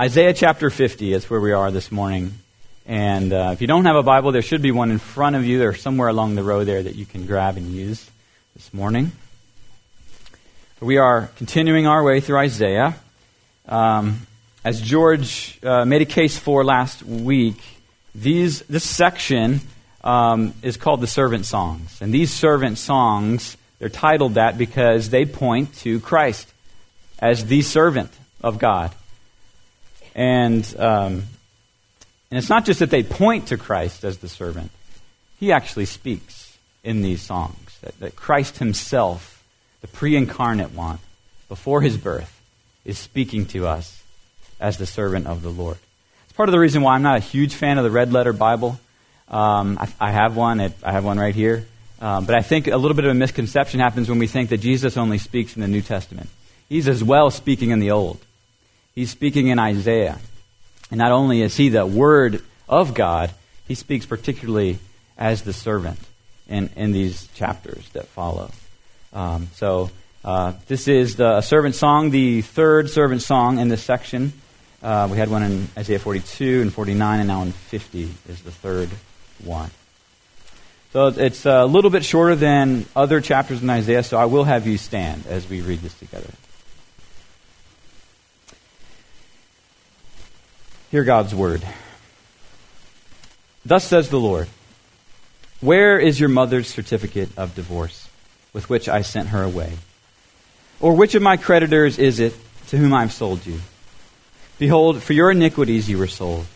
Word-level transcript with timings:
Isaiah 0.00 0.32
chapter 0.32 0.70
50 0.70 1.12
is 1.12 1.28
where 1.28 1.40
we 1.40 1.52
are 1.52 1.70
this 1.70 1.92
morning. 1.92 2.32
And 2.86 3.34
uh, 3.34 3.50
if 3.52 3.60
you 3.60 3.66
don't 3.66 3.84
have 3.84 3.96
a 3.96 4.02
Bible, 4.02 4.32
there 4.32 4.40
should 4.40 4.62
be 4.62 4.70
one 4.70 4.90
in 4.90 4.98
front 4.98 5.36
of 5.36 5.44
you 5.44 5.62
or 5.62 5.74
somewhere 5.74 6.08
along 6.08 6.36
the 6.36 6.42
row 6.42 6.64
there 6.64 6.82
that 6.82 6.94
you 6.94 7.04
can 7.04 7.26
grab 7.26 7.58
and 7.58 7.70
use 7.70 8.10
this 8.56 8.72
morning. 8.72 9.12
We 10.80 10.96
are 10.96 11.28
continuing 11.36 11.86
our 11.86 12.02
way 12.02 12.20
through 12.20 12.38
Isaiah. 12.38 12.96
Um, 13.68 14.26
as 14.64 14.80
George 14.80 15.58
uh, 15.62 15.84
made 15.84 16.00
a 16.00 16.06
case 16.06 16.38
for 16.38 16.64
last 16.64 17.02
week, 17.02 17.60
these, 18.14 18.62
this 18.62 18.84
section 18.84 19.60
um, 20.02 20.54
is 20.62 20.78
called 20.78 21.02
the 21.02 21.08
servant 21.08 21.44
songs. 21.44 22.00
And 22.00 22.10
these 22.14 22.32
servant 22.32 22.78
songs, 22.78 23.58
they're 23.78 23.90
titled 23.90 24.36
that 24.36 24.56
because 24.56 25.10
they 25.10 25.26
point 25.26 25.74
to 25.80 26.00
Christ 26.00 26.50
as 27.18 27.44
the 27.44 27.60
servant 27.60 28.10
of 28.42 28.58
God. 28.58 28.94
And, 30.14 30.64
um, 30.78 31.24
and 32.30 32.38
it's 32.38 32.48
not 32.48 32.64
just 32.64 32.80
that 32.80 32.90
they 32.90 33.02
point 33.02 33.48
to 33.48 33.56
Christ 33.56 34.04
as 34.04 34.18
the 34.18 34.28
servant, 34.28 34.70
he 35.38 35.52
actually 35.52 35.86
speaks 35.86 36.58
in 36.84 37.02
these 37.02 37.22
songs. 37.22 37.78
That, 37.82 37.98
that 38.00 38.16
Christ 38.16 38.58
himself, 38.58 39.42
the 39.80 39.88
pre 39.88 40.16
incarnate 40.16 40.72
one, 40.72 40.98
before 41.48 41.80
his 41.80 41.96
birth, 41.96 42.40
is 42.84 42.98
speaking 42.98 43.46
to 43.46 43.66
us 43.66 44.02
as 44.60 44.76
the 44.78 44.86
servant 44.86 45.26
of 45.26 45.42
the 45.42 45.48
Lord. 45.50 45.78
It's 46.24 46.36
part 46.36 46.48
of 46.48 46.52
the 46.52 46.60
reason 46.60 46.82
why 46.82 46.94
I'm 46.94 47.02
not 47.02 47.16
a 47.16 47.20
huge 47.20 47.54
fan 47.54 47.78
of 47.78 47.84
the 47.84 47.90
red 47.90 48.12
letter 48.12 48.32
Bible. 48.32 48.78
Um, 49.28 49.78
I, 49.78 50.08
I, 50.08 50.10
have 50.10 50.36
one. 50.36 50.60
It, 50.60 50.72
I 50.82 50.92
have 50.92 51.04
one 51.04 51.18
right 51.18 51.34
here. 51.34 51.66
Um, 52.00 52.24
but 52.24 52.34
I 52.34 52.42
think 52.42 52.66
a 52.66 52.76
little 52.76 52.94
bit 52.94 53.04
of 53.04 53.10
a 53.10 53.14
misconception 53.14 53.80
happens 53.80 54.08
when 54.08 54.18
we 54.18 54.26
think 54.26 54.50
that 54.50 54.58
Jesus 54.58 54.96
only 54.96 55.18
speaks 55.18 55.54
in 55.54 55.62
the 55.62 55.68
New 55.68 55.82
Testament. 55.82 56.28
He's 56.68 56.88
as 56.88 57.04
well 57.04 57.30
speaking 57.30 57.70
in 57.70 57.78
the 57.78 57.90
Old. 57.90 58.20
He's 58.94 59.10
speaking 59.10 59.48
in 59.48 59.58
Isaiah. 59.58 60.18
And 60.90 60.98
not 60.98 61.12
only 61.12 61.42
is 61.42 61.56
he 61.56 61.68
the 61.68 61.86
Word 61.86 62.42
of 62.68 62.94
God, 62.94 63.30
he 63.68 63.74
speaks 63.74 64.06
particularly 64.06 64.78
as 65.16 65.42
the 65.42 65.52
servant 65.52 65.98
in, 66.48 66.70
in 66.76 66.92
these 66.92 67.28
chapters 67.34 67.88
that 67.90 68.08
follow. 68.08 68.50
Um, 69.12 69.48
so, 69.54 69.90
uh, 70.24 70.52
this 70.66 70.88
is 70.88 71.16
the 71.16 71.40
servant 71.40 71.74
song, 71.74 72.10
the 72.10 72.42
third 72.42 72.90
servant 72.90 73.22
song 73.22 73.58
in 73.58 73.68
this 73.68 73.82
section. 73.82 74.32
Uh, 74.82 75.08
we 75.10 75.16
had 75.16 75.30
one 75.30 75.42
in 75.42 75.68
Isaiah 75.76 75.98
42 75.98 76.62
and 76.62 76.72
49, 76.72 77.20
and 77.20 77.28
now 77.28 77.42
in 77.42 77.52
50 77.52 78.02
is 78.28 78.42
the 78.42 78.50
third 78.50 78.90
one. 79.44 79.70
So 80.92 81.06
it's 81.06 81.46
a 81.46 81.64
little 81.64 81.90
bit 81.90 82.04
shorter 82.04 82.34
than 82.34 82.84
other 82.96 83.20
chapters 83.20 83.62
in 83.62 83.70
Isaiah, 83.70 84.02
so 84.02 84.18
I 84.18 84.24
will 84.24 84.44
have 84.44 84.66
you 84.66 84.76
stand 84.76 85.26
as 85.26 85.48
we 85.48 85.60
read 85.60 85.80
this 85.80 85.94
together. 85.94 86.30
Hear 90.90 91.04
God's 91.04 91.32
word. 91.32 91.62
Thus 93.64 93.84
says 93.84 94.08
the 94.08 94.18
Lord 94.18 94.48
Where 95.60 95.98
is 96.00 96.18
your 96.18 96.28
mother's 96.28 96.66
certificate 96.66 97.28
of 97.36 97.54
divorce 97.54 98.08
with 98.52 98.68
which 98.68 98.88
I 98.88 99.02
sent 99.02 99.28
her 99.28 99.44
away? 99.44 99.78
Or 100.80 100.96
which 100.96 101.14
of 101.14 101.22
my 101.22 101.36
creditors 101.36 101.98
is 101.98 102.18
it 102.18 102.34
to 102.68 102.76
whom 102.76 102.92
I 102.92 103.02
have 103.02 103.12
sold 103.12 103.46
you? 103.46 103.60
Behold, 104.58 105.00
for 105.00 105.12
your 105.12 105.30
iniquities 105.30 105.88
you 105.88 105.96
were 105.96 106.08
sold, 106.08 106.46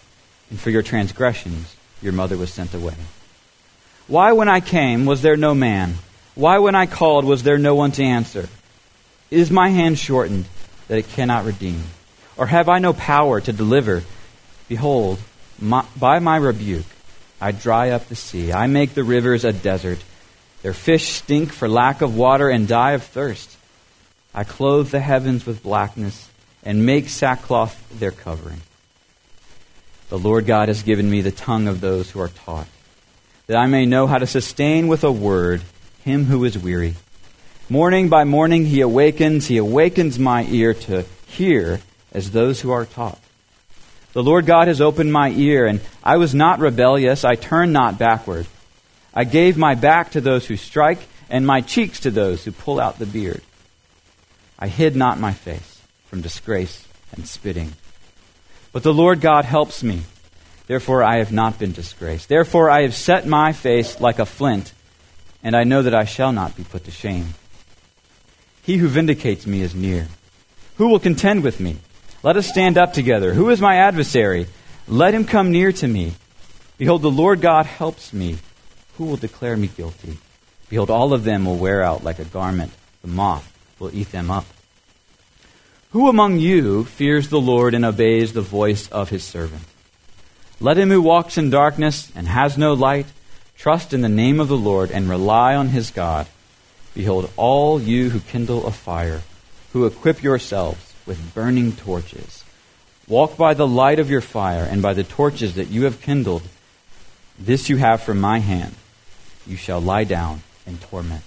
and 0.51 0.59
for 0.59 0.71
your 0.71 0.83
transgressions 0.83 1.77
your 2.03 2.13
mother 2.13 2.37
was 2.37 2.53
sent 2.53 2.75
away. 2.75 2.97
Why, 4.09 4.33
when 4.33 4.49
I 4.49 4.61
came, 4.61 5.07
was 5.07 5.23
there 5.23 5.37
no 5.37 5.55
man? 5.55 5.95
Why, 6.35 6.59
when 6.59 6.75
I 6.75 6.87
called, 6.87 7.25
was 7.25 7.45
there 7.45 7.57
no 7.57 7.77
one 7.77 7.93
to 7.93 8.03
answer? 8.03 8.49
Is 9.31 9.51
my 9.51 9.69
hand 9.69 9.99
shortened 9.99 10.47
that 10.89 10.99
it 10.99 11.09
cannot 11.09 11.45
redeem? 11.45 11.85
Or 12.37 12.47
have 12.47 12.69
I 12.69 12.81
no 12.81 12.93
power 12.93 13.41
to 13.41 13.53
deliver? 13.53 14.03
Behold, 14.69 15.19
my, 15.61 15.85
by 15.97 16.19
my 16.19 16.37
rebuke, 16.37 16.87
I 17.41 17.53
dry 17.53 17.91
up 17.91 18.07
the 18.07 18.17
sea. 18.17 18.53
I 18.53 18.67
make 18.67 18.95
the 18.95 19.05
rivers 19.05 19.45
a 19.45 19.53
desert. 19.53 19.99
Their 20.63 20.73
fish 20.73 21.09
stink 21.11 21.53
for 21.53 21.69
lack 21.69 22.01
of 22.01 22.17
water 22.17 22.49
and 22.49 22.67
die 22.67 22.93
of 22.93 23.03
thirst. 23.03 23.57
I 24.35 24.45
clothe 24.45 24.91
the 24.91 25.01
heavens 25.01 25.47
with 25.47 25.63
blackness 25.63 26.29
and 26.65 26.87
make 26.87 27.09
sackcloth 27.09 27.99
their 27.99 28.11
covering. 28.11 28.63
The 30.09 30.19
Lord 30.19 30.47
God 30.47 30.69
has 30.69 30.83
given 30.83 31.11
me 31.11 31.21
the 31.21 31.31
tongue 31.31 31.69
of 31.69 31.81
those 31.81 32.11
who 32.11 32.21
are 32.21 32.29
taught, 32.29 32.67
that 33.47 33.57
I 33.57 33.67
may 33.67 33.85
know 33.85 34.07
how 34.07 34.19
to 34.19 34.27
sustain 34.27 34.89
with 34.89 35.05
a 35.05 35.13
word 35.13 35.63
him 36.05 36.25
who 36.25 36.45
is 36.45 36.59
weary. 36.59 36.95
Morning 37.69 38.09
by 38.09 38.25
morning 38.25 38.67
he 38.67 38.81
awakens, 38.81 39.47
he 39.47 39.57
awakens 39.57 40.19
my 40.19 40.45
ear 40.45 40.75
to 40.75 41.05
hear 41.27 41.81
as 42.13 42.31
those 42.31 42.61
who 42.61 42.71
are 42.71 42.85
taught. 42.85 43.19
The 44.15 44.23
Lord 44.23 44.47
God 44.47 44.69
has 44.69 44.81
opened 44.81 45.13
my 45.13 45.31
ear, 45.31 45.67
and 45.67 45.81
I 46.03 46.17
was 46.19 46.35
not 46.35 46.61
rebellious. 46.61 47.25
I 47.25 47.35
turned 47.35 47.73
not 47.73 47.99
backward. 47.99 48.47
I 49.13 49.25
gave 49.25 49.57
my 49.57 49.75
back 49.75 50.13
to 50.13 50.21
those 50.21 50.47
who 50.47 50.57
strike, 50.57 51.01
and 51.29 51.45
my 51.45 51.61
cheeks 51.61 52.01
to 52.01 52.13
those 52.13 52.45
who 52.45 52.53
pull 52.53 52.79
out 52.79 53.01
the 53.01 53.07
beard. 53.07 53.43
I 54.57 54.69
hid 54.69 54.95
not 54.95 55.19
my 55.19 55.33
face 55.33 55.83
from 56.07 56.21
disgrace 56.21 56.87
and 57.13 57.27
spitting. 57.27 57.73
But 58.73 58.85
the 58.85 58.95
Lord 58.95 59.21
God 59.21 59.45
helps 59.45 59.83
me. 59.83 60.03
Therefore 60.69 61.03
I 61.03 61.19
have 61.19 61.33
not 61.33 61.59
been 61.59 61.73
disgraced. 61.73 62.29
Therefore 62.29 62.71
I 62.71 62.83
have 62.83 62.95
set 62.95 63.27
my 63.27 63.53
face 63.53 64.01
like 64.01 64.21
a 64.21 64.27
flint, 64.27 64.73
and 65.43 65.57
I 65.57 65.65
know 65.65 65.83
that 65.83 65.95
I 65.95 66.05
shall 66.05 66.31
not 66.31 66.57
be 66.57 66.63
put 66.63 66.85
to 66.85 66.93
shame. 66.93 67.35
He 68.63 68.77
who 68.77 68.87
vindicates 68.87 69.45
me 69.45 69.61
is 69.61 69.75
near. 69.75 70.07
Who 70.77 70.89
will 70.89 71.01
contend 71.01 71.43
with 71.43 71.59
me? 71.59 71.79
Let 72.25 72.39
us 72.39 72.49
stand 72.49 72.79
up 72.79 72.95
together. 72.95 73.35
Who 73.35 73.51
is 73.51 73.61
my 73.61 73.77
adversary? 73.77 74.47
Let 74.89 75.13
him 75.13 75.27
come 75.27 75.53
near 75.53 75.73
to 75.73 75.87
me. 75.87 76.15
Behold, 76.79 77.03
the 77.03 77.11
Lord 77.11 77.43
God 77.43 77.67
helps 77.67 78.15
me. 78.15 78.39
Who 78.97 79.05
will 79.05 79.19
declare 79.19 79.59
me 79.59 79.67
guilty? 79.67 80.17
Behold, 80.71 80.89
all 80.89 81.13
of 81.13 81.25
them 81.25 81.45
will 81.45 81.59
wear 81.59 81.83
out 81.83 82.03
like 82.03 82.19
a 82.19 82.25
garment. 82.25 82.73
The 83.03 83.09
moth 83.09 83.53
will 83.79 83.95
eat 83.95 84.11
them 84.11 84.31
up. 84.31 84.47
Who 85.91 86.09
among 86.09 86.39
you 86.39 86.85
fears 86.85 87.29
the 87.29 87.39
Lord 87.39 87.75
and 87.75 87.85
obeys 87.85 88.33
the 88.33 88.41
voice 88.41 88.89
of 88.89 89.11
his 89.11 89.23
servant? 89.23 89.65
Let 90.61 90.79
him 90.79 90.89
who 90.89 91.03
walks 91.03 91.37
in 91.37 91.51
darkness 91.51 92.11
and 92.17 92.27
has 92.27 92.57
no 92.57 92.73
light 92.73 93.07
trust 93.59 93.93
in 93.93 94.01
the 94.01 94.09
name 94.09 94.41
of 94.41 94.49
the 94.49 94.57
Lord 94.57 94.91
and 94.91 95.11
rely 95.11 95.55
on 95.55 95.69
his 95.69 95.91
God. 95.91 96.27
Behold, 96.95 97.31
all 97.37 97.83
you 97.83 98.09
who 98.09 98.21
kindle 98.21 98.67
a 98.67 98.71
fire, 98.71 99.21
who 99.75 99.85
equip 99.85 100.23
yourselves, 100.23 100.84
with 101.07 101.35
burning 101.35 101.73
torches. 101.73 102.45
Walk 103.07 103.37
by 103.37 103.55
the 103.55 103.67
light 103.67 103.99
of 103.99 104.11
your 104.11 104.21
fire 104.21 104.65
and 104.65 104.81
by 104.81 104.95
the 104.95 105.05
torches 105.05 105.57
that 105.57 105.69
you 105.69 105.85
have 105.85 106.01
kindled. 106.01 106.43
This 107.39 107.69
you 107.69 107.77
have 107.77 108.03
from 108.03 108.21
my 108.21 108.39
hand. 108.39 108.75
You 109.47 109.57
shall 109.57 109.81
lie 109.81 110.05
down 110.05 110.43
in 110.67 110.79
torment. 110.79 111.23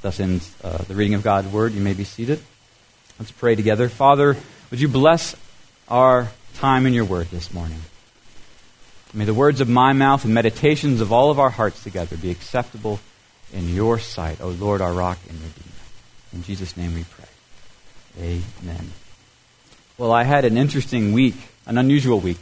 Thus 0.00 0.20
ends 0.20 0.54
uh, 0.62 0.78
the 0.78 0.94
reading 0.94 1.14
of 1.14 1.22
God's 1.22 1.48
word. 1.48 1.72
You 1.72 1.80
may 1.80 1.92
be 1.92 2.04
seated. 2.04 2.40
Let's 3.18 3.30
pray 3.30 3.54
together. 3.54 3.88
Father, 3.88 4.36
would 4.70 4.80
you 4.80 4.88
bless 4.88 5.36
our 5.88 6.28
time 6.54 6.86
in 6.86 6.94
your 6.94 7.04
word 7.04 7.28
this 7.28 7.52
morning? 7.52 7.80
May 9.12 9.24
the 9.24 9.34
words 9.34 9.60
of 9.60 9.68
my 9.68 9.92
mouth 9.92 10.24
and 10.24 10.34
meditations 10.34 11.00
of 11.00 11.12
all 11.12 11.30
of 11.30 11.38
our 11.38 11.50
hearts 11.50 11.82
together 11.84 12.16
be 12.16 12.30
acceptable 12.30 12.98
in 13.52 13.68
your 13.68 13.98
sight, 14.00 14.40
O 14.40 14.48
Lord, 14.48 14.80
our 14.80 14.92
rock 14.92 15.18
and 15.28 15.38
redeemer. 15.38 15.70
In 16.32 16.42
Jesus' 16.42 16.76
name 16.76 16.94
we 16.94 17.04
pray. 17.04 17.28
Amen. 18.18 18.92
Well, 19.98 20.12
I 20.12 20.24
had 20.24 20.44
an 20.44 20.56
interesting 20.56 21.12
week, 21.12 21.34
an 21.66 21.78
unusual 21.78 22.20
week. 22.20 22.38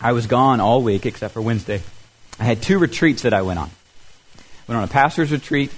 I 0.00 0.12
was 0.12 0.26
gone 0.26 0.60
all 0.60 0.82
week 0.82 1.06
except 1.06 1.34
for 1.34 1.42
Wednesday. 1.42 1.82
I 2.38 2.44
had 2.44 2.62
two 2.62 2.78
retreats 2.78 3.22
that 3.22 3.34
I 3.34 3.42
went 3.42 3.58
on. 3.58 3.70
Went 4.66 4.78
on 4.78 4.84
a 4.84 4.88
pastor's 4.88 5.32
retreat 5.32 5.72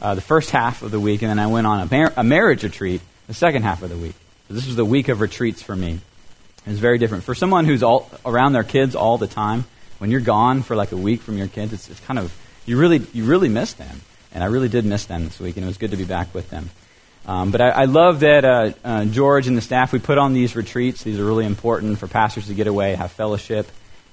uh, 0.00 0.14
the 0.14 0.20
first 0.20 0.50
half 0.50 0.82
of 0.82 0.90
the 0.90 1.00
week, 1.00 1.22
and 1.22 1.30
then 1.30 1.38
I 1.38 1.46
went 1.46 1.66
on 1.66 1.80
a, 1.80 1.88
mar- 1.90 2.12
a 2.16 2.24
marriage 2.24 2.62
retreat 2.64 3.00
the 3.26 3.34
second 3.34 3.62
half 3.62 3.82
of 3.82 3.90
the 3.90 3.96
week. 3.96 4.14
So 4.48 4.54
this 4.54 4.66
was 4.66 4.76
the 4.76 4.84
week 4.84 5.08
of 5.08 5.20
retreats 5.20 5.62
for 5.62 5.74
me. 5.74 6.00
It 6.66 6.70
was 6.70 6.78
very 6.78 6.98
different. 6.98 7.24
For 7.24 7.34
someone 7.34 7.64
who's 7.64 7.82
all 7.82 8.10
around 8.24 8.52
their 8.52 8.64
kids 8.64 8.94
all 8.94 9.18
the 9.18 9.26
time, 9.26 9.64
when 9.98 10.10
you're 10.10 10.20
gone 10.20 10.62
for 10.62 10.76
like 10.76 10.92
a 10.92 10.96
week 10.96 11.22
from 11.22 11.38
your 11.38 11.48
kids, 11.48 11.72
it's, 11.72 11.88
it's 11.88 12.00
kind 12.00 12.18
of 12.18 12.36
you 12.66 12.78
really 12.78 13.02
you 13.12 13.24
really 13.24 13.48
miss 13.48 13.72
them, 13.74 14.00
and 14.32 14.42
I 14.42 14.48
really 14.48 14.68
did 14.68 14.84
miss 14.84 15.06
them 15.06 15.24
this 15.24 15.38
week, 15.40 15.56
and 15.56 15.64
it 15.64 15.68
was 15.68 15.78
good 15.78 15.92
to 15.92 15.96
be 15.96 16.04
back 16.04 16.34
with 16.34 16.50
them. 16.50 16.70
Um, 17.26 17.50
but 17.50 17.60
I, 17.60 17.70
I, 17.70 17.84
love 17.86 18.20
that 18.20 18.44
uh, 18.44 18.72
uh, 18.84 19.04
George 19.04 19.48
and 19.48 19.56
the 19.56 19.60
staff, 19.60 19.92
we 19.92 19.98
put 19.98 20.16
on 20.16 20.32
these 20.32 20.54
retreats. 20.54 21.02
These 21.02 21.18
are 21.18 21.24
really 21.24 21.44
important 21.44 21.98
for 21.98 22.06
pastors 22.06 22.46
to 22.46 22.54
get 22.54 22.68
away, 22.68 22.94
have 22.94 23.10
fellowship. 23.10 23.68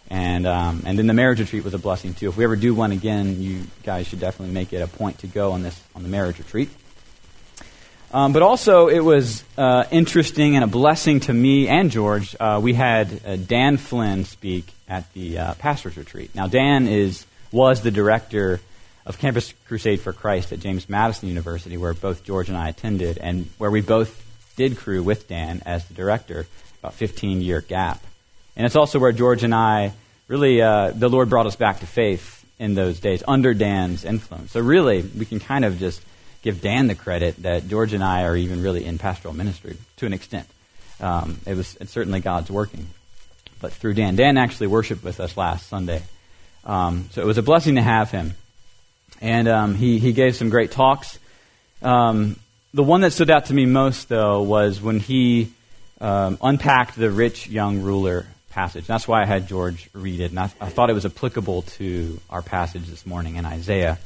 And, 0.09 0.47
um, 0.47 0.81
and 0.85 0.97
then 0.97 1.05
the 1.05 1.13
marriage 1.13 1.39
retreat 1.39 1.63
was 1.63 1.75
a 1.75 1.79
blessing 1.79 2.15
too. 2.15 2.29
If 2.29 2.37
we 2.37 2.43
ever 2.43 2.55
do 2.55 2.73
one 2.73 2.91
again, 2.91 3.39
you 3.39 3.63
guys 3.83 4.07
should 4.07 4.19
definitely 4.19 4.53
make 4.53 4.73
it 4.73 4.81
a 4.81 4.87
point 4.87 5.19
to 5.19 5.27
go 5.27 5.51
on 5.51 5.61
this 5.61 5.79
on 5.95 6.01
the 6.01 6.09
marriage 6.09 6.39
retreat. 6.39 6.69
Um, 8.11 8.31
but 8.31 8.43
also, 8.43 8.89
it 8.89 8.99
was 8.99 9.43
uh, 9.57 9.85
interesting 9.89 10.55
and 10.55 10.63
a 10.63 10.67
blessing 10.67 11.19
to 11.21 11.33
me 11.33 11.67
and 11.67 11.89
George. 11.89 12.35
Uh, 12.39 12.59
we 12.61 12.73
had 12.73 13.21
uh, 13.25 13.35
Dan 13.37 13.77
Flynn 13.77 14.25
speak 14.25 14.67
at 14.87 15.11
the 15.13 15.39
uh, 15.39 15.53
pastors 15.55 15.97
retreat. 15.97 16.35
Now, 16.35 16.47
Dan 16.47 16.87
is 16.87 17.25
was 17.51 17.81
the 17.81 17.89
director 17.89 18.59
of 19.05 19.19
Campus 19.19 19.53
Crusade 19.67 20.01
for 20.01 20.13
Christ 20.13 20.51
at 20.51 20.59
James 20.59 20.87
Madison 20.89 21.29
University, 21.29 21.77
where 21.77 21.93
both 21.93 22.23
George 22.23 22.49
and 22.49 22.57
I 22.57 22.69
attended, 22.69 23.17
and 23.17 23.49
where 23.57 23.71
we 23.71 23.81
both 23.81 24.21
did 24.55 24.77
Cru 24.77 25.03
with 25.03 25.27
Dan 25.27 25.61
as 25.65 25.85
the 25.85 25.93
director. 25.93 26.47
about 26.79 26.93
15 26.95 27.41
year 27.41 27.61
gap. 27.61 28.03
And 28.57 28.65
it's 28.65 28.75
also 28.75 28.99
where 28.99 29.13
George 29.13 29.43
and 29.43 29.55
I 29.55 29.93
really, 30.27 30.61
uh, 30.61 30.91
the 30.91 31.09
Lord 31.09 31.29
brought 31.29 31.47
us 31.47 31.55
back 31.55 31.79
to 31.79 31.87
faith 31.87 32.45
in 32.59 32.75
those 32.75 32.99
days 32.99 33.23
under 33.27 33.53
Dan's 33.53 34.05
influence. 34.05 34.51
So 34.51 34.59
really, 34.59 35.01
we 35.01 35.25
can 35.25 35.39
kind 35.39 35.65
of 35.65 35.79
just 35.79 36.01
give 36.41 36.61
Dan 36.61 36.87
the 36.87 36.95
credit 36.95 37.41
that 37.43 37.67
George 37.67 37.93
and 37.93 38.03
I 38.03 38.23
are 38.23 38.35
even 38.35 38.61
really 38.61 38.85
in 38.85 38.97
pastoral 38.97 39.33
ministry 39.33 39.77
to 39.97 40.05
an 40.05 40.13
extent. 40.13 40.47
Um, 40.99 41.39
it 41.45 41.55
was 41.55 41.75
it's 41.81 41.91
certainly 41.91 42.19
God's 42.19 42.51
working, 42.51 42.87
but 43.59 43.73
through 43.73 43.95
Dan. 43.95 44.15
Dan 44.15 44.37
actually 44.37 44.67
worshipped 44.67 45.03
with 45.03 45.19
us 45.19 45.35
last 45.35 45.67
Sunday, 45.67 46.03
um, 46.65 47.09
so 47.11 47.21
it 47.21 47.25
was 47.25 47.37
a 47.37 47.43
blessing 47.43 47.75
to 47.75 47.81
have 47.81 48.11
him, 48.11 48.35
and 49.23 49.47
um, 49.47 49.73
he 49.73 49.97
he 49.97 50.11
gave 50.11 50.35
some 50.35 50.49
great 50.49 50.69
talks. 50.69 51.17
Um, 51.81 52.35
the 52.73 52.83
one 52.83 53.01
that 53.01 53.11
stood 53.11 53.31
out 53.31 53.45
to 53.45 53.53
me 53.53 53.65
most, 53.65 54.09
though, 54.09 54.41
was 54.41 54.81
when 54.81 54.99
he 54.99 55.51
um, 56.01 56.37
unpacked 56.41 56.95
the 56.95 57.09
rich 57.09 57.47
young 57.47 57.81
ruler 57.81 58.27
passage. 58.51 58.85
That's 58.85 59.07
why 59.07 59.21
I 59.21 59.25
had 59.25 59.47
George 59.47 59.89
read 59.93 60.19
it, 60.19 60.31
and 60.31 60.39
I, 60.39 60.51
I 60.59 60.69
thought 60.69 60.89
it 60.89 60.93
was 60.93 61.05
applicable 61.05 61.63
to 61.77 62.19
our 62.29 62.41
passage 62.41 62.85
this 62.87 63.05
morning 63.05 63.37
in 63.37 63.45
Isaiah. 63.45 63.97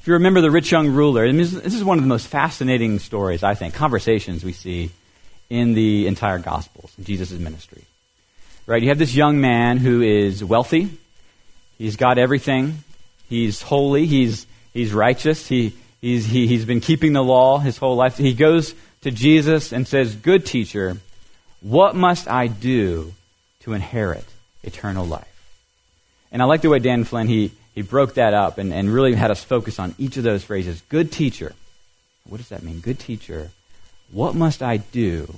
If 0.00 0.06
you 0.06 0.14
remember 0.14 0.40
the 0.40 0.50
rich 0.50 0.70
young 0.70 0.88
ruler, 0.88 1.30
this 1.32 1.52
is 1.52 1.82
one 1.82 1.98
of 1.98 2.04
the 2.04 2.08
most 2.08 2.28
fascinating 2.28 2.98
stories, 3.00 3.42
I 3.42 3.54
think, 3.54 3.74
conversations 3.74 4.44
we 4.44 4.52
see 4.52 4.90
in 5.50 5.74
the 5.74 6.06
entire 6.06 6.38
Gospels, 6.38 6.92
in 6.98 7.04
Jesus' 7.04 7.32
ministry. 7.32 7.82
Right? 8.66 8.82
You 8.82 8.90
have 8.90 8.98
this 8.98 9.14
young 9.14 9.40
man 9.40 9.78
who 9.78 10.02
is 10.02 10.44
wealthy. 10.44 10.90
He's 11.78 11.96
got 11.96 12.18
everything. 12.18 12.84
He's 13.34 13.62
holy. 13.62 14.06
He's, 14.06 14.46
he's 14.72 14.92
righteous. 14.92 15.48
He, 15.48 15.72
he's, 16.00 16.24
he, 16.24 16.46
he's 16.46 16.64
been 16.64 16.80
keeping 16.80 17.14
the 17.14 17.22
law 17.22 17.58
his 17.58 17.76
whole 17.76 17.96
life. 17.96 18.16
He 18.16 18.32
goes 18.32 18.76
to 19.00 19.10
Jesus 19.10 19.72
and 19.72 19.88
says, 19.88 20.14
Good 20.14 20.46
teacher, 20.46 20.98
what 21.60 21.96
must 21.96 22.28
I 22.28 22.46
do 22.46 23.12
to 23.62 23.72
inherit 23.72 24.24
eternal 24.62 25.04
life? 25.04 25.26
And 26.30 26.42
I 26.42 26.44
like 26.44 26.62
the 26.62 26.68
way 26.68 26.78
Dan 26.78 27.02
Flynn, 27.02 27.26
he, 27.26 27.50
he 27.74 27.82
broke 27.82 28.14
that 28.14 28.34
up 28.34 28.58
and, 28.58 28.72
and 28.72 28.94
really 28.94 29.14
had 29.14 29.32
us 29.32 29.42
focus 29.42 29.80
on 29.80 29.96
each 29.98 30.16
of 30.16 30.22
those 30.22 30.44
phrases. 30.44 30.80
Good 30.88 31.10
teacher. 31.10 31.54
What 32.28 32.36
does 32.36 32.50
that 32.50 32.62
mean? 32.62 32.78
Good 32.78 33.00
teacher. 33.00 33.50
What 34.12 34.36
must 34.36 34.62
I 34.62 34.76
do 34.76 35.34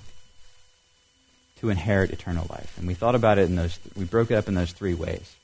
to 1.61 1.71
inherit 1.71 2.11
eternal 2.11 2.47
life? 2.51 2.77
And 2.77 2.87
we 2.87 2.93
thought 2.93 3.15
about 3.15 3.39
it 3.39 3.49
in 3.49 3.57
those, 3.57 3.79
we 3.97 4.05
broke 4.05 4.31
it 4.31 4.35
up 4.35 4.49
in 4.49 4.55
those 4.55 4.73
three 4.73 4.93
ways. 4.93 5.35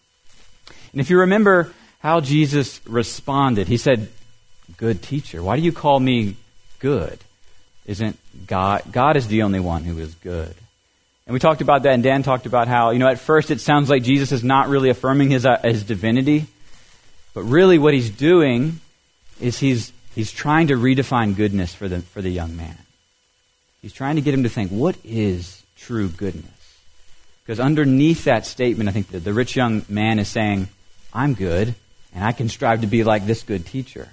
And 0.93 1.01
if 1.01 1.09
you 1.09 1.21
remember 1.21 1.73
how 2.03 2.21
Jesus 2.21 2.81
responded, 2.87 3.69
he 3.69 3.77
said, 3.77 4.09
Good 4.77 5.03
teacher. 5.03 5.43
Why 5.43 5.57
do 5.57 5.63
you 5.63 5.73
call 5.73 6.01
me 6.01 6.37
good? 6.81 7.19
Isn't 7.87 8.19
God? 8.47 8.83
God 8.91 9.17
is 9.17 9.29
the 9.29 9.43
only 9.43 9.61
one 9.61 9.85
who 9.85 9.99
is 9.99 10.15
good. 10.15 10.55
And 11.27 11.35
we 11.35 11.39
talked 11.39 11.61
about 11.61 11.85
that, 11.85 11.93
and 11.93 12.03
Dan 12.03 12.25
talked 12.25 12.47
about 12.47 12.67
how, 12.67 12.91
you 12.91 12.99
know, 12.99 13.07
at 13.07 13.21
first 13.21 13.53
it 13.53 13.61
sounds 13.61 13.89
like 13.89 14.03
Jesus 14.03 14.33
is 14.33 14.43
not 14.43 14.69
really 14.69 14.91
affirming 14.91 15.31
his, 15.31 15.47
uh, 15.47 15.61
his 15.63 15.85
divinity, 15.85 16.47
but 17.35 17.43
really 17.43 17.79
what 17.79 17.95
he's 17.95 18.11
doing 18.11 18.81
is 19.41 19.59
he's, 19.59 19.93
he's 20.17 20.33
trying 20.33 20.67
to 20.67 20.75
redefine 20.75 21.37
goodness 21.37 21.73
for 21.73 21.87
the, 21.87 22.01
for 22.01 22.21
the 22.21 22.31
young 22.31 22.57
man. 22.57 22.77
He's 23.81 23.93
trying 23.93 24.17
to 24.17 24.23
get 24.23 24.35
him 24.35 24.43
to 24.43 24.49
think, 24.49 24.71
what 24.71 24.97
is 25.05 25.63
true 25.77 26.09
goodness? 26.09 26.51
Because 27.45 27.61
underneath 27.61 28.25
that 28.25 28.47
statement, 28.47 28.89
I 28.89 28.93
think 28.93 29.09
the, 29.09 29.21
the 29.21 29.33
rich 29.33 29.55
young 29.55 29.85
man 29.89 30.19
is 30.19 30.29
saying, 30.29 30.69
I'm 31.15 31.35
good, 31.35 31.77
and 32.14 32.25
I 32.25 32.32
can 32.32 32.49
strive 32.49 32.82
to 32.82 32.87
be 32.87 33.05
like 33.05 33.26
this 33.26 33.43
good 33.43 33.67
teacher. 33.67 34.09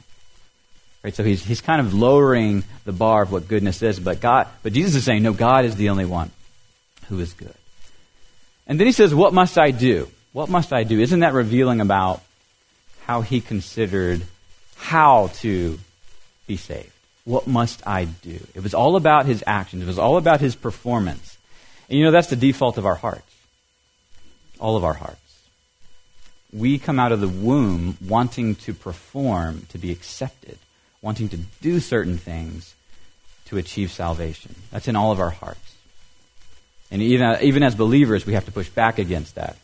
Right? 1.04 1.16
So 1.16 1.24
he's, 1.24 1.44
he's 1.44 1.62
kind 1.62 1.80
of 1.80 1.94
lowering 1.94 2.63
the 2.84 2.92
bar 2.92 3.22
of 3.22 3.31
what 3.31 3.48
goodness 3.48 3.81
is, 3.81 4.00
but 4.00 4.19
God, 4.19 4.48
but 4.63 4.74
Jesus 4.74 4.96
is 4.96 5.04
saying, 5.04 5.24
no, 5.24 5.34
God 5.34 5.66
is 5.66 5.75
the 5.75 5.90
only 5.90 6.06
one 6.06 6.31
who 7.07 7.19
is 7.19 7.34
good. 7.34 7.54
And 8.68 8.80
then 8.80 8.86
he 8.86 8.94
says, 8.94 9.16
what 9.16 9.34
must 9.34 9.57
I 9.57 9.72
do? 9.72 10.10
What 10.34 10.50
must 10.50 10.74
I 10.74 10.84
do? 10.84 11.00
Isn't 11.00 11.22
that 11.22 11.34
revealing 11.34 11.81
about 11.81 12.22
how 13.06 13.22
he 13.22 13.42
considered 13.42 14.22
how 14.75 15.28
to 15.36 15.80
be 16.48 16.57
saved? 16.57 16.92
What 17.25 17.48
must 17.48 17.86
I 17.88 18.06
do? 18.06 18.40
It 18.54 18.62
was 18.62 18.74
all 18.74 18.95
about 18.95 19.25
his 19.25 19.44
actions. 19.48 19.84
It 19.84 19.88
was 19.88 20.00
all 20.00 20.18
about 20.18 20.42
his 20.42 20.56
performance. 20.56 21.38
And 21.90 21.98
you 21.98 22.06
know, 22.06 22.12
that's 22.12 22.30
the 22.30 22.36
default 22.36 22.78
of 22.78 22.86
our 22.86 22.95
hearts. 22.95 23.22
All 24.60 24.75
of 24.78 24.84
our 24.84 24.94
hearts. 24.94 25.29
We 26.51 26.80
come 26.80 27.00
out 27.00 27.12
of 27.12 27.22
the 27.22 27.28
womb 27.28 27.98
wanting 28.06 28.56
to 28.56 28.74
perform 28.74 29.68
to 29.69 29.78
be 29.78 29.92
accepted, 29.92 30.57
wanting 31.01 31.30
to 31.30 31.38
do 31.62 31.80
certain 31.80 32.18
things 32.18 32.74
to 33.46 33.57
achieve 33.57 33.92
salvation. 33.92 34.56
That's 34.72 34.88
in 34.88 34.96
all 34.96 35.12
of 35.12 35.19
our 35.19 35.30
hearts. 35.30 35.75
And 36.92 37.01
even, 37.01 37.38
even 37.42 37.63
as 37.63 37.75
believers, 37.75 38.25
we 38.25 38.34
have 38.34 38.46
to 38.46 38.51
push 38.51 38.69
back 38.69 38.98
against 38.98 39.36
that. 39.36 39.57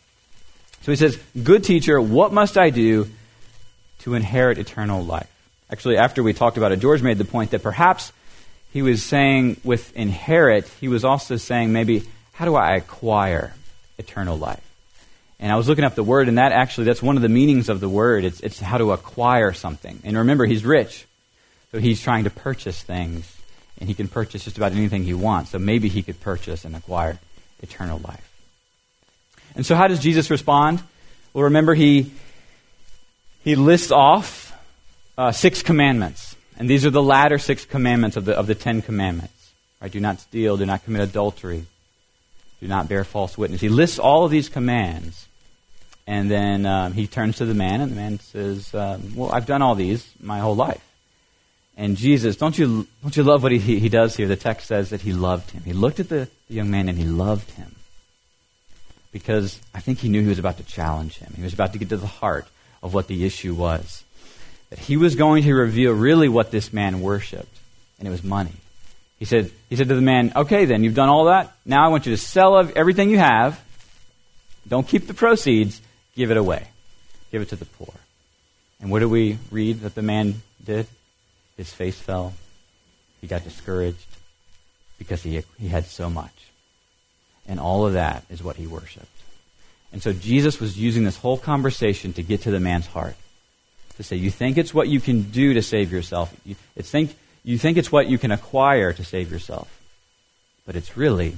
So 0.82 0.92
he 0.92 0.96
says, 0.96 1.18
Good 1.42 1.64
teacher, 1.64 2.00
what 2.00 2.32
must 2.32 2.56
I 2.56 2.70
do 2.70 3.08
to 4.00 4.14
inherit 4.14 4.58
eternal 4.58 5.04
life? 5.04 5.30
Actually, 5.70 5.96
after 5.96 6.22
we 6.22 6.32
talked 6.32 6.56
about 6.56 6.70
it, 6.70 6.78
George 6.78 7.02
made 7.02 7.18
the 7.18 7.24
point 7.24 7.50
that 7.50 7.62
perhaps 7.62 8.12
he 8.72 8.82
was 8.82 9.02
saying 9.02 9.60
with 9.64 9.94
inherit, 9.96 10.68
he 10.80 10.86
was 10.86 11.04
also 11.04 11.36
saying 11.36 11.72
maybe, 11.72 12.04
how 12.32 12.44
do 12.44 12.54
I 12.54 12.76
acquire 12.76 13.54
eternal 13.98 14.36
life? 14.36 14.62
And 15.38 15.52
I 15.52 15.56
was 15.56 15.68
looking 15.68 15.84
up 15.84 15.94
the 15.94 16.02
word, 16.02 16.28
and 16.28 16.38
that 16.38 16.52
actually, 16.52 16.84
that's 16.84 17.02
one 17.02 17.16
of 17.16 17.22
the 17.22 17.28
meanings 17.28 17.68
of 17.68 17.80
the 17.80 17.88
word. 17.88 18.24
It's, 18.24 18.40
it's 18.40 18.58
how 18.58 18.78
to 18.78 18.92
acquire 18.92 19.52
something. 19.52 20.00
And 20.02 20.16
remember, 20.16 20.46
he's 20.46 20.64
rich. 20.64 21.06
So 21.72 21.78
he's 21.78 22.00
trying 22.00 22.24
to 22.24 22.30
purchase 22.30 22.82
things, 22.82 23.36
and 23.78 23.88
he 23.88 23.94
can 23.94 24.08
purchase 24.08 24.44
just 24.44 24.56
about 24.56 24.72
anything 24.72 25.04
he 25.04 25.14
wants. 25.14 25.50
So 25.50 25.58
maybe 25.58 25.88
he 25.88 26.02
could 26.02 26.20
purchase 26.20 26.64
and 26.64 26.74
acquire 26.74 27.18
eternal 27.62 27.98
life. 27.98 28.32
And 29.54 29.66
so 29.66 29.74
how 29.74 29.88
does 29.88 30.00
Jesus 30.00 30.30
respond? 30.30 30.82
Well, 31.34 31.44
remember, 31.44 31.74
he, 31.74 32.12
he 33.44 33.56
lists 33.56 33.90
off 33.90 34.56
uh, 35.18 35.32
six 35.32 35.62
commandments. 35.62 36.34
And 36.58 36.70
these 36.70 36.86
are 36.86 36.90
the 36.90 37.02
latter 37.02 37.38
six 37.38 37.66
commandments 37.66 38.16
of 38.16 38.24
the, 38.24 38.34
of 38.34 38.46
the 38.46 38.54
Ten 38.54 38.80
Commandments. 38.80 39.52
Right? 39.80 39.92
Do 39.92 40.00
not 40.00 40.20
steal, 40.20 40.56
do 40.56 40.64
not 40.64 40.84
commit 40.84 41.02
adultery, 41.02 41.66
do 42.60 42.68
not 42.68 42.88
bear 42.88 43.04
false 43.04 43.36
witness. 43.36 43.60
He 43.60 43.68
lists 43.68 43.98
all 43.98 44.24
of 44.24 44.30
these 44.30 44.48
commands. 44.48 45.26
And 46.06 46.30
then 46.30 46.66
um, 46.66 46.92
he 46.92 47.08
turns 47.08 47.38
to 47.38 47.44
the 47.44 47.54
man, 47.54 47.80
and 47.80 47.90
the 47.90 47.96
man 47.96 48.20
says, 48.20 48.72
um, 48.74 49.16
Well, 49.16 49.32
I've 49.32 49.46
done 49.46 49.60
all 49.60 49.74
these 49.74 50.08
my 50.20 50.38
whole 50.38 50.54
life. 50.54 50.82
And 51.76 51.96
Jesus, 51.96 52.36
don't 52.36 52.56
you, 52.56 52.86
don't 53.02 53.16
you 53.16 53.22
love 53.22 53.42
what 53.42 53.52
he, 53.52 53.58
he 53.58 53.88
does 53.88 54.16
here? 54.16 54.28
The 54.28 54.36
text 54.36 54.68
says 54.68 54.90
that 54.90 55.02
he 55.02 55.12
loved 55.12 55.50
him. 55.50 55.62
He 55.64 55.72
looked 55.72 56.00
at 56.00 56.08
the, 56.08 56.28
the 56.48 56.54
young 56.54 56.70
man 56.70 56.88
and 56.88 56.96
he 56.96 57.04
loved 57.04 57.50
him. 57.52 57.74
Because 59.12 59.60
I 59.74 59.80
think 59.80 59.98
he 59.98 60.08
knew 60.08 60.22
he 60.22 60.28
was 60.28 60.38
about 60.38 60.56
to 60.58 60.64
challenge 60.64 61.18
him. 61.18 61.34
He 61.36 61.42
was 61.42 61.52
about 61.52 61.72
to 61.72 61.78
get 61.78 61.88
to 61.90 61.96
the 61.96 62.06
heart 62.06 62.46
of 62.82 62.94
what 62.94 63.08
the 63.08 63.26
issue 63.26 63.54
was 63.54 64.04
that 64.70 64.78
he 64.78 64.96
was 64.96 65.14
going 65.14 65.42
to 65.44 65.54
reveal 65.54 65.92
really 65.92 66.28
what 66.28 66.50
this 66.50 66.72
man 66.72 67.00
worshiped, 67.00 67.56
and 67.98 68.08
it 68.08 68.10
was 68.10 68.24
money. 68.24 68.52
He 69.18 69.24
said, 69.24 69.50
he 69.68 69.76
said 69.76 69.88
to 69.88 69.94
the 69.94 70.02
man, 70.02 70.32
Okay, 70.36 70.64
then, 70.64 70.84
you've 70.84 70.94
done 70.94 71.08
all 71.08 71.26
that. 71.26 71.52
Now 71.64 71.84
I 71.84 71.88
want 71.88 72.06
you 72.06 72.12
to 72.12 72.20
sell 72.20 72.58
everything 72.76 73.10
you 73.10 73.18
have. 73.18 73.60
Don't 74.68 74.86
keep 74.86 75.06
the 75.06 75.14
proceeds, 75.14 75.80
give 76.14 76.30
it 76.30 76.36
away. 76.36 76.66
Give 77.30 77.42
it 77.42 77.48
to 77.50 77.56
the 77.56 77.64
poor. 77.64 77.94
And 78.80 78.90
what 78.90 79.00
do 79.00 79.08
we 79.08 79.38
read 79.50 79.80
that 79.80 79.94
the 79.94 80.02
man 80.02 80.42
did? 80.62 80.86
His 81.56 81.72
face 81.72 81.98
fell. 81.98 82.34
He 83.20 83.26
got 83.26 83.44
discouraged 83.44 84.06
because 84.98 85.22
he, 85.22 85.42
he 85.58 85.68
had 85.68 85.86
so 85.86 86.10
much. 86.10 86.32
And 87.48 87.58
all 87.60 87.86
of 87.86 87.94
that 87.94 88.24
is 88.28 88.42
what 88.42 88.56
he 88.56 88.66
worshiped. 88.66 89.06
And 89.92 90.02
so 90.02 90.12
Jesus 90.12 90.60
was 90.60 90.76
using 90.76 91.04
this 91.04 91.16
whole 91.16 91.38
conversation 91.38 92.12
to 92.14 92.22
get 92.22 92.42
to 92.42 92.50
the 92.50 92.60
man's 92.60 92.86
heart 92.86 93.16
to 93.96 94.02
say 94.02 94.16
you 94.16 94.30
think 94.30 94.58
it's 94.58 94.74
what 94.74 94.88
you 94.88 95.00
can 95.00 95.22
do 95.22 95.54
to 95.54 95.62
save 95.62 95.90
yourself. 95.90 96.34
You, 96.44 96.54
it's 96.74 96.90
think, 96.90 97.16
you 97.46 97.58
think 97.58 97.78
it's 97.78 97.92
what 97.92 98.08
you 98.08 98.18
can 98.18 98.32
acquire 98.32 98.92
to 98.92 99.04
save 99.04 99.30
yourself. 99.30 99.70
But 100.66 100.74
it's 100.74 100.96
really 100.96 101.36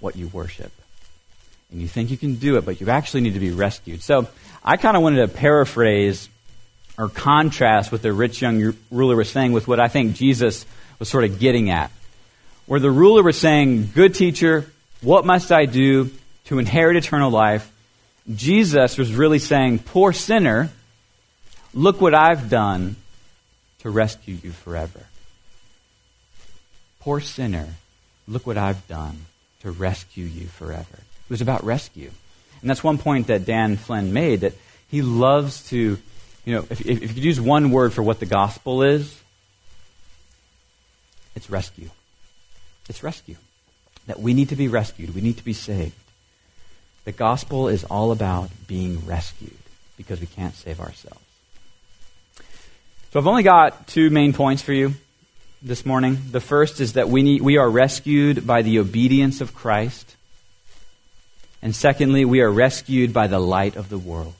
what 0.00 0.16
you 0.16 0.26
worship. 0.26 0.72
And 1.70 1.80
you 1.80 1.86
think 1.86 2.10
you 2.10 2.16
can 2.16 2.34
do 2.34 2.56
it, 2.56 2.66
but 2.66 2.80
you 2.80 2.90
actually 2.90 3.20
need 3.20 3.34
to 3.34 3.40
be 3.40 3.52
rescued. 3.52 4.02
So 4.02 4.26
I 4.64 4.76
kind 4.76 4.96
of 4.96 5.04
wanted 5.04 5.18
to 5.24 5.28
paraphrase 5.28 6.28
or 6.98 7.08
contrast 7.08 7.92
what 7.92 8.02
the 8.02 8.12
rich 8.12 8.42
young 8.42 8.74
ruler 8.90 9.14
was 9.14 9.30
saying 9.30 9.52
with 9.52 9.68
what 9.68 9.78
I 9.78 9.86
think 9.86 10.16
Jesus 10.16 10.66
was 10.98 11.08
sort 11.08 11.22
of 11.22 11.38
getting 11.38 11.70
at. 11.70 11.92
Where 12.66 12.80
the 12.80 12.90
ruler 12.90 13.22
was 13.22 13.38
saying, 13.38 13.90
Good 13.94 14.16
teacher, 14.16 14.70
what 15.00 15.24
must 15.24 15.52
I 15.52 15.66
do 15.66 16.10
to 16.46 16.58
inherit 16.58 16.96
eternal 16.96 17.30
life? 17.30 17.70
Jesus 18.34 18.98
was 18.98 19.14
really 19.14 19.38
saying, 19.38 19.78
Poor 19.78 20.12
sinner, 20.12 20.70
Look 21.72 22.00
what 22.00 22.14
I've 22.14 22.50
done 22.50 22.96
to 23.80 23.90
rescue 23.90 24.36
you 24.42 24.52
forever. 24.52 25.06
Poor 27.00 27.20
sinner, 27.20 27.68
look 28.28 28.46
what 28.46 28.58
I've 28.58 28.86
done 28.88 29.26
to 29.60 29.70
rescue 29.70 30.24
you 30.24 30.46
forever. 30.46 30.98
It 30.98 31.30
was 31.30 31.40
about 31.40 31.64
rescue. 31.64 32.10
And 32.60 32.68
that's 32.68 32.84
one 32.84 32.98
point 32.98 33.28
that 33.28 33.46
Dan 33.46 33.76
Flynn 33.76 34.12
made 34.12 34.40
that 34.40 34.54
he 34.88 35.02
loves 35.02 35.68
to, 35.70 35.98
you 36.44 36.54
know, 36.54 36.66
if, 36.68 36.80
if 36.80 37.02
you 37.02 37.08
could 37.08 37.24
use 37.24 37.40
one 37.40 37.70
word 37.70 37.92
for 37.92 38.02
what 38.02 38.20
the 38.20 38.26
gospel 38.26 38.82
is, 38.82 39.18
it's 41.34 41.48
rescue. 41.48 41.88
It's 42.88 43.02
rescue. 43.02 43.36
that 44.06 44.18
we 44.18 44.34
need 44.34 44.48
to 44.48 44.56
be 44.56 44.68
rescued, 44.68 45.14
we 45.14 45.20
need 45.20 45.36
to 45.36 45.44
be 45.44 45.52
saved. 45.52 45.94
The 47.04 47.12
gospel 47.12 47.68
is 47.68 47.84
all 47.84 48.12
about 48.12 48.50
being 48.66 49.06
rescued 49.06 49.56
because 49.96 50.20
we 50.20 50.26
can't 50.26 50.54
save 50.54 50.80
ourselves. 50.80 51.24
So 53.12 53.18
I've 53.18 53.26
only 53.26 53.42
got 53.42 53.88
two 53.88 54.08
main 54.08 54.32
points 54.32 54.62
for 54.62 54.72
you 54.72 54.94
this 55.60 55.84
morning. 55.84 56.16
The 56.30 56.40
first 56.40 56.80
is 56.80 56.92
that 56.92 57.08
we, 57.08 57.24
need, 57.24 57.42
we 57.42 57.56
are 57.56 57.68
rescued 57.68 58.46
by 58.46 58.62
the 58.62 58.78
obedience 58.78 59.40
of 59.40 59.52
Christ. 59.52 60.14
And 61.60 61.74
secondly, 61.74 62.24
we 62.24 62.40
are 62.40 62.50
rescued 62.50 63.12
by 63.12 63.26
the 63.26 63.40
light 63.40 63.74
of 63.74 63.88
the 63.88 63.98
world. 63.98 64.34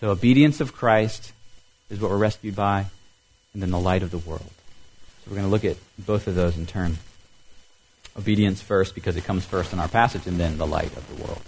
So 0.00 0.10
obedience 0.10 0.60
of 0.60 0.72
Christ 0.72 1.32
is 1.88 2.00
what 2.00 2.10
we're 2.10 2.18
rescued 2.18 2.56
by, 2.56 2.86
and 3.52 3.62
then 3.62 3.70
the 3.70 3.78
light 3.78 4.02
of 4.02 4.10
the 4.10 4.18
world. 4.18 4.42
So 4.42 5.30
we're 5.30 5.36
going 5.36 5.46
to 5.46 5.52
look 5.52 5.64
at 5.64 5.76
both 5.96 6.26
of 6.26 6.34
those 6.34 6.56
in 6.56 6.66
turn. 6.66 6.98
Obedience 8.18 8.60
first, 8.60 8.96
because 8.96 9.16
it 9.16 9.22
comes 9.22 9.44
first 9.44 9.72
in 9.72 9.78
our 9.78 9.86
passage, 9.86 10.26
and 10.26 10.36
then 10.36 10.58
the 10.58 10.66
light 10.66 10.96
of 10.96 11.16
the 11.16 11.22
world. 11.22 11.42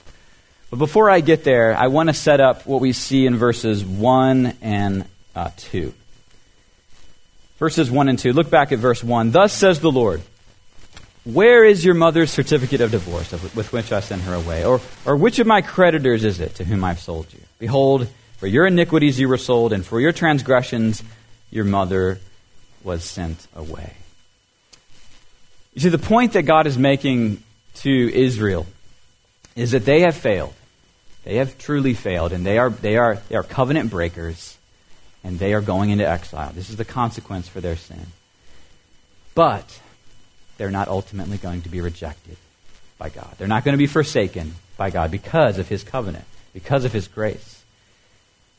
But 0.71 0.77
before 0.77 1.11
I 1.11 1.19
get 1.19 1.43
there, 1.43 1.77
I 1.77 1.89
want 1.89 2.09
to 2.09 2.15
set 2.15 2.39
up 2.39 2.69
what 2.69 2.81
we 2.81 2.93
see 2.93 3.27
in 3.27 3.37
verses 3.37 3.85
1 3.85 4.59
and 4.63 5.07
uh, 5.35 5.51
2. 5.57 5.93
Verses 7.59 7.91
1 7.91 8.09
and 8.09 8.19
2. 8.19 8.33
Look 8.33 8.51
back 8.51 8.73
at 8.73 8.79
verse 8.79 9.03
1. 9.03 9.31
Thus 9.31 9.53
says 9.53 9.81
the 9.81 9.91
Lord, 9.91 10.23
Where 11.25 11.65
is 11.65 11.85
your 11.85 11.95
mother's 11.95 12.31
certificate 12.31 12.81
of 12.81 12.91
divorce 12.91 13.33
with 13.33 13.73
which 13.73 13.93
I 13.93 14.01
sent 14.01 14.23
her 14.23 14.35
away? 14.35 14.65
Or, 14.65 14.81
or 15.05 15.17
which 15.17 15.39
of 15.39 15.47
my 15.47 15.63
creditors 15.63 16.25
is 16.25 16.41
it 16.41 16.57
to 16.57 16.65
whom 16.65 16.85
I've 16.85 17.01
sold 17.01 17.33
you? 17.33 17.41
Behold, 17.59 18.09
for 18.37 18.47
your 18.47 18.67
iniquities 18.67 19.19
you 19.19 19.29
were 19.29 19.39
sold, 19.39 19.73
and 19.73 19.85
for 19.85 20.01
your 20.01 20.13
transgressions 20.13 21.03
your 21.51 21.65
mother 21.65 22.21
was 22.85 23.03
sent 23.03 23.47
away. 23.55 23.95
You 25.73 25.81
see, 25.81 25.89
the 25.89 25.99
point 25.99 26.35
that 26.35 26.43
God 26.43 26.67
is 26.67 26.79
making 26.79 27.43
to 27.77 27.91
Israel 27.91 28.67
is 29.55 29.73
that 29.73 29.85
they 29.85 30.01
have 30.01 30.15
failed. 30.15 30.55
They 31.25 31.37
have 31.37 31.59
truly 31.59 31.95
failed, 31.95 32.33
and 32.33 32.47
they 32.47 32.59
are, 32.59 32.71
they 32.71 32.97
are, 32.97 33.17
they 33.29 33.35
are 33.35 33.43
covenant 33.43 33.91
breakers, 33.91 34.56
and 35.25 35.39
they 35.39 35.55
are 35.55 35.61
going 35.61 35.91
into 35.91 36.09
exile. 36.09 36.53
This 36.55 36.71
is 36.71 36.77
the 36.77 36.85
consequence 36.85 37.49
for 37.49 37.61
their 37.61 37.77
sin. 37.77 38.07
But 39.35 39.81
they're 40.57 40.71
not 40.71 40.89
ultimately 40.89 41.37
going 41.37 41.63
to 41.63 41.69
be 41.69 41.81
rejected 41.81 42.37
by 42.99 43.11
God. 43.11 43.35
They're 43.39 43.49
not 43.49 43.65
going 43.65 43.75
to 43.75 43.79
be 43.79 43.87
forsaken 43.87 44.55
by 44.77 44.91
God 44.91 45.11
because 45.11 45.59
of 45.59 45.69
His 45.69 45.83
covenant, 45.83 46.25
because 46.53 46.85
of 46.85 46.93
His 46.93 47.09
grace. 47.09 47.63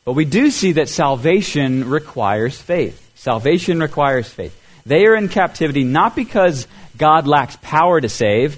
But 0.06 0.14
we 0.14 0.26
do 0.26 0.52
see 0.52 0.74
that 0.74 0.90
salvation 0.90 1.90
requires 1.90 2.60
faith. 2.60 3.12
Salvation 3.16 3.80
requires 3.80 4.28
faith. 4.28 4.58
They 4.86 5.06
are 5.06 5.16
in 5.16 5.28
captivity 5.28 5.84
not 5.84 6.16
because 6.16 6.68
God 6.98 7.28
lacks 7.28 7.58
power 7.62 8.00
to 8.00 8.08
save, 8.08 8.58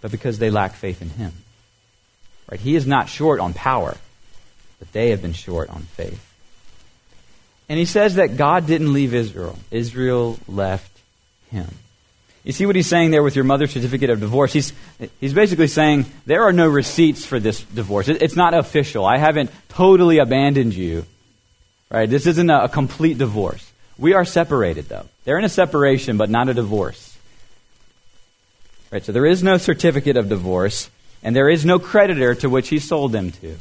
but 0.00 0.10
because 0.10 0.38
they 0.38 0.50
lack 0.50 0.74
faith 0.74 1.00
in 1.00 1.10
Him. 1.10 1.32
Right? 2.50 2.60
He 2.60 2.74
is 2.74 2.86
not 2.86 3.08
short 3.08 3.40
on 3.40 3.54
power, 3.54 3.96
but 4.78 4.92
they 4.92 5.10
have 5.10 5.22
been 5.22 5.32
short 5.32 5.70
on 5.70 5.82
faith. 5.82 6.31
And 7.68 7.78
he 7.78 7.84
says 7.84 8.16
that 8.16 8.36
God 8.36 8.66
didn't 8.66 8.92
leave 8.92 9.14
Israel. 9.14 9.58
Israel 9.70 10.38
left 10.46 10.90
him. 11.50 11.68
You 12.44 12.52
see 12.52 12.66
what 12.66 12.74
he's 12.74 12.88
saying 12.88 13.12
there 13.12 13.22
with 13.22 13.36
your 13.36 13.44
mother's 13.44 13.70
certificate 13.70 14.10
of 14.10 14.18
divorce? 14.18 14.52
He's, 14.52 14.72
he's 15.20 15.32
basically 15.32 15.68
saying 15.68 16.06
there 16.26 16.42
are 16.42 16.52
no 16.52 16.68
receipts 16.68 17.24
for 17.24 17.38
this 17.38 17.62
divorce. 17.62 18.08
It, 18.08 18.20
it's 18.20 18.34
not 18.34 18.52
official. 18.52 19.06
I 19.06 19.18
haven't 19.18 19.50
totally 19.68 20.18
abandoned 20.18 20.74
you. 20.74 21.06
Right? 21.88 22.10
This 22.10 22.26
isn't 22.26 22.50
a, 22.50 22.64
a 22.64 22.68
complete 22.68 23.18
divorce. 23.18 23.70
We 23.96 24.14
are 24.14 24.24
separated, 24.24 24.88
though. 24.88 25.06
They're 25.24 25.38
in 25.38 25.44
a 25.44 25.48
separation, 25.48 26.16
but 26.16 26.30
not 26.30 26.48
a 26.48 26.54
divorce. 26.54 27.16
Right? 28.90 29.04
So 29.04 29.12
there 29.12 29.26
is 29.26 29.42
no 29.42 29.56
certificate 29.56 30.16
of 30.16 30.28
divorce, 30.28 30.90
and 31.22 31.36
there 31.36 31.48
is 31.48 31.64
no 31.64 31.78
creditor 31.78 32.34
to 32.36 32.50
which 32.50 32.68
he 32.68 32.80
sold 32.80 33.12
them 33.12 33.30
to. 33.30 33.56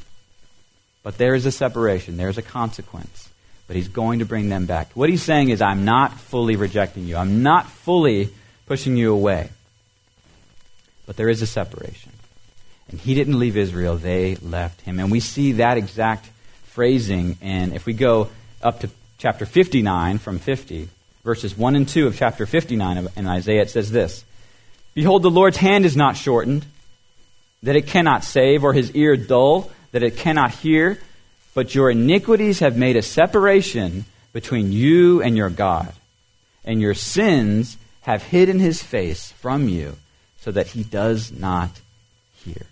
But 1.04 1.18
there 1.18 1.36
is 1.36 1.46
a 1.46 1.52
separation. 1.52 2.18
There 2.18 2.30
is 2.30 2.38
a 2.38 2.44
consequence. 2.44 3.30
But 3.72 3.78
he's 3.78 3.88
going 3.88 4.20
to 4.20 4.26
bring 4.26 4.50
them 4.50 4.66
back. 4.66 4.92
What 4.96 5.10
he's 5.10 5.24
saying 5.24 5.48
is, 5.48 5.62
I'm 5.62 5.86
not 5.86 6.20
fully 6.20 6.58
rejecting 6.58 7.06
you. 7.06 7.16
I'm 7.16 7.42
not 7.42 7.70
fully 7.70 8.28
pushing 8.66 8.98
you 8.98 9.14
away. 9.14 9.50
But 11.06 11.16
there 11.16 11.30
is 11.30 11.42
a 11.42 11.48
separation. 11.48 12.12
And 12.90 13.00
he 13.00 13.14
didn't 13.14 13.40
leave 13.40 13.56
Israel, 13.56 13.96
they 13.96 14.36
left 14.36 14.82
him. 14.82 15.00
And 15.00 15.10
we 15.10 15.22
see 15.22 15.54
that 15.54 15.78
exact 15.78 16.30
phrasing. 16.64 17.38
And 17.42 17.74
if 17.74 17.86
we 17.86 17.94
go 17.94 18.28
up 18.62 18.82
to 18.82 18.90
chapter 19.18 19.46
59 19.46 20.18
from 20.18 20.40
50, 20.40 20.90
verses 21.24 21.58
1 21.58 21.78
and 21.78 21.88
2 21.88 22.08
of 22.08 22.18
chapter 22.18 22.46
59 22.46 23.08
in 23.16 23.26
Isaiah, 23.26 23.62
it 23.62 23.70
says 23.70 23.90
this 23.90 24.26
Behold, 24.94 25.24
the 25.24 25.32
Lord's 25.32 25.56
hand 25.56 25.86
is 25.86 25.96
not 25.96 26.18
shortened, 26.18 26.66
that 27.64 27.78
it 27.78 27.88
cannot 27.88 28.26
save, 28.26 28.66
or 28.66 28.74
his 28.74 28.92
ear 28.98 29.16
dull, 29.16 29.72
that 29.94 30.04
it 30.04 30.18
cannot 30.18 30.52
hear. 30.52 31.00
But 31.54 31.76
your 31.76 31.90
iniquities 31.90 32.60
have 32.60 32.78
made 32.78 32.96
a 32.96 33.02
separation 33.02 34.06
between 34.34 34.72
you 34.72 35.22
and 35.22 35.36
your 35.36 35.50
God, 35.50 35.94
and 36.64 36.82
your 36.82 36.94
sins 36.94 37.78
have 38.02 38.24
hidden 38.24 38.60
his 38.60 38.82
face 38.82 39.32
from 39.34 39.68
you, 39.68 39.98
so 40.40 40.52
that 40.52 40.68
he 40.68 40.84
does 40.84 41.32
not 41.32 41.70
hear. 42.46 42.66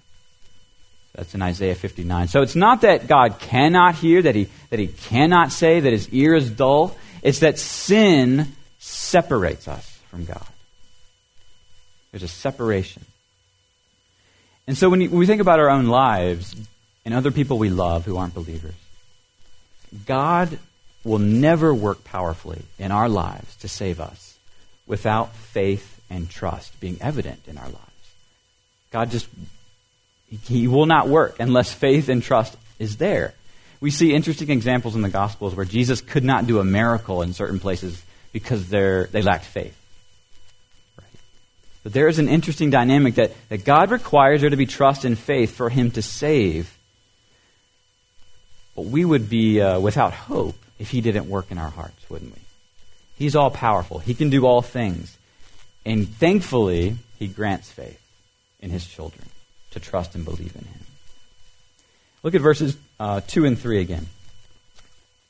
That's 1.14 1.36
in 1.36 1.42
Isaiah 1.42 1.76
59. 1.76 2.30
So 2.30 2.42
it's 2.42 2.56
not 2.56 2.82
that 2.82 3.08
God 3.08 3.40
cannot 3.40 3.96
hear, 3.96 4.22
that 4.22 4.36
he, 4.36 4.48
that 4.70 4.80
he 4.80 4.88
cannot 4.88 5.52
say, 5.52 5.80
that 5.80 5.92
his 5.92 6.08
ear 6.10 6.34
is 6.34 6.50
dull. 6.50 6.96
It's 7.22 7.40
that 7.40 7.60
sin 7.60 8.48
separates 8.80 9.68
us 9.68 10.00
from 10.10 10.26
God. 10.26 10.48
There's 12.12 12.24
a 12.24 12.28
separation. 12.28 13.04
And 14.66 14.78
so 14.78 14.90
when, 14.90 15.02
you, 15.02 15.10
when 15.10 15.20
we 15.20 15.26
think 15.26 15.42
about 15.42 15.60
our 15.60 15.70
own 15.70 15.88
lives 15.88 16.56
and 17.06 17.14
other 17.14 17.32
people 17.32 17.58
we 17.58 17.70
love 17.70 18.06
who 18.06 18.18
aren't 18.18 18.34
believers, 18.34 18.76
God 20.06 20.60
will 21.04 21.20
never 21.20 21.74
work 21.74 22.04
powerfully 22.04 22.62
in 22.78 22.92
our 22.92 23.10
lives 23.10 23.56
to 23.58 23.68
save 23.68 24.00
us 24.00 24.38
without 24.86 25.34
faith 25.36 26.02
and 26.10 26.30
trust 26.30 26.80
being 26.80 26.98
evident 27.02 27.40
in 27.48 27.58
our 27.58 27.66
lives. 27.66 27.78
God 28.92 29.12
just, 29.12 29.28
He 30.44 30.68
will 30.68 30.86
not 30.86 31.08
work 31.08 31.40
unless 31.40 31.72
faith 31.72 32.10
and 32.10 32.22
trust 32.22 32.56
is 32.80 32.98
there. 32.98 33.34
We 33.82 33.92
see 33.92 34.14
interesting 34.14 34.50
examples 34.50 34.96
in 34.96 35.02
the 35.02 35.10
Gospels 35.10 35.56
where 35.56 35.66
Jesus 35.66 36.02
could 36.02 36.24
not 36.24 36.48
do 36.48 36.60
a 36.60 36.66
miracle 36.66 37.22
in 37.22 37.34
certain 37.34 37.60
places 37.60 38.02
because 38.34 38.70
they 38.70 39.22
lacked 39.22 39.46
faith. 39.46 39.76
But 41.84 41.94
there 41.94 42.10
is 42.10 42.20
an 42.20 42.28
interesting 42.28 42.72
dynamic 42.72 43.16
that, 43.16 43.32
that 43.50 43.64
God 43.64 43.90
requires 43.90 44.42
there 44.42 44.50
to 44.50 44.58
be 44.58 44.66
trust 44.66 45.06
and 45.06 45.18
faith 45.18 45.56
for 45.56 45.70
Him 45.70 45.92
to 45.92 46.02
save. 46.02 46.76
But 48.76 48.86
we 48.86 49.04
would 49.04 49.30
be 49.30 49.62
uh, 49.62 49.80
without 49.80 50.14
hope 50.14 50.56
if 50.78 50.90
He 50.90 51.02
didn't 51.02 51.30
work 51.30 51.52
in 51.52 51.58
our 51.58 51.70
hearts, 51.70 52.10
wouldn't 52.10 52.34
we? 52.34 52.42
He's 53.18 53.36
all 53.36 53.52
powerful, 53.52 54.00
He 54.00 54.14
can 54.14 54.30
do 54.30 54.46
all 54.46 54.62
things. 54.62 55.18
And 55.86 56.08
thankfully, 56.08 56.98
He 57.18 57.28
grants 57.28 57.72
faith 57.72 58.02
in 58.60 58.70
His 58.70 58.86
children 58.86 59.26
to 59.72 59.80
trust 59.80 60.16
and 60.16 60.26
believe 60.26 60.56
in 60.56 60.66
Him. 60.66 60.80
Look 62.24 62.36
at 62.36 62.42
verses 62.42 62.78
uh, 63.00 63.22
2 63.28 63.46
and 63.46 63.58
3 63.58 63.80
again. 63.80 64.08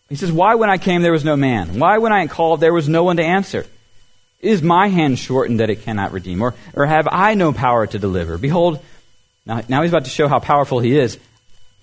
He 0.10 0.16
says, 0.16 0.32
Why 0.32 0.56
when 0.56 0.70
I 0.70 0.78
came 0.78 1.02
there 1.02 1.12
was 1.12 1.26
no 1.26 1.36
man? 1.36 1.80
Why 1.80 2.00
when 2.00 2.12
I 2.12 2.28
called 2.28 2.60
there 2.60 2.74
was 2.74 2.90
no 2.90 3.04
one 3.04 3.18
to 3.18 3.24
answer? 3.24 3.66
Is 4.42 4.62
my 4.62 4.88
hand 4.88 5.20
shortened 5.20 5.60
that 5.60 5.70
it 5.70 5.84
cannot 5.84 6.14
redeem? 6.14 6.42
Or, 6.42 6.56
or 6.74 6.86
have 6.86 7.08
I 7.12 7.34
no 7.36 7.52
power 7.54 7.86
to 7.86 8.00
deliver? 8.00 8.38
Behold, 8.38 8.84
now, 9.46 9.62
now 9.68 9.82
he's 9.82 9.92
about 9.92 10.06
to 10.06 10.10
show 10.10 10.28
how 10.28 10.40
powerful 10.40 10.80
he 10.80 10.98
is. 10.98 11.20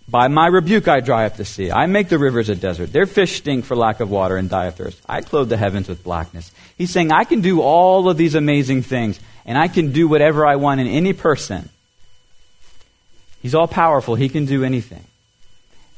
By 0.09 0.29
my 0.29 0.47
rebuke 0.47 0.87
I 0.87 1.01
dry 1.01 1.27
up 1.27 1.37
the 1.37 1.45
sea. 1.45 1.73
I 1.73 1.87
make 1.87 2.09
the 2.09 2.19
rivers 2.19 2.49
a 2.49 2.55
desert. 2.55 2.93
Their 2.93 3.07
fish 3.07 3.39
stink 3.39 3.65
for 3.65 3.75
lack 3.75 3.99
of 4.01 4.11
water 4.11 4.37
and 4.37 4.49
die 4.49 4.67
of 4.67 4.77
thirst. 4.77 5.01
I 5.09 5.21
clothe 5.21 5.49
the 5.49 5.57
heavens 5.57 5.89
with 5.89 6.05
blackness. 6.05 6.53
He's 6.79 6.91
saying, 6.91 7.11
I 7.11 7.25
can 7.25 7.41
do 7.41 7.61
all 7.61 8.09
of 8.09 8.17
these 8.17 8.37
amazing 8.37 8.83
things, 8.83 9.19
and 9.45 9.59
I 9.59 9.67
can 9.67 9.91
do 9.93 10.07
whatever 10.07 10.47
I 10.47 10.57
want 10.57 10.81
in 10.81 10.87
any 10.87 11.13
person. 11.13 11.69
He's 13.43 13.55
all 13.55 13.67
powerful. 13.67 14.15
He 14.15 14.29
can 14.29 14.45
do 14.45 14.63
anything. 14.63 15.05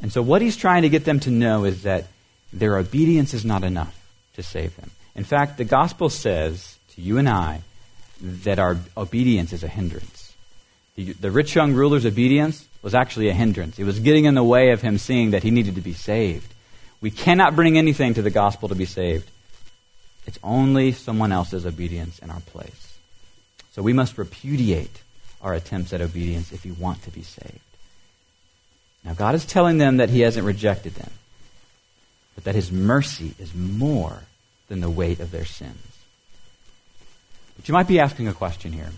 And 0.00 0.12
so 0.12 0.22
what 0.22 0.42
he's 0.42 0.56
trying 0.56 0.82
to 0.82 0.88
get 0.88 1.04
them 1.04 1.20
to 1.20 1.30
know 1.30 1.64
is 1.64 1.82
that 1.82 2.06
their 2.52 2.76
obedience 2.76 3.34
is 3.34 3.44
not 3.44 3.64
enough 3.64 3.98
to 4.34 4.42
save 4.42 4.76
them. 4.76 4.90
In 5.14 5.24
fact, 5.24 5.58
the 5.58 5.64
gospel 5.64 6.08
says 6.08 6.78
to 6.94 7.02
you 7.02 7.18
and 7.18 7.28
I 7.28 7.62
that 8.20 8.58
our 8.58 8.78
obedience 8.96 9.52
is 9.52 9.64
a 9.64 9.68
hindrance. 9.68 10.34
The, 10.94 11.12
the 11.14 11.30
rich 11.30 11.54
young 11.54 11.74
ruler's 11.74 12.06
obedience 12.06 12.67
was 12.82 12.94
actually 12.94 13.28
a 13.28 13.34
hindrance. 13.34 13.78
It 13.78 13.84
was 13.84 13.98
getting 13.98 14.24
in 14.24 14.34
the 14.34 14.44
way 14.44 14.70
of 14.70 14.82
him 14.82 14.98
seeing 14.98 15.32
that 15.32 15.42
he 15.42 15.50
needed 15.50 15.74
to 15.74 15.80
be 15.80 15.92
saved. 15.92 16.52
We 17.00 17.10
cannot 17.10 17.56
bring 17.56 17.78
anything 17.78 18.14
to 18.14 18.22
the 18.22 18.30
gospel 18.30 18.68
to 18.68 18.74
be 18.74 18.84
saved. 18.84 19.30
It's 20.26 20.38
only 20.42 20.92
someone 20.92 21.32
else's 21.32 21.64
obedience 21.64 22.18
in 22.18 22.30
our 22.30 22.40
place. 22.40 22.98
So 23.72 23.82
we 23.82 23.92
must 23.92 24.18
repudiate 24.18 25.02
our 25.40 25.54
attempts 25.54 25.92
at 25.92 26.00
obedience 26.00 26.52
if 26.52 26.64
we 26.64 26.72
want 26.72 27.02
to 27.04 27.10
be 27.10 27.22
saved. 27.22 27.60
Now, 29.04 29.14
God 29.14 29.34
is 29.34 29.46
telling 29.46 29.78
them 29.78 29.98
that 29.98 30.10
He 30.10 30.20
hasn't 30.20 30.44
rejected 30.44 30.94
them, 30.94 31.12
but 32.34 32.44
that 32.44 32.54
His 32.54 32.72
mercy 32.72 33.34
is 33.38 33.54
more 33.54 34.22
than 34.68 34.80
the 34.80 34.90
weight 34.90 35.20
of 35.20 35.30
their 35.30 35.44
sins. 35.44 35.96
But 37.56 37.68
you 37.68 37.72
might 37.72 37.88
be 37.88 38.00
asking 38.00 38.28
a 38.28 38.34
question 38.34 38.72
here. 38.72 38.90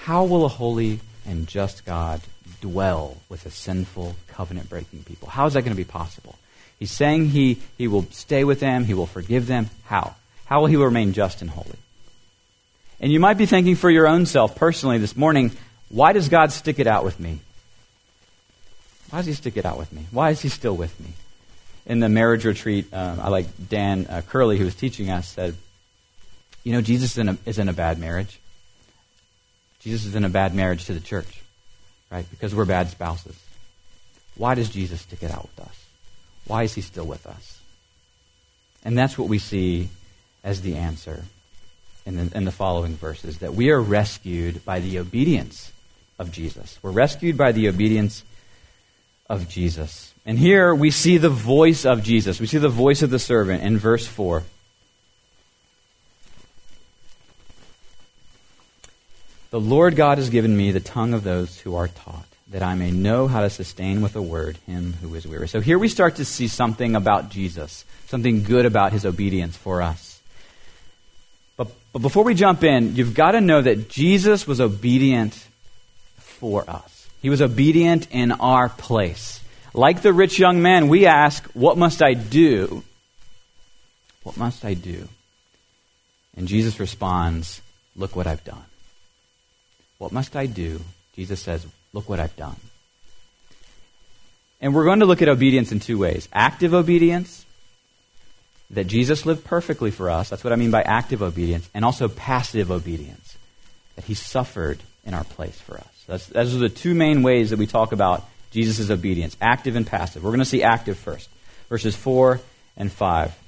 How 0.00 0.24
will 0.24 0.44
a 0.44 0.48
holy 0.48 1.00
and 1.26 1.46
just 1.46 1.84
God 1.84 2.20
dwell 2.60 3.16
with 3.28 3.46
a 3.46 3.50
sinful, 3.50 4.16
covenant 4.28 4.68
breaking 4.68 5.04
people? 5.04 5.28
How 5.28 5.46
is 5.46 5.54
that 5.54 5.62
going 5.62 5.72
to 5.72 5.76
be 5.76 5.84
possible? 5.84 6.38
He's 6.78 6.90
saying 6.90 7.26
he, 7.26 7.58
he 7.78 7.86
will 7.86 8.06
stay 8.10 8.44
with 8.44 8.60
them, 8.60 8.84
he 8.84 8.94
will 8.94 9.06
forgive 9.06 9.46
them. 9.46 9.70
How? 9.84 10.16
How 10.46 10.60
will 10.60 10.66
he 10.66 10.76
remain 10.76 11.12
just 11.12 11.40
and 11.40 11.50
holy? 11.50 11.78
And 13.00 13.12
you 13.12 13.20
might 13.20 13.38
be 13.38 13.46
thinking 13.46 13.74
for 13.74 13.90
your 13.90 14.06
own 14.06 14.26
self 14.26 14.54
personally 14.56 14.98
this 14.98 15.16
morning, 15.16 15.52
why 15.88 16.12
does 16.12 16.28
God 16.28 16.52
stick 16.52 16.78
it 16.78 16.86
out 16.86 17.04
with 17.04 17.20
me? 17.20 17.40
Why 19.10 19.18
does 19.18 19.26
he 19.26 19.34
stick 19.34 19.56
it 19.56 19.66
out 19.66 19.76
with 19.76 19.92
me? 19.92 20.06
Why 20.10 20.30
is 20.30 20.40
he 20.40 20.48
still 20.48 20.76
with 20.76 20.98
me? 20.98 21.08
In 21.84 22.00
the 22.00 22.08
marriage 22.08 22.44
retreat, 22.44 22.86
uh, 22.92 23.16
I 23.20 23.28
like 23.28 23.46
Dan 23.68 24.06
uh, 24.08 24.22
Curley, 24.26 24.56
who 24.56 24.64
was 24.64 24.74
teaching 24.74 25.10
us, 25.10 25.28
said, 25.28 25.54
You 26.64 26.72
know, 26.72 26.80
Jesus 26.80 27.12
is 27.12 27.18
in, 27.18 27.28
a, 27.28 27.38
is 27.44 27.58
in 27.58 27.68
a 27.68 27.72
bad 27.72 27.98
marriage. 27.98 28.40
Jesus 29.82 30.06
is 30.06 30.14
in 30.14 30.24
a 30.24 30.28
bad 30.28 30.54
marriage 30.54 30.84
to 30.86 30.94
the 30.94 31.00
church, 31.00 31.42
right? 32.10 32.28
Because 32.30 32.54
we're 32.54 32.64
bad 32.64 32.88
spouses. 32.88 33.38
Why 34.36 34.54
does 34.54 34.70
Jesus 34.70 35.00
stick 35.00 35.22
it 35.22 35.30
out 35.30 35.42
with 35.42 35.66
us? 35.66 35.84
Why 36.46 36.62
is 36.62 36.74
he 36.74 36.80
still 36.80 37.06
with 37.06 37.26
us? 37.26 37.60
And 38.84 38.96
that's 38.96 39.18
what 39.18 39.28
we 39.28 39.38
see 39.38 39.88
as 40.42 40.62
the 40.62 40.76
answer 40.76 41.24
in 42.04 42.16
the, 42.16 42.36
in 42.36 42.44
the 42.44 42.52
following 42.52 42.96
verses 42.96 43.38
that 43.38 43.54
we 43.54 43.70
are 43.70 43.80
rescued 43.80 44.64
by 44.64 44.80
the 44.80 44.98
obedience 44.98 45.72
of 46.18 46.32
Jesus. 46.32 46.78
We're 46.82 46.90
rescued 46.90 47.36
by 47.36 47.52
the 47.52 47.68
obedience 47.68 48.24
of 49.28 49.48
Jesus. 49.48 50.12
And 50.26 50.38
here 50.38 50.74
we 50.74 50.90
see 50.90 51.18
the 51.18 51.28
voice 51.28 51.84
of 51.84 52.02
Jesus. 52.02 52.40
We 52.40 52.46
see 52.46 52.58
the 52.58 52.68
voice 52.68 53.02
of 53.02 53.10
the 53.10 53.18
servant 53.18 53.62
in 53.62 53.78
verse 53.78 54.06
4. 54.06 54.42
The 59.52 59.60
Lord 59.60 59.96
God 59.96 60.16
has 60.16 60.30
given 60.30 60.56
me 60.56 60.72
the 60.72 60.80
tongue 60.80 61.12
of 61.12 61.24
those 61.24 61.60
who 61.60 61.76
are 61.76 61.88
taught, 61.88 62.24
that 62.48 62.62
I 62.62 62.74
may 62.74 62.90
know 62.90 63.28
how 63.28 63.42
to 63.42 63.50
sustain 63.50 64.00
with 64.00 64.16
a 64.16 64.22
word 64.22 64.56
him 64.66 64.94
who 65.02 65.14
is 65.14 65.28
weary. 65.28 65.46
So 65.46 65.60
here 65.60 65.78
we 65.78 65.88
start 65.88 66.16
to 66.16 66.24
see 66.24 66.48
something 66.48 66.96
about 66.96 67.28
Jesus, 67.28 67.84
something 68.06 68.44
good 68.44 68.64
about 68.64 68.92
his 68.92 69.04
obedience 69.04 69.54
for 69.54 69.82
us. 69.82 70.22
But, 71.58 71.68
but 71.92 71.98
before 72.00 72.24
we 72.24 72.32
jump 72.32 72.64
in, 72.64 72.96
you've 72.96 73.12
got 73.12 73.32
to 73.32 73.42
know 73.42 73.60
that 73.60 73.90
Jesus 73.90 74.46
was 74.46 74.58
obedient 74.58 75.34
for 76.16 76.64
us. 76.66 77.06
He 77.20 77.28
was 77.28 77.42
obedient 77.42 78.08
in 78.10 78.32
our 78.32 78.70
place. 78.70 79.38
Like 79.74 80.00
the 80.00 80.14
rich 80.14 80.38
young 80.38 80.62
man, 80.62 80.88
we 80.88 81.04
ask, 81.04 81.44
What 81.52 81.76
must 81.76 82.02
I 82.02 82.14
do? 82.14 82.84
What 84.22 84.38
must 84.38 84.64
I 84.64 84.72
do? 84.72 85.08
And 86.38 86.48
Jesus 86.48 86.80
responds, 86.80 87.60
Look 87.94 88.16
what 88.16 88.26
I've 88.26 88.44
done. 88.44 88.64
What 90.02 90.10
must 90.10 90.34
I 90.34 90.46
do? 90.46 90.80
Jesus 91.14 91.40
says, 91.40 91.64
Look 91.92 92.08
what 92.08 92.18
I've 92.18 92.34
done. 92.34 92.56
And 94.60 94.74
we're 94.74 94.84
going 94.84 94.98
to 94.98 95.06
look 95.06 95.22
at 95.22 95.28
obedience 95.28 95.70
in 95.70 95.78
two 95.78 95.96
ways 95.96 96.28
active 96.32 96.74
obedience 96.74 97.46
that 98.70 98.88
Jesus 98.88 99.24
lived 99.24 99.44
perfectly 99.44 99.92
for 99.92 100.10
us. 100.10 100.28
That's 100.28 100.42
what 100.42 100.52
I 100.52 100.56
mean 100.56 100.72
by 100.72 100.82
active 100.82 101.22
obedience, 101.22 101.70
and 101.72 101.84
also 101.84 102.08
passive 102.08 102.72
obedience, 102.72 103.36
that 103.94 104.04
he 104.04 104.14
suffered 104.14 104.80
in 105.04 105.14
our 105.14 105.22
place 105.22 105.60
for 105.60 105.76
us. 105.76 106.04
That's, 106.08 106.26
those 106.26 106.56
are 106.56 106.58
the 106.58 106.68
two 106.68 106.94
main 106.94 107.22
ways 107.22 107.50
that 107.50 107.60
we 107.60 107.68
talk 107.68 107.92
about 107.92 108.28
Jesus' 108.50 108.90
obedience 108.90 109.36
active 109.40 109.76
and 109.76 109.86
passive. 109.86 110.24
We're 110.24 110.30
going 110.30 110.40
to 110.40 110.44
see 110.44 110.64
active 110.64 110.98
first, 110.98 111.30
verses 111.68 111.94
4 111.94 112.40
and 112.76 112.90
5. 112.90 113.38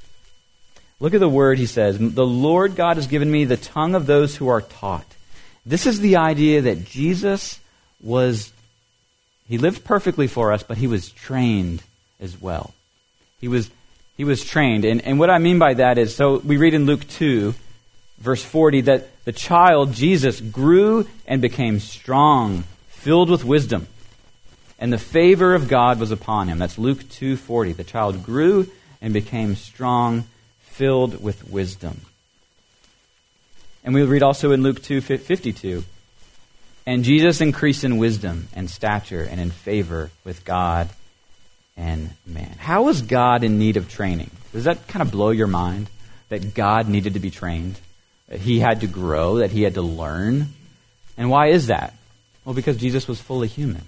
Look 1.00 1.14
at 1.14 1.20
the 1.20 1.28
word 1.28 1.58
he 1.58 1.66
says 1.66 1.98
The 1.98 2.24
Lord 2.24 2.76
God 2.76 2.96
has 2.96 3.08
given 3.08 3.28
me 3.28 3.44
the 3.44 3.56
tongue 3.56 3.96
of 3.96 4.06
those 4.06 4.36
who 4.36 4.46
are 4.46 4.60
taught. 4.60 5.13
This 5.66 5.86
is 5.86 6.00
the 6.00 6.16
idea 6.16 6.62
that 6.62 6.84
Jesus 6.84 7.58
was, 8.02 8.52
he 9.48 9.58
lived 9.58 9.84
perfectly 9.84 10.26
for 10.26 10.52
us, 10.52 10.62
but 10.62 10.76
he 10.76 10.86
was 10.86 11.10
trained 11.10 11.82
as 12.20 12.40
well. 12.40 12.74
He 13.40 13.48
was 13.48 13.70
he 14.16 14.24
was 14.24 14.44
trained. 14.44 14.84
And, 14.84 15.02
and 15.02 15.18
what 15.18 15.30
I 15.30 15.38
mean 15.38 15.58
by 15.58 15.74
that 15.74 15.98
is 15.98 16.14
so 16.14 16.38
we 16.38 16.56
read 16.56 16.74
in 16.74 16.86
Luke 16.86 17.06
2, 17.08 17.54
verse 18.18 18.44
40, 18.44 18.82
that 18.82 19.24
the 19.24 19.32
child, 19.32 19.92
Jesus, 19.92 20.40
grew 20.40 21.08
and 21.26 21.42
became 21.42 21.80
strong, 21.80 22.64
filled 22.88 23.30
with 23.30 23.44
wisdom. 23.44 23.88
And 24.78 24.92
the 24.92 24.98
favor 24.98 25.54
of 25.54 25.68
God 25.68 25.98
was 25.98 26.10
upon 26.10 26.48
him. 26.48 26.58
That's 26.58 26.78
Luke 26.78 27.08
2:40. 27.08 27.76
The 27.76 27.84
child 27.84 28.22
grew 28.22 28.70
and 29.00 29.12
became 29.12 29.56
strong, 29.56 30.24
filled 30.60 31.22
with 31.22 31.48
wisdom. 31.48 32.02
And 33.84 33.94
we 33.94 34.02
read 34.02 34.22
also 34.22 34.52
in 34.52 34.62
Luke 34.62 34.82
2:52, 34.82 35.84
and 36.86 37.04
Jesus 37.04 37.40
increased 37.40 37.84
in 37.84 37.98
wisdom 37.98 38.48
and 38.54 38.70
stature 38.70 39.22
and 39.22 39.40
in 39.40 39.50
favor 39.50 40.10
with 40.24 40.44
God 40.44 40.88
and 41.76 42.10
man. 42.26 42.56
How 42.58 42.88
is 42.88 43.02
God 43.02 43.44
in 43.44 43.58
need 43.58 43.76
of 43.76 43.88
training? 43.88 44.30
Does 44.52 44.64
that 44.64 44.88
kind 44.88 45.02
of 45.02 45.10
blow 45.10 45.30
your 45.30 45.46
mind 45.46 45.90
that 46.30 46.54
God 46.54 46.88
needed 46.88 47.14
to 47.14 47.20
be 47.20 47.30
trained? 47.30 47.78
That 48.28 48.40
he 48.40 48.58
had 48.58 48.80
to 48.80 48.86
grow, 48.86 49.36
that 49.36 49.50
he 49.50 49.62
had 49.62 49.74
to 49.74 49.82
learn? 49.82 50.48
And 51.18 51.30
why 51.30 51.48
is 51.48 51.66
that? 51.66 51.94
Well, 52.44 52.54
because 52.54 52.76
Jesus 52.76 53.06
was 53.06 53.20
fully 53.20 53.48
human. 53.48 53.82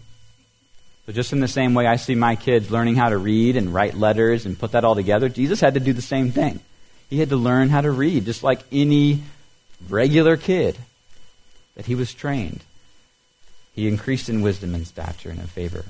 So, 1.07 1.13
just 1.13 1.33
in 1.33 1.41
the 1.41 1.49
same 1.49 1.73
way 1.73 1.87
I 1.87 1.97
see 1.97 2.15
my 2.15 2.37
kids 2.37 2.71
learning 2.71 2.97
how 2.97 3.09
to 3.09 3.17
read 3.17 3.57
and 3.57 3.73
write 3.73 3.95
letters 3.95 4.45
and 4.45 4.59
put 4.59 4.73
that 4.73 4.85
all 4.85 4.95
together, 4.95 5.29
Jesus 5.29 5.61
had 5.61 5.75
to 5.75 5.81
do 5.81 5.93
the 5.93 6.03
same 6.03 6.33
thing. 6.33 6.61
He 7.09 7.19
had 7.19 7.29
to 7.29 7.37
learn 7.37 7.69
how 7.69 7.81
to 7.81 7.91
read, 7.91 8.25
just 8.25 8.43
like 8.43 8.61
any 8.73 9.23
regular 9.89 10.37
kid, 10.37 10.77
that 11.75 11.87
he 11.87 11.95
was 11.95 12.15
trained. 12.15 12.61
He 13.75 13.89
increased 13.89 14.29
in 14.29 14.43
wisdom 14.43 14.75
and 14.75 14.87
stature 14.87 15.31
and 15.31 15.39
in 15.39 15.47
favor 15.47 15.85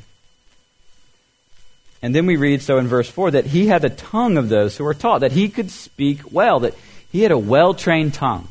and 2.02 2.14
then 2.14 2.26
we 2.26 2.36
read 2.36 2.62
so 2.62 2.78
in 2.78 2.88
verse 2.88 3.08
4 3.08 3.32
that 3.32 3.46
he 3.46 3.66
had 3.66 3.82
the 3.82 3.90
tongue 3.90 4.36
of 4.36 4.48
those 4.48 4.76
who 4.76 4.84
were 4.84 4.94
taught, 4.94 5.22
that 5.22 5.32
he 5.32 5.48
could 5.48 5.70
speak 5.70 6.20
well, 6.30 6.60
that 6.60 6.74
he 7.10 7.22
had 7.22 7.32
a 7.32 7.38
well 7.38 7.74
trained 7.74 8.14
tongue. 8.14 8.48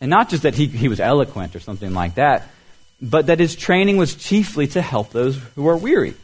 And 0.00 0.10
not 0.10 0.30
just 0.30 0.44
that 0.44 0.54
he, 0.54 0.66
he 0.66 0.88
was 0.88 1.00
eloquent 1.00 1.54
or 1.54 1.60
something 1.60 1.92
like 1.92 2.14
that, 2.14 2.48
but 3.00 3.26
that 3.26 3.38
his 3.38 3.56
training 3.56 3.96
was 3.96 4.14
chiefly 4.14 4.66
to 4.68 4.82
help 4.82 5.10
those 5.10 5.36
who 5.54 5.68
are 5.68 5.76
weary. 5.76 6.14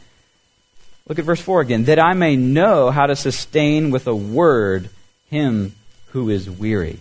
Look 1.08 1.18
at 1.18 1.24
verse 1.24 1.40
4 1.40 1.60
again. 1.60 1.84
That 1.84 1.98
I 1.98 2.14
may 2.14 2.36
know 2.36 2.90
how 2.90 3.06
to 3.06 3.16
sustain 3.16 3.90
with 3.90 4.06
a 4.06 4.14
word 4.14 4.90
him 5.30 5.74
who 6.08 6.30
is 6.30 6.48
weary. 6.48 7.00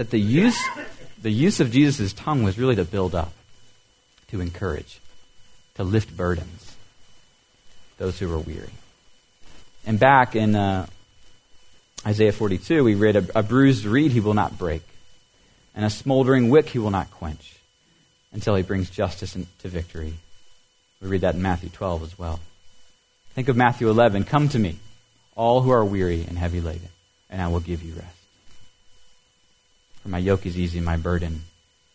That 0.00 0.08
the 0.08 0.18
use, 0.18 0.58
the 1.20 1.30
use 1.30 1.60
of 1.60 1.70
Jesus' 1.70 2.14
tongue 2.14 2.42
was 2.42 2.58
really 2.58 2.76
to 2.76 2.86
build 2.86 3.14
up, 3.14 3.34
to 4.28 4.40
encourage, 4.40 4.98
to 5.74 5.84
lift 5.84 6.16
burdens 6.16 6.74
those 7.98 8.18
who 8.18 8.30
were 8.30 8.38
weary. 8.38 8.72
And 9.86 10.00
back 10.00 10.34
in 10.34 10.56
uh, 10.56 10.86
Isaiah 12.06 12.32
42, 12.32 12.82
we 12.82 12.94
read, 12.94 13.16
a, 13.16 13.40
a 13.40 13.42
bruised 13.42 13.84
reed 13.84 14.12
he 14.12 14.20
will 14.20 14.32
not 14.32 14.56
break, 14.56 14.80
and 15.74 15.84
a 15.84 15.90
smoldering 15.90 16.48
wick 16.48 16.70
he 16.70 16.78
will 16.78 16.90
not 16.90 17.10
quench 17.10 17.56
until 18.32 18.54
he 18.54 18.62
brings 18.62 18.88
justice 18.88 19.36
to 19.58 19.68
victory. 19.68 20.14
We 21.02 21.08
read 21.08 21.20
that 21.20 21.34
in 21.34 21.42
Matthew 21.42 21.68
12 21.68 22.04
as 22.04 22.18
well. 22.18 22.40
Think 23.34 23.50
of 23.50 23.56
Matthew 23.58 23.90
11. 23.90 24.24
Come 24.24 24.48
to 24.48 24.58
me, 24.58 24.76
all 25.36 25.60
who 25.60 25.68
are 25.68 25.84
weary 25.84 26.24
and 26.26 26.38
heavy 26.38 26.62
laden, 26.62 26.88
and 27.28 27.42
I 27.42 27.48
will 27.48 27.60
give 27.60 27.82
you 27.82 27.92
rest. 27.92 28.19
For 30.02 30.08
my 30.08 30.18
yoke 30.18 30.46
is 30.46 30.58
easy, 30.58 30.80
my 30.80 30.96
burden 30.96 31.42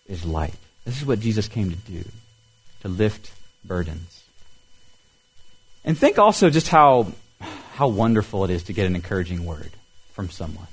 is 0.08 0.26
light. 0.26 0.54
This 0.86 0.98
is 0.98 1.06
what 1.06 1.20
Jesus 1.20 1.48
came 1.48 1.72
to 1.72 1.76
do, 1.76 2.04
to 2.82 2.88
lift 2.88 3.32
burdens. 3.63 4.24
And 5.84 5.98
think 5.98 6.20
also 6.20 6.50
just 6.50 6.68
how, 6.68 7.08
how 7.74 7.88
wonderful 7.88 8.46
it 8.46 8.52
is 8.52 8.63
to 8.63 8.74
get 8.74 8.88
an 8.88 8.96
encouraging 8.96 9.46
word 9.46 9.72
from 10.13 10.30
someone. 10.30 10.68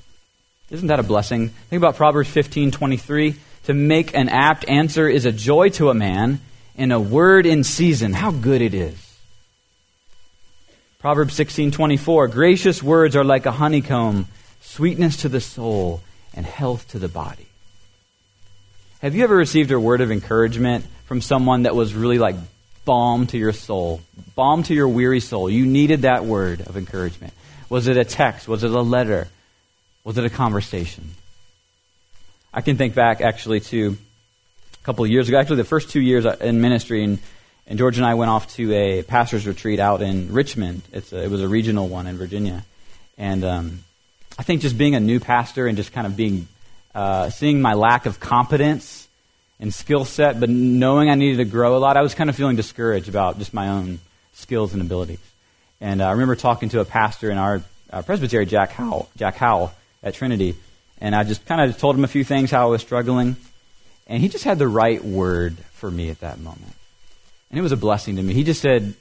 Isn't 0.70 0.88
that 0.88 1.00
a 1.00 1.02
blessing? 1.04 1.48
Think 1.48 1.80
about 1.80 1.96
Proverbs 1.96 2.30
15 2.30 2.70
23. 2.70 3.34
To 3.64 3.74
make 3.74 4.14
an 4.14 4.28
apt 4.28 4.68
answer 4.68 5.08
is 5.08 5.24
a 5.24 5.32
joy 5.32 5.68
to 5.70 5.90
a 5.90 5.94
man, 5.94 6.40
and 6.76 6.92
a 6.92 6.98
word 6.98 7.46
in 7.46 7.62
season, 7.62 8.12
how 8.12 8.30
good 8.30 8.60
it 8.60 8.74
is. 8.74 8.96
Proverbs 10.98 11.34
16 11.34 11.72
24. 11.72 12.28
Gracious 12.28 12.82
words 12.82 13.16
are 13.16 13.24
like 13.24 13.44
a 13.44 13.52
honeycomb, 13.52 14.26
sweetness 14.62 15.18
to 15.18 15.28
the 15.28 15.40
soul, 15.40 16.00
and 16.34 16.46
health 16.46 16.88
to 16.88 16.98
the 16.98 17.08
body. 17.08 17.46
Have 19.00 19.14
you 19.14 19.24
ever 19.24 19.36
received 19.36 19.70
a 19.72 19.80
word 19.80 20.00
of 20.00 20.10
encouragement 20.10 20.86
from 21.06 21.20
someone 21.20 21.64
that 21.64 21.74
was 21.74 21.94
really 21.94 22.18
like 22.18 22.36
balm 22.84 23.26
to 23.28 23.38
your 23.38 23.52
soul, 23.52 24.00
balm 24.34 24.62
to 24.64 24.74
your 24.74 24.88
weary 24.88 25.20
soul. 25.20 25.48
You 25.48 25.66
needed 25.66 26.02
that 26.02 26.24
word 26.24 26.60
of 26.62 26.76
encouragement. 26.76 27.32
Was 27.68 27.88
it 27.88 27.96
a 27.96 28.04
text? 28.04 28.48
Was 28.48 28.64
it 28.64 28.70
a 28.70 28.80
letter? 28.80 29.28
Was 30.04 30.18
it 30.18 30.24
a 30.24 30.30
conversation? 30.30 31.10
I 32.52 32.60
can 32.60 32.76
think 32.76 32.94
back 32.94 33.20
actually 33.20 33.60
to 33.60 33.96
a 34.74 34.84
couple 34.84 35.04
of 35.04 35.10
years 35.10 35.28
ago, 35.28 35.38
actually 35.38 35.56
the 35.56 35.64
first 35.64 35.90
two 35.90 36.00
years 36.00 36.24
in 36.24 36.60
ministry, 36.60 37.04
and, 37.04 37.18
and 37.66 37.78
George 37.78 37.96
and 37.96 38.04
I 38.04 38.14
went 38.14 38.30
off 38.30 38.52
to 38.56 38.72
a 38.74 39.02
pastor's 39.02 39.46
retreat 39.46 39.78
out 39.78 40.02
in 40.02 40.32
Richmond. 40.32 40.82
A, 40.92 41.24
it 41.24 41.30
was 41.30 41.40
a 41.40 41.48
regional 41.48 41.88
one 41.88 42.06
in 42.06 42.16
Virginia. 42.16 42.64
And 43.16 43.44
um, 43.44 43.84
I 44.38 44.42
think 44.42 44.62
just 44.62 44.78
being 44.78 44.94
a 44.94 45.00
new 45.00 45.20
pastor 45.20 45.66
and 45.66 45.76
just 45.76 45.92
kind 45.92 46.06
of 46.06 46.16
being, 46.16 46.48
uh, 46.94 47.30
seeing 47.30 47.60
my 47.60 47.74
lack 47.74 48.06
of 48.06 48.18
competence 48.18 49.08
and 49.60 49.72
skill 49.72 50.04
set, 50.04 50.40
but 50.40 50.48
knowing 50.48 51.10
I 51.10 51.14
needed 51.14 51.36
to 51.36 51.44
grow 51.44 51.76
a 51.76 51.78
lot, 51.78 51.96
I 51.96 52.02
was 52.02 52.14
kind 52.14 52.28
of 52.30 52.36
feeling 52.36 52.56
discouraged 52.56 53.08
about 53.08 53.38
just 53.38 53.54
my 53.54 53.68
own 53.68 54.00
skills 54.32 54.72
and 54.72 54.82
abilities. 54.82 55.20
And 55.80 56.00
uh, 56.00 56.08
I 56.08 56.12
remember 56.12 56.34
talking 56.34 56.68
to 56.70 56.80
a 56.80 56.84
pastor 56.84 57.30
in 57.30 57.38
our 57.38 57.62
uh, 57.90 58.02
presbytery, 58.02 58.46
Jack 58.46 58.72
Howell, 58.72 59.08
Jack 59.16 59.36
Howell 59.36 59.72
at 60.02 60.14
Trinity, 60.14 60.56
and 61.00 61.14
I 61.14 61.24
just 61.24 61.44
kind 61.46 61.60
of 61.60 61.76
told 61.78 61.96
him 61.96 62.04
a 62.04 62.08
few 62.08 62.24
things 62.24 62.50
how 62.50 62.66
I 62.66 62.70
was 62.70 62.80
struggling, 62.80 63.36
and 64.06 64.20
he 64.22 64.28
just 64.28 64.44
had 64.44 64.58
the 64.58 64.68
right 64.68 65.04
word 65.04 65.56
for 65.74 65.90
me 65.90 66.10
at 66.10 66.20
that 66.20 66.40
moment, 66.40 66.72
and 67.50 67.58
it 67.58 67.62
was 67.62 67.72
a 67.72 67.76
blessing 67.76 68.16
to 68.16 68.22
me. 68.22 68.32
He 68.34 68.44
just 68.44 68.62
said, 68.62 68.94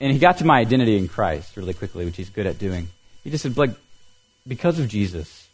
and 0.00 0.12
he 0.12 0.18
got 0.18 0.38
to 0.38 0.44
my 0.44 0.58
identity 0.58 0.96
in 0.96 1.08
Christ 1.08 1.56
really 1.56 1.74
quickly, 1.74 2.04
which 2.04 2.16
he's 2.16 2.30
good 2.30 2.46
at 2.46 2.58
doing. 2.58 2.88
He 3.22 3.30
just 3.30 3.42
said, 3.42 3.56
like, 3.56 3.70
because 4.48 4.78
of 4.78 4.88
Jesus, 4.88 5.46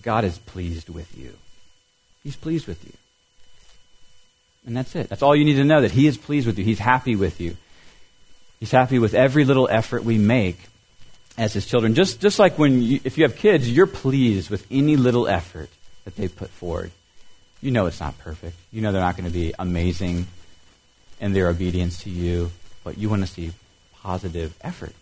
God 0.00 0.24
is 0.24 0.38
pleased 0.38 0.88
with 0.88 1.16
you. 1.16 1.34
He's 2.24 2.36
pleased 2.36 2.66
with 2.66 2.82
you. 2.84 2.92
And 4.66 4.76
that's 4.76 4.96
it. 4.96 5.08
That's 5.08 5.22
all 5.22 5.36
you 5.36 5.44
need 5.44 5.56
to 5.56 5.64
know 5.64 5.82
that 5.82 5.92
He 5.92 6.06
is 6.06 6.16
pleased 6.16 6.46
with 6.46 6.58
you. 6.58 6.64
He's 6.64 6.78
happy 6.78 7.14
with 7.14 7.40
you. 7.40 7.56
He's 8.58 8.72
happy 8.72 8.98
with 8.98 9.14
every 9.14 9.44
little 9.44 9.68
effort 9.70 10.02
we 10.02 10.18
make 10.18 10.58
as 11.38 11.52
His 11.52 11.66
children. 11.66 11.94
Just, 11.94 12.20
just 12.20 12.38
like 12.38 12.58
when 12.58 12.82
you, 12.82 13.00
if 13.04 13.16
you 13.16 13.24
have 13.24 13.36
kids, 13.36 13.70
you're 13.70 13.86
pleased 13.86 14.50
with 14.50 14.66
any 14.70 14.96
little 14.96 15.28
effort 15.28 15.68
that 16.04 16.16
they 16.16 16.26
put 16.26 16.50
forward. 16.50 16.90
You 17.60 17.70
know 17.70 17.86
it's 17.86 18.00
not 18.00 18.18
perfect. 18.18 18.56
You 18.72 18.80
know 18.80 18.92
they're 18.92 19.00
not 19.00 19.16
going 19.16 19.28
to 19.28 19.32
be 19.32 19.54
amazing 19.58 20.26
in 21.20 21.32
their 21.32 21.48
obedience 21.48 22.02
to 22.02 22.10
you, 22.10 22.50
but 22.82 22.98
you 22.98 23.08
want 23.08 23.22
to 23.22 23.28
see 23.28 23.52
positive 24.02 24.56
effort, 24.62 24.94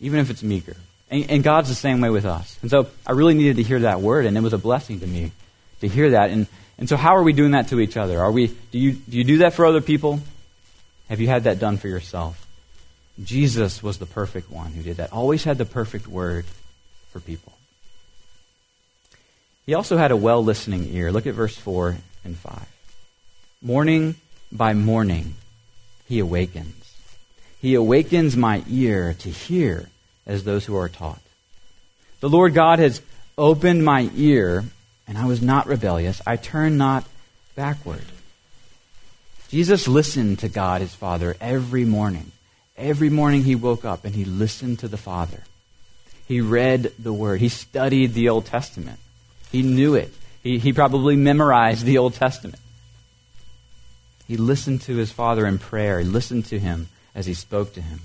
even 0.00 0.20
if 0.20 0.30
it's 0.30 0.42
meager. 0.42 0.76
And, 1.10 1.30
and, 1.30 1.44
God's 1.44 1.68
the 1.68 1.74
same 1.74 2.00
way 2.00 2.10
with 2.10 2.24
us. 2.24 2.58
And 2.62 2.70
so 2.70 2.88
I 3.06 3.12
really 3.12 3.34
needed 3.34 3.56
to 3.56 3.62
hear 3.62 3.80
that 3.80 4.00
word, 4.00 4.26
and 4.26 4.36
it 4.36 4.40
was 4.40 4.52
a 4.52 4.58
blessing 4.58 5.00
to 5.00 5.06
me 5.06 5.30
to 5.80 5.88
hear 5.88 6.10
that. 6.10 6.30
And, 6.30 6.46
and 6.78 6.88
so, 6.88 6.96
how 6.96 7.16
are 7.16 7.22
we 7.22 7.32
doing 7.32 7.52
that 7.52 7.68
to 7.68 7.80
each 7.80 7.96
other? 7.96 8.20
Are 8.20 8.32
we, 8.32 8.48
do, 8.48 8.78
you, 8.78 8.92
do 8.92 9.16
you 9.16 9.24
do 9.24 9.38
that 9.38 9.54
for 9.54 9.66
other 9.66 9.80
people? 9.80 10.20
Have 11.08 11.20
you 11.20 11.28
had 11.28 11.44
that 11.44 11.60
done 11.60 11.76
for 11.76 11.88
yourself? 11.88 12.46
Jesus 13.22 13.82
was 13.82 13.98
the 13.98 14.06
perfect 14.06 14.50
one 14.50 14.72
who 14.72 14.82
did 14.82 14.96
that, 14.98 15.12
always 15.12 15.44
had 15.44 15.58
the 15.58 15.64
perfect 15.64 16.06
word 16.06 16.44
for 17.10 17.20
people. 17.20 17.52
He 19.64 19.74
also 19.74 19.96
had 19.96 20.10
a 20.10 20.16
well 20.16 20.44
listening 20.44 20.92
ear. 20.92 21.10
Look 21.10 21.26
at 21.26 21.34
verse 21.34 21.56
4 21.56 21.96
and 22.24 22.36
5. 22.36 22.68
Morning 23.62 24.16
by 24.52 24.74
morning, 24.74 25.34
he 26.06 26.18
awakens. 26.18 26.94
He 27.60 27.74
awakens 27.74 28.36
my 28.36 28.62
ear 28.68 29.14
to 29.20 29.30
hear 29.30 29.88
as 30.26 30.44
those 30.44 30.64
who 30.64 30.76
are 30.76 30.88
taught. 30.88 31.20
The 32.20 32.28
Lord 32.28 32.54
God 32.54 32.78
has 32.78 33.00
opened 33.38 33.84
my 33.84 34.10
ear, 34.16 34.64
and 35.06 35.18
I 35.18 35.26
was 35.26 35.42
not 35.42 35.66
rebellious. 35.66 36.20
I 36.26 36.36
turned 36.36 36.78
not 36.78 37.04
backward. 37.54 38.04
Jesus 39.48 39.86
listened 39.86 40.40
to 40.40 40.48
God, 40.48 40.80
his 40.80 40.94
Father, 40.94 41.36
every 41.40 41.84
morning. 41.84 42.32
Every 42.76 43.10
morning 43.10 43.44
he 43.44 43.54
woke 43.54 43.84
up 43.84 44.04
and 44.04 44.14
he 44.14 44.24
listened 44.24 44.80
to 44.80 44.88
the 44.88 44.96
Father. 44.96 45.44
He 46.26 46.40
read 46.40 46.92
the 46.98 47.12
Word. 47.12 47.40
He 47.40 47.48
studied 47.48 48.12
the 48.12 48.28
Old 48.28 48.46
Testament. 48.46 48.98
He 49.52 49.62
knew 49.62 49.94
it. 49.94 50.12
He, 50.42 50.58
he 50.58 50.72
probably 50.72 51.16
memorized 51.16 51.84
the 51.84 51.98
Old 51.98 52.14
Testament. 52.14 52.60
He 54.26 54.36
listened 54.36 54.82
to 54.82 54.96
his 54.96 55.12
Father 55.12 55.46
in 55.46 55.58
prayer. 55.58 56.00
He 56.00 56.06
listened 56.06 56.46
to 56.46 56.58
him 56.58 56.88
as 57.14 57.26
he 57.26 57.34
spoke 57.34 57.74
to 57.74 57.80
him. 57.80 58.00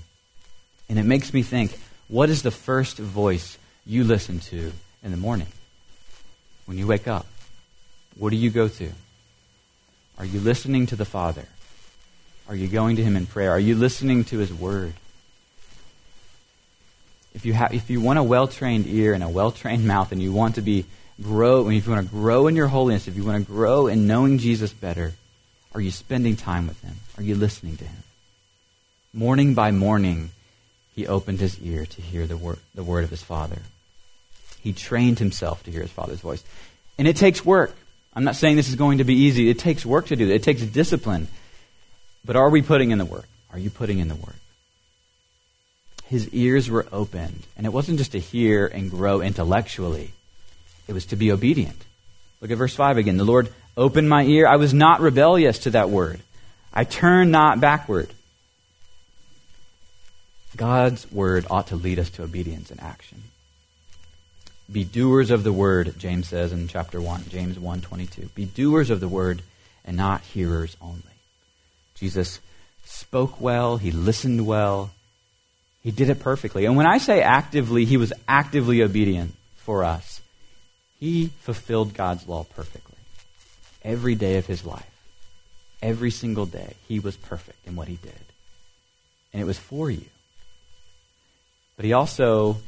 And 0.88 0.98
it 0.98 1.04
makes 1.04 1.34
me 1.34 1.42
think 1.42 1.78
what 2.12 2.28
is 2.28 2.42
the 2.42 2.50
first 2.50 2.98
voice 2.98 3.56
you 3.86 4.04
listen 4.04 4.38
to 4.38 4.70
in 5.02 5.10
the 5.10 5.16
morning? 5.16 5.46
When 6.66 6.76
you 6.76 6.86
wake 6.86 7.08
up, 7.08 7.26
what 8.18 8.28
do 8.28 8.36
you 8.36 8.50
go 8.50 8.68
to? 8.68 8.90
Are 10.18 10.26
you 10.26 10.38
listening 10.38 10.84
to 10.88 10.96
the 10.96 11.06
Father? 11.06 11.46
Are 12.50 12.54
you 12.54 12.68
going 12.68 12.96
to 12.96 13.02
Him 13.02 13.16
in 13.16 13.24
prayer? 13.24 13.50
Are 13.52 13.58
you 13.58 13.74
listening 13.74 14.24
to 14.24 14.36
His 14.36 14.52
Word? 14.52 14.92
If 17.34 17.46
you, 17.46 17.54
have, 17.54 17.72
if 17.72 17.88
you 17.88 18.02
want 18.02 18.18
a 18.18 18.22
well 18.22 18.46
trained 18.46 18.86
ear 18.88 19.14
and 19.14 19.24
a 19.24 19.28
well 19.30 19.50
trained 19.50 19.86
mouth 19.94 20.12
and 20.12 20.22
you 20.22 20.34
want 20.34 20.56
to 20.56 20.60
be 20.60 20.84
grow, 21.22 21.66
and 21.66 21.74
if 21.74 21.86
you 21.86 21.92
want 21.94 22.06
to 22.06 22.14
grow 22.14 22.46
in 22.46 22.56
your 22.56 22.68
holiness, 22.68 23.08
if 23.08 23.16
you 23.16 23.24
want 23.24 23.42
to 23.42 23.50
grow 23.50 23.86
in 23.86 24.06
knowing 24.06 24.36
Jesus 24.36 24.70
better, 24.70 25.14
are 25.74 25.80
you 25.80 25.90
spending 25.90 26.36
time 26.36 26.66
with 26.66 26.78
Him? 26.82 26.96
Are 27.16 27.22
you 27.22 27.36
listening 27.36 27.78
to 27.78 27.84
Him? 27.84 28.02
Morning 29.14 29.54
by 29.54 29.70
morning, 29.70 30.30
he 30.94 31.06
opened 31.06 31.40
his 31.40 31.58
ear 31.60 31.86
to 31.86 32.02
hear 32.02 32.26
the 32.26 32.36
word, 32.36 32.58
the 32.74 32.82
word 32.82 33.04
of 33.04 33.10
his 33.10 33.22
father. 33.22 33.58
He 34.60 34.72
trained 34.72 35.18
himself 35.18 35.62
to 35.64 35.70
hear 35.70 35.82
his 35.82 35.90
father's 35.90 36.20
voice. 36.20 36.44
And 36.98 37.08
it 37.08 37.16
takes 37.16 37.44
work. 37.44 37.74
I'm 38.14 38.24
not 38.24 38.36
saying 38.36 38.56
this 38.56 38.68
is 38.68 38.76
going 38.76 38.98
to 38.98 39.04
be 39.04 39.14
easy. 39.14 39.48
It 39.48 39.58
takes 39.58 39.86
work 39.86 40.06
to 40.06 40.16
do 40.16 40.26
that. 40.26 40.34
It 40.34 40.42
takes 40.42 40.62
discipline. 40.62 41.28
But 42.24 42.36
are 42.36 42.50
we 42.50 42.62
putting 42.62 42.90
in 42.90 42.98
the 42.98 43.04
work? 43.04 43.26
Are 43.52 43.58
you 43.58 43.70
putting 43.70 43.98
in 43.98 44.08
the 44.08 44.14
work? 44.14 44.36
His 46.06 46.28
ears 46.28 46.68
were 46.68 46.86
opened. 46.92 47.42
And 47.56 47.66
it 47.66 47.72
wasn't 47.72 47.98
just 47.98 48.12
to 48.12 48.20
hear 48.20 48.66
and 48.66 48.90
grow 48.90 49.20
intellectually, 49.20 50.12
it 50.86 50.92
was 50.92 51.06
to 51.06 51.16
be 51.16 51.32
obedient. 51.32 51.82
Look 52.40 52.50
at 52.50 52.58
verse 52.58 52.74
5 52.74 52.98
again. 52.98 53.16
The 53.16 53.24
Lord 53.24 53.52
opened 53.76 54.08
my 54.08 54.24
ear. 54.24 54.46
I 54.46 54.56
was 54.56 54.74
not 54.74 55.00
rebellious 55.00 55.60
to 55.60 55.70
that 55.70 55.90
word. 55.90 56.20
I 56.74 56.84
turned 56.84 57.30
not 57.30 57.60
backward. 57.60 58.12
God's 60.56 61.10
word 61.10 61.46
ought 61.50 61.68
to 61.68 61.76
lead 61.76 61.98
us 61.98 62.10
to 62.10 62.22
obedience 62.22 62.70
and 62.70 62.80
action. 62.80 63.22
Be 64.70 64.84
doers 64.84 65.30
of 65.30 65.44
the 65.44 65.52
word, 65.52 65.98
James 65.98 66.28
says 66.28 66.52
in 66.52 66.68
chapter 66.68 67.00
1, 67.00 67.24
James 67.28 67.58
1:22. 67.58 68.34
Be 68.34 68.44
doers 68.44 68.90
of 68.90 69.00
the 69.00 69.08
word 69.08 69.42
and 69.84 69.96
not 69.96 70.22
hearers 70.22 70.76
only. 70.80 71.02
Jesus 71.94 72.40
spoke 72.84 73.40
well, 73.40 73.76
he 73.76 73.90
listened 73.90 74.46
well, 74.46 74.90
he 75.82 75.90
did 75.90 76.08
it 76.08 76.20
perfectly. 76.20 76.64
And 76.64 76.76
when 76.76 76.86
I 76.86 76.98
say 76.98 77.22
actively, 77.22 77.84
he 77.84 77.96
was 77.96 78.12
actively 78.28 78.82
obedient 78.82 79.34
for 79.56 79.84
us. 79.84 80.20
He 81.00 81.28
fulfilled 81.40 81.94
God's 81.94 82.28
law 82.28 82.44
perfectly. 82.44 82.96
Every 83.82 84.14
day 84.14 84.36
of 84.36 84.46
his 84.46 84.64
life. 84.64 84.86
Every 85.82 86.12
single 86.12 86.46
day, 86.46 86.74
he 86.86 87.00
was 87.00 87.16
perfect 87.16 87.66
in 87.66 87.74
what 87.74 87.88
he 87.88 87.96
did. 87.96 88.24
And 89.32 89.42
it 89.42 89.44
was 89.44 89.58
for 89.58 89.90
you. 89.90 90.04
But 91.82 91.86
he 91.88 91.94
also 91.94 92.58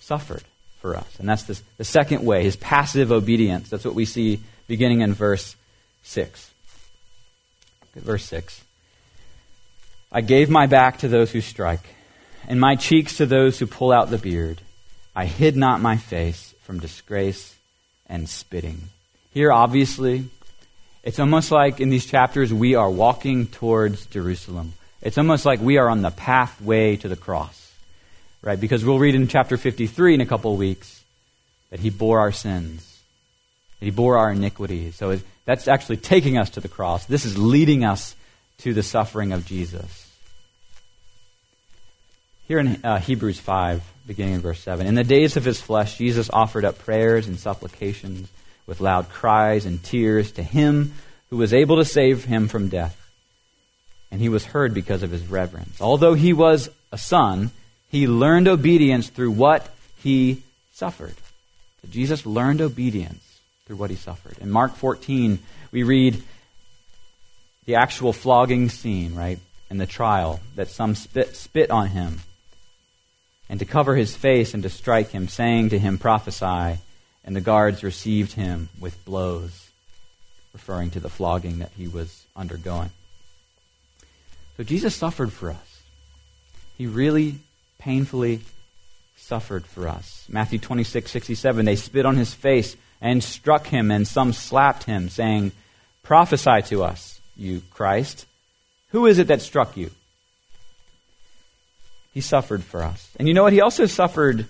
suffered 0.00 0.42
for 0.80 0.96
us. 0.96 1.06
And 1.20 1.28
that's 1.28 1.44
this, 1.44 1.62
the 1.76 1.84
second 1.84 2.24
way, 2.24 2.42
his 2.42 2.56
passive 2.56 3.12
obedience. 3.12 3.70
That's 3.70 3.84
what 3.84 3.94
we 3.94 4.04
see 4.04 4.40
beginning 4.66 5.00
in 5.00 5.14
verse 5.14 5.54
6. 6.02 6.50
Verse 7.94 8.24
6. 8.24 8.64
I 10.10 10.22
gave 10.22 10.50
my 10.50 10.66
back 10.66 10.98
to 10.98 11.08
those 11.08 11.30
who 11.30 11.40
strike, 11.40 11.86
and 12.48 12.58
my 12.58 12.74
cheeks 12.74 13.18
to 13.18 13.26
those 13.26 13.60
who 13.60 13.68
pull 13.68 13.92
out 13.92 14.10
the 14.10 14.18
beard. 14.18 14.60
I 15.14 15.26
hid 15.26 15.56
not 15.56 15.80
my 15.80 15.96
face 15.96 16.52
from 16.64 16.80
disgrace 16.80 17.54
and 18.08 18.28
spitting. 18.28 18.88
Here, 19.32 19.52
obviously, 19.52 20.24
it's 21.04 21.20
almost 21.20 21.52
like 21.52 21.78
in 21.78 21.90
these 21.90 22.06
chapters 22.06 22.52
we 22.52 22.74
are 22.74 22.90
walking 22.90 23.46
towards 23.46 24.06
Jerusalem. 24.06 24.72
It's 25.00 25.16
almost 25.16 25.46
like 25.46 25.60
we 25.60 25.78
are 25.78 25.88
on 25.88 26.02
the 26.02 26.10
pathway 26.10 26.96
to 26.96 27.06
the 27.06 27.14
cross 27.14 27.63
right? 28.44 28.60
Because 28.60 28.84
we'll 28.84 28.98
read 28.98 29.14
in 29.14 29.26
chapter 29.26 29.56
53 29.56 30.14
in 30.14 30.20
a 30.20 30.26
couple 30.26 30.52
of 30.52 30.58
weeks 30.58 31.02
that 31.70 31.80
he 31.80 31.90
bore 31.90 32.20
our 32.20 32.30
sins, 32.30 33.00
that 33.80 33.86
he 33.86 33.90
bore 33.90 34.18
our 34.18 34.30
iniquities. 34.30 34.96
So 34.96 35.18
that's 35.46 35.66
actually 35.66 35.96
taking 35.96 36.36
us 36.36 36.50
to 36.50 36.60
the 36.60 36.68
cross. 36.68 37.06
This 37.06 37.24
is 37.24 37.38
leading 37.38 37.84
us 37.84 38.14
to 38.58 38.74
the 38.74 38.82
suffering 38.82 39.32
of 39.32 39.46
Jesus. 39.46 40.02
Here 42.46 42.58
in 42.58 42.84
uh, 42.84 42.98
Hebrews 42.98 43.40
5, 43.40 43.82
beginning 44.06 44.34
in 44.34 44.40
verse 44.40 44.60
7, 44.60 44.86
in 44.86 44.94
the 44.94 45.04
days 45.04 45.38
of 45.38 45.44
his 45.44 45.60
flesh, 45.60 45.96
Jesus 45.96 46.28
offered 46.28 46.66
up 46.66 46.78
prayers 46.78 47.26
and 47.26 47.38
supplications 47.38 48.28
with 48.66 48.82
loud 48.82 49.08
cries 49.08 49.64
and 49.64 49.82
tears 49.82 50.32
to 50.32 50.42
him 50.42 50.92
who 51.30 51.38
was 51.38 51.54
able 51.54 51.76
to 51.76 51.84
save 51.84 52.24
him 52.24 52.48
from 52.48 52.68
death. 52.68 53.00
And 54.10 54.20
he 54.20 54.28
was 54.28 54.44
heard 54.44 54.74
because 54.74 55.02
of 55.02 55.10
his 55.10 55.26
reverence. 55.26 55.80
Although 55.80 56.14
he 56.14 56.34
was 56.34 56.68
a 56.92 56.98
son, 56.98 57.50
he 57.94 58.08
learned 58.08 58.48
obedience 58.48 59.08
through 59.08 59.30
what 59.30 59.72
he 60.02 60.42
suffered. 60.72 61.14
So 61.80 61.88
Jesus 61.88 62.26
learned 62.26 62.60
obedience 62.60 63.22
through 63.66 63.76
what 63.76 63.88
he 63.88 63.94
suffered. 63.94 64.36
In 64.40 64.50
Mark 64.50 64.74
14, 64.74 65.38
we 65.70 65.84
read 65.84 66.20
the 67.66 67.76
actual 67.76 68.12
flogging 68.12 68.68
scene, 68.68 69.14
right? 69.14 69.38
In 69.70 69.78
the 69.78 69.86
trial, 69.86 70.40
that 70.56 70.70
some 70.70 70.96
spit, 70.96 71.36
spit 71.36 71.70
on 71.70 71.86
him 71.86 72.22
and 73.48 73.60
to 73.60 73.64
cover 73.64 73.94
his 73.94 74.16
face 74.16 74.54
and 74.54 74.64
to 74.64 74.70
strike 74.70 75.12
him, 75.12 75.28
saying 75.28 75.68
to 75.68 75.78
him, 75.78 75.96
Prophesy. 75.96 76.80
And 77.24 77.36
the 77.36 77.40
guards 77.40 77.84
received 77.84 78.32
him 78.32 78.70
with 78.80 79.04
blows, 79.04 79.70
referring 80.52 80.90
to 80.90 81.00
the 81.00 81.08
flogging 81.08 81.60
that 81.60 81.70
he 81.76 81.86
was 81.86 82.26
undergoing. 82.34 82.90
So 84.56 84.64
Jesus 84.64 84.96
suffered 84.96 85.32
for 85.32 85.50
us. 85.50 85.82
He 86.76 86.88
really 86.88 87.36
painfully 87.84 88.40
suffered 89.14 89.66
for 89.66 89.86
us. 89.86 90.24
Matthew 90.30 90.58
26, 90.58 91.10
67, 91.10 91.66
they 91.66 91.76
spit 91.76 92.06
on 92.06 92.16
his 92.16 92.32
face 92.32 92.76
and 93.00 93.22
struck 93.22 93.66
him, 93.66 93.90
and 93.90 94.08
some 94.08 94.32
slapped 94.32 94.84
him, 94.84 95.10
saying, 95.10 95.52
Prophesy 96.02 96.62
to 96.68 96.82
us, 96.82 97.20
you 97.36 97.62
Christ. 97.70 98.24
Who 98.88 99.04
is 99.04 99.18
it 99.18 99.26
that 99.26 99.42
struck 99.42 99.76
you? 99.76 99.90
He 102.14 102.22
suffered 102.22 102.64
for 102.64 102.82
us. 102.82 103.10
And 103.18 103.28
you 103.28 103.34
know 103.34 103.42
what? 103.42 103.52
He 103.52 103.60
also 103.60 103.84
suffered 103.84 104.46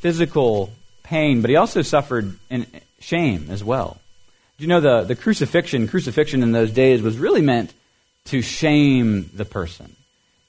physical 0.00 0.70
pain, 1.02 1.40
but 1.40 1.48
he 1.48 1.56
also 1.56 1.80
suffered 1.80 2.36
shame 3.00 3.46
as 3.48 3.64
well. 3.64 3.98
Do 4.58 4.64
you 4.64 4.68
know 4.68 4.80
the, 4.80 5.04
the 5.04 5.16
crucifixion? 5.16 5.88
Crucifixion 5.88 6.42
in 6.42 6.52
those 6.52 6.72
days 6.72 7.00
was 7.00 7.16
really 7.16 7.40
meant 7.40 7.72
to 8.26 8.42
shame 8.42 9.30
the 9.32 9.46
person. 9.46 9.96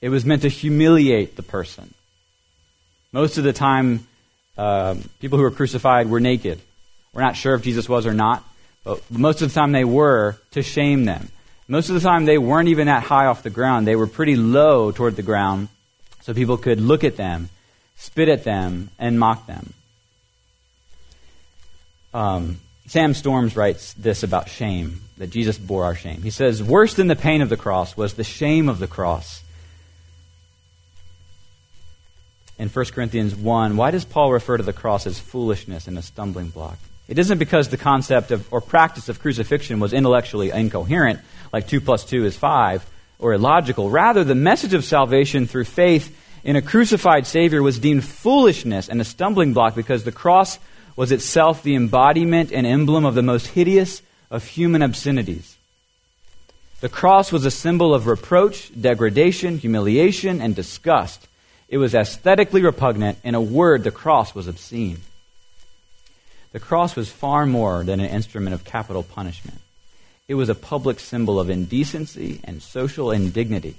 It 0.04 0.10
was 0.10 0.26
meant 0.26 0.42
to 0.42 0.50
humiliate 0.50 1.38
the 1.38 1.44
person. 1.44 1.94
Most 3.14 3.38
of 3.38 3.46
the 3.46 3.54
time, 3.54 4.06
uh, 4.58 4.96
people 5.22 5.38
who 5.38 5.46
were 5.46 5.52
crucified 5.52 6.10
were 6.10 6.20
naked. 6.20 6.60
We're 7.14 7.22
not 7.22 7.38
sure 7.38 7.56
if 7.56 7.62
Jesus 7.62 7.88
was 7.88 8.06
or 8.06 8.14
not, 8.14 8.44
but 8.84 9.02
most 9.10 9.42
of 9.42 9.48
the 9.48 9.56
time 9.56 9.72
they 9.72 9.86
were 9.86 10.36
to 10.52 10.62
shame 10.62 11.06
them. 11.06 11.30
Most 11.70 11.88
of 11.88 11.96
the 11.96 12.02
time 12.02 12.26
they 12.26 12.38
weren't 12.38 12.68
even 12.68 12.88
that 12.88 13.04
high 13.04 13.28
off 13.28 13.44
the 13.44 13.50
ground. 13.50 13.88
They 13.88 13.96
were 13.96 14.06
pretty 14.06 14.36
low 14.36 14.92
toward 14.92 15.16
the 15.16 15.24
ground 15.24 15.70
so 16.20 16.34
people 16.34 16.58
could 16.58 16.82
look 16.82 17.06
at 17.06 17.16
them, 17.16 17.48
spit 17.96 18.28
at 18.28 18.44
them, 18.44 18.90
and 19.00 19.18
mock 19.18 19.48
them. 19.48 19.74
Um, 22.14 22.60
Sam 22.88 23.14
Storms 23.14 23.56
writes 23.56 23.94
this 23.94 24.22
about 24.24 24.50
shame, 24.50 25.00
that 25.18 25.30
Jesus 25.30 25.58
bore 25.58 25.86
our 25.86 25.96
shame. 25.96 26.24
He 26.24 26.30
says, 26.30 26.62
Worse 26.62 26.94
than 26.94 27.08
the 27.08 27.16
pain 27.16 27.42
of 27.42 27.48
the 27.48 27.56
cross 27.56 27.96
was 27.96 28.16
the 28.16 28.26
shame 28.26 28.68
of 28.68 28.80
the 28.80 28.88
cross. 28.88 29.43
In 32.60 32.70
1 32.70 32.86
Corinthians 32.86 33.36
1, 33.36 33.78
why 33.78 33.92
does 33.92 34.06
Paul 34.06 34.32
refer 34.32 34.58
to 34.58 34.64
the 34.64 34.74
cross 34.74 35.08
as 35.08 35.20
foolishness 35.20 35.88
and 35.88 35.98
a 35.98 36.02
stumbling 36.02 36.50
block? 36.50 36.78
It 37.08 37.20
isn't 37.20 37.38
because 37.38 37.70
the 37.70 37.78
concept 37.78 38.32
of, 38.32 38.52
or 38.54 38.62
practice 38.62 39.10
of 39.10 39.20
crucifixion 39.20 39.80
was 39.80 39.92
intellectually 39.92 40.52
incoherent, 40.52 41.20
like 41.52 41.68
2 41.68 41.82
plus 41.82 42.06
2 42.06 42.26
is 42.26 42.38
5, 42.38 42.86
or 43.20 43.34
illogical. 43.34 43.90
Rather, 43.90 44.24
the 44.24 44.36
message 44.36 44.74
of 44.74 44.86
salvation 44.86 45.48
through 45.48 45.66
faith 45.66 46.16
in 46.44 46.56
a 46.56 46.62
crucified 46.62 47.26
Savior 47.26 47.64
was 47.64 47.80
deemed 47.80 48.04
foolishness 48.04 48.88
and 48.90 49.02
a 49.02 49.06
stumbling 49.06 49.54
block 49.54 49.76
because 49.76 50.04
the 50.04 50.12
cross 50.12 50.60
was 50.96 51.12
itself 51.12 51.64
the 51.64 51.76
embodiment 51.76 52.52
and 52.52 52.68
emblem 52.68 53.06
of 53.06 53.16
the 53.16 53.24
most 53.24 53.48
hideous 53.48 54.02
of 54.30 54.46
human 54.46 54.82
obscenities. 54.82 55.58
The 56.82 56.90
cross 56.90 57.32
was 57.32 57.46
a 57.46 57.52
symbol 57.52 57.94
of 57.94 58.08
reproach, 58.08 58.70
degradation, 58.80 59.58
humiliation, 59.58 60.42
and 60.42 60.56
disgust. 60.56 61.28
It 61.74 61.78
was 61.78 61.96
aesthetically 61.96 62.62
repugnant. 62.62 63.18
In 63.24 63.34
a 63.34 63.42
word, 63.42 63.84
the 63.84 63.90
cross 63.90 64.36
was 64.36 64.48
obscene. 64.48 65.00
The 66.52 66.60
cross 66.60 66.96
was 66.96 67.10
far 67.10 67.48
more 67.48 67.84
than 67.84 68.00
an 68.00 68.12
instrument 68.12 68.54
of 68.54 68.64
capital 68.64 69.02
punishment. 69.02 69.60
It 70.28 70.36
was 70.36 70.50
a 70.50 70.54
public 70.54 71.00
symbol 71.00 71.40
of 71.40 71.50
indecency 71.50 72.40
and 72.44 72.62
social 72.62 73.10
indignity. 73.10 73.74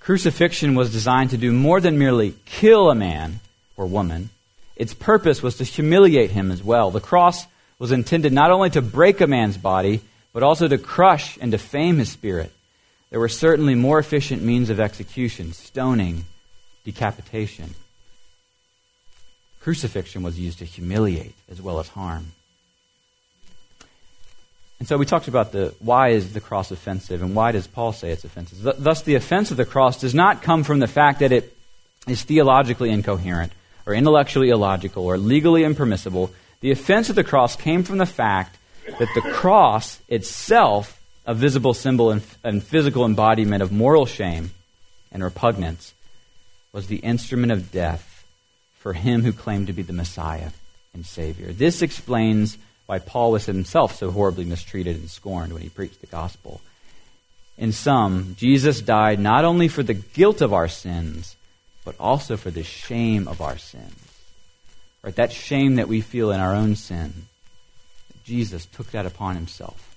Crucifixion 0.00 0.74
was 0.74 0.92
designed 0.92 1.30
to 1.30 1.38
do 1.38 1.50
more 1.50 1.80
than 1.80 1.98
merely 1.98 2.34
kill 2.44 2.90
a 2.90 2.94
man 2.94 3.40
or 3.74 3.86
woman, 3.86 4.28
its 4.76 4.92
purpose 4.92 5.42
was 5.42 5.56
to 5.56 5.64
humiliate 5.64 6.32
him 6.32 6.50
as 6.50 6.62
well. 6.62 6.90
The 6.90 7.00
cross 7.00 7.46
was 7.78 7.90
intended 7.90 8.34
not 8.34 8.50
only 8.50 8.68
to 8.68 8.82
break 8.82 9.22
a 9.22 9.26
man's 9.26 9.56
body, 9.56 10.02
but 10.34 10.42
also 10.42 10.68
to 10.68 10.76
crush 10.76 11.38
and 11.40 11.50
defame 11.50 11.96
his 11.96 12.12
spirit. 12.12 12.52
There 13.08 13.18
were 13.18 13.30
certainly 13.30 13.74
more 13.74 13.98
efficient 13.98 14.42
means 14.42 14.68
of 14.68 14.78
execution 14.78 15.54
stoning, 15.54 16.26
decapitation. 16.88 17.74
Crucifixion 19.60 20.22
was 20.22 20.40
used 20.40 20.60
to 20.60 20.64
humiliate 20.64 21.34
as 21.50 21.60
well 21.60 21.80
as 21.80 21.88
harm. 21.88 22.32
And 24.78 24.88
so 24.88 24.96
we 24.96 25.04
talked 25.04 25.28
about 25.28 25.52
the 25.52 25.74
why 25.80 26.10
is 26.10 26.32
the 26.32 26.40
cross 26.40 26.70
offensive 26.70 27.20
and 27.20 27.34
why 27.34 27.52
does 27.52 27.66
Paul 27.66 27.92
say 27.92 28.10
it's 28.10 28.24
offensive. 28.24 28.62
Thus, 28.78 29.02
the 29.02 29.16
offense 29.16 29.50
of 29.50 29.58
the 29.58 29.66
cross 29.66 30.00
does 30.00 30.14
not 30.14 30.40
come 30.40 30.64
from 30.64 30.78
the 30.78 30.86
fact 30.86 31.18
that 31.18 31.30
it 31.30 31.54
is 32.06 32.22
theologically 32.22 32.90
incoherent 32.90 33.52
or 33.84 33.92
intellectually 33.92 34.48
illogical 34.48 35.04
or 35.04 35.18
legally 35.18 35.64
impermissible. 35.64 36.30
The 36.60 36.70
offense 36.70 37.10
of 37.10 37.16
the 37.16 37.24
cross 37.24 37.54
came 37.54 37.82
from 37.82 37.98
the 37.98 38.06
fact 38.06 38.56
that 38.98 39.08
the 39.14 39.30
cross 39.32 40.00
itself, 40.08 40.98
a 41.26 41.34
visible 41.34 41.74
symbol 41.74 42.10
and, 42.10 42.22
and 42.42 42.62
physical 42.62 43.04
embodiment 43.04 43.62
of 43.62 43.72
moral 43.72 44.06
shame 44.06 44.52
and 45.12 45.22
repugnance, 45.22 45.92
was 46.72 46.86
the 46.86 46.96
instrument 46.96 47.52
of 47.52 47.72
death 47.72 48.24
for 48.78 48.92
him 48.92 49.22
who 49.22 49.32
claimed 49.32 49.66
to 49.66 49.72
be 49.72 49.82
the 49.82 49.92
Messiah 49.92 50.50
and 50.94 51.04
Savior. 51.04 51.52
This 51.52 51.82
explains 51.82 52.58
why 52.86 52.98
Paul 52.98 53.32
was 53.32 53.46
himself 53.46 53.94
so 53.94 54.10
horribly 54.10 54.44
mistreated 54.44 54.96
and 54.96 55.10
scorned 55.10 55.52
when 55.52 55.62
he 55.62 55.68
preached 55.68 56.00
the 56.00 56.06
gospel. 56.06 56.60
In 57.58 57.72
sum, 57.72 58.34
Jesus 58.38 58.80
died 58.80 59.18
not 59.18 59.44
only 59.44 59.68
for 59.68 59.82
the 59.82 59.94
guilt 59.94 60.40
of 60.40 60.52
our 60.52 60.68
sins, 60.68 61.36
but 61.84 61.96
also 61.98 62.36
for 62.36 62.50
the 62.50 62.62
shame 62.62 63.26
of 63.26 63.40
our 63.40 63.58
sins. 63.58 63.94
Right? 65.02 65.14
That 65.16 65.32
shame 65.32 65.76
that 65.76 65.88
we 65.88 66.00
feel 66.00 66.30
in 66.30 66.40
our 66.40 66.54
own 66.54 66.76
sin. 66.76 67.26
Jesus 68.24 68.66
took 68.66 68.90
that 68.92 69.06
upon 69.06 69.34
himself. 69.34 69.96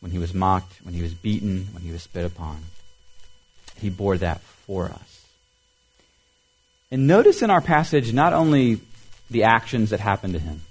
When 0.00 0.12
he 0.12 0.18
was 0.18 0.34
mocked, 0.34 0.80
when 0.82 0.94
he 0.94 1.02
was 1.02 1.14
beaten, 1.14 1.68
when 1.72 1.82
he 1.82 1.92
was 1.92 2.02
spit 2.02 2.24
upon. 2.24 2.58
He 3.78 3.90
bore 3.90 4.16
that 4.18 4.40
for 4.40 4.86
us. 4.86 5.25
And 6.90 7.06
notice 7.06 7.42
in 7.42 7.50
our 7.50 7.60
passage 7.60 8.12
not 8.12 8.32
only 8.32 8.80
the 9.30 9.44
actions 9.44 9.90
that 9.90 10.00
happened 10.00 10.34
to 10.34 10.38
him, 10.38 10.62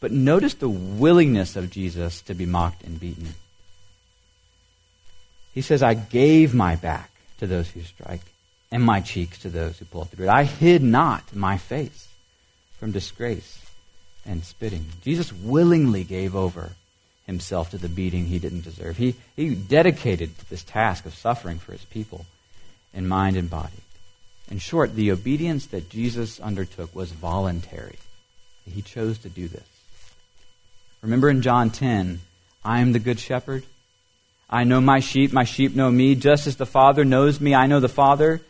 but 0.00 0.10
notice 0.10 0.54
the 0.54 0.68
willingness 0.68 1.54
of 1.54 1.70
Jesus 1.70 2.22
to 2.22 2.34
be 2.34 2.46
mocked 2.46 2.82
and 2.82 2.98
beaten. 2.98 3.34
He 5.54 5.60
says, 5.60 5.82
I 5.82 5.94
gave 5.94 6.54
my 6.54 6.76
back 6.76 7.10
to 7.38 7.46
those 7.46 7.68
who 7.68 7.82
strike 7.82 8.22
and 8.70 8.82
my 8.82 9.00
cheeks 9.00 9.38
to 9.40 9.50
those 9.50 9.78
who 9.78 9.84
pull 9.84 10.02
at 10.02 10.10
the 10.10 10.16
grid. 10.16 10.30
I 10.30 10.44
hid 10.44 10.82
not 10.82 11.36
my 11.36 11.58
face 11.58 12.08
from 12.78 12.90
disgrace 12.90 13.64
and 14.24 14.44
spitting. 14.44 14.86
Jesus 15.02 15.32
willingly 15.32 16.04
gave 16.04 16.34
over 16.34 16.72
himself 17.26 17.70
to 17.70 17.78
the 17.78 17.88
beating 17.88 18.26
he 18.26 18.38
didn't 18.38 18.64
deserve. 18.64 18.96
He, 18.96 19.14
he 19.36 19.54
dedicated 19.54 20.36
this 20.48 20.64
task 20.64 21.06
of 21.06 21.14
suffering 21.14 21.58
for 21.58 21.72
his 21.72 21.84
people 21.84 22.26
in 22.94 23.06
mind 23.06 23.36
and 23.36 23.48
body. 23.48 23.82
In 24.50 24.58
short, 24.58 24.94
the 24.94 25.10
obedience 25.12 25.66
that 25.66 25.88
Jesus 25.88 26.40
undertook 26.40 26.94
was 26.94 27.12
voluntary. 27.12 27.96
He 28.70 28.82
chose 28.82 29.18
to 29.18 29.28
do 29.28 29.48
this. 29.48 29.66
Remember 31.02 31.28
in 31.28 31.42
John 31.42 31.70
10, 31.70 32.20
I 32.64 32.80
am 32.80 32.92
the 32.92 32.98
good 32.98 33.18
shepherd. 33.18 33.64
I 34.48 34.64
know 34.64 34.80
my 34.80 35.00
sheep, 35.00 35.32
my 35.32 35.44
sheep 35.44 35.74
know 35.74 35.90
me, 35.90 36.14
just 36.14 36.46
as 36.46 36.56
the 36.56 36.66
Father 36.66 37.04
knows 37.04 37.40
me, 37.40 37.54
I 37.54 37.66
know 37.66 37.80
the 37.80 37.88
Father. 37.88 38.40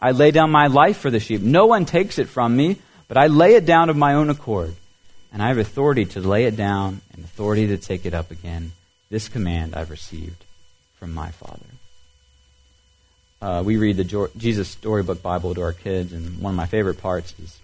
I 0.00 0.12
lay 0.12 0.30
down 0.30 0.50
my 0.50 0.68
life 0.68 0.96
for 0.96 1.10
the 1.10 1.20
sheep. 1.20 1.42
No 1.42 1.66
one 1.66 1.84
takes 1.84 2.18
it 2.18 2.28
from 2.28 2.56
me, 2.56 2.78
but 3.06 3.18
I 3.18 3.26
lay 3.26 3.54
it 3.54 3.66
down 3.66 3.90
of 3.90 3.96
my 3.96 4.14
own 4.14 4.30
accord. 4.30 4.74
And 5.32 5.42
I 5.42 5.48
have 5.48 5.58
authority 5.58 6.06
to 6.06 6.20
lay 6.20 6.46
it 6.46 6.56
down 6.56 7.02
and 7.12 7.24
authority 7.24 7.68
to 7.68 7.76
take 7.76 8.06
it 8.06 8.14
up 8.14 8.30
again. 8.30 8.72
This 9.10 9.28
command 9.28 9.76
I've 9.76 9.90
received 9.90 10.44
from 10.98 11.12
my 11.12 11.30
Father. 11.30 11.66
Uh, 13.42 13.62
we 13.64 13.78
read 13.78 13.96
the 13.96 14.30
Jesus 14.36 14.68
Storybook 14.68 15.22
Bible 15.22 15.54
to 15.54 15.62
our 15.62 15.72
kids, 15.72 16.12
and 16.12 16.40
one 16.40 16.52
of 16.52 16.56
my 16.56 16.66
favorite 16.66 16.98
parts 16.98 17.34
is 17.42 17.58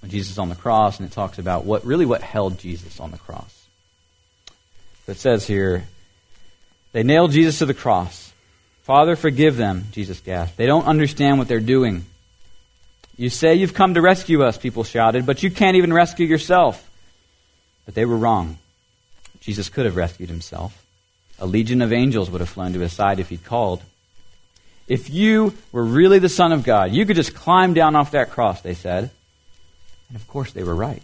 when 0.00 0.10
Jesus 0.10 0.32
is 0.32 0.38
on 0.38 0.48
the 0.48 0.56
cross, 0.56 0.98
and 0.98 1.08
it 1.08 1.12
talks 1.12 1.38
about 1.38 1.64
what 1.64 1.84
really 1.84 2.04
what 2.04 2.20
held 2.20 2.58
Jesus 2.58 2.98
on 2.98 3.12
the 3.12 3.18
cross. 3.18 3.66
It 5.06 5.18
says 5.18 5.46
here, 5.46 5.84
they 6.90 7.04
nailed 7.04 7.30
Jesus 7.30 7.58
to 7.58 7.66
the 7.66 7.74
cross. 7.74 8.32
Father, 8.82 9.14
forgive 9.14 9.56
them, 9.56 9.84
Jesus 9.92 10.18
gasped. 10.18 10.56
They 10.56 10.66
don't 10.66 10.86
understand 10.86 11.38
what 11.38 11.46
they're 11.46 11.60
doing. 11.60 12.04
You 13.16 13.30
say 13.30 13.54
you've 13.54 13.74
come 13.74 13.94
to 13.94 14.02
rescue 14.02 14.42
us, 14.42 14.58
people 14.58 14.82
shouted, 14.82 15.26
but 15.26 15.44
you 15.44 15.50
can't 15.50 15.76
even 15.76 15.92
rescue 15.92 16.26
yourself. 16.26 16.90
But 17.84 17.94
they 17.94 18.04
were 18.04 18.16
wrong. 18.16 18.58
Jesus 19.38 19.68
could 19.68 19.86
have 19.86 19.96
rescued 19.96 20.28
himself. 20.28 20.84
A 21.38 21.46
legion 21.46 21.82
of 21.82 21.92
angels 21.92 22.30
would 22.30 22.40
have 22.40 22.48
flown 22.48 22.72
to 22.72 22.80
his 22.80 22.92
side 22.92 23.20
if 23.20 23.28
he'd 23.28 23.44
called. 23.44 23.82
If 24.88 25.10
you 25.10 25.54
were 25.72 25.84
really 25.84 26.18
the 26.18 26.28
Son 26.28 26.52
of 26.52 26.62
God, 26.64 26.92
you 26.92 27.06
could 27.06 27.16
just 27.16 27.34
climb 27.34 27.74
down 27.74 27.96
off 27.96 28.12
that 28.12 28.30
cross, 28.30 28.60
they 28.60 28.74
said. 28.74 29.10
And 30.08 30.16
of 30.16 30.26
course, 30.28 30.52
they 30.52 30.62
were 30.62 30.74
right. 30.74 31.02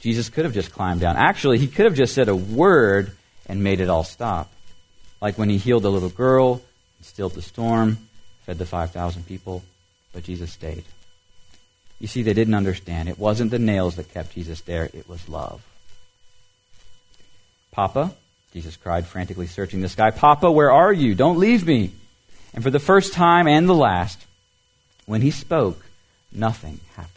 Jesus 0.00 0.28
could 0.28 0.44
have 0.44 0.54
just 0.54 0.72
climbed 0.72 1.00
down. 1.00 1.16
Actually, 1.16 1.58
he 1.58 1.68
could 1.68 1.84
have 1.84 1.94
just 1.94 2.14
said 2.14 2.28
a 2.28 2.36
word 2.36 3.12
and 3.46 3.62
made 3.62 3.80
it 3.80 3.88
all 3.88 4.04
stop. 4.04 4.50
Like 5.20 5.38
when 5.38 5.48
he 5.48 5.58
healed 5.58 5.84
the 5.84 5.90
little 5.90 6.08
girl 6.08 6.60
stilled 7.04 7.34
the 7.34 7.42
storm, 7.42 7.98
fed 8.46 8.58
the 8.58 8.66
5,000 8.66 9.26
people, 9.26 9.62
but 10.12 10.24
Jesus 10.24 10.52
stayed. 10.52 10.84
You 12.00 12.08
see, 12.08 12.22
they 12.22 12.34
didn't 12.34 12.54
understand. 12.54 13.08
It 13.08 13.18
wasn't 13.18 13.50
the 13.50 13.58
nails 13.58 13.96
that 13.96 14.12
kept 14.12 14.34
Jesus 14.34 14.60
there, 14.62 14.90
it 14.92 15.08
was 15.08 15.28
love. 15.28 15.62
Papa, 17.70 18.12
Jesus 18.52 18.76
cried, 18.76 19.06
frantically 19.06 19.46
searching 19.46 19.80
the 19.80 19.88
sky, 19.88 20.10
Papa, 20.10 20.50
where 20.50 20.72
are 20.72 20.92
you? 20.92 21.14
Don't 21.14 21.38
leave 21.38 21.66
me. 21.66 21.92
And 22.54 22.62
for 22.62 22.70
the 22.70 22.80
first 22.80 23.12
time 23.12 23.48
and 23.48 23.68
the 23.68 23.74
last, 23.74 24.24
when 25.06 25.20
he 25.20 25.30
spoke, 25.32 25.84
nothing 26.32 26.80
happened. 26.94 27.10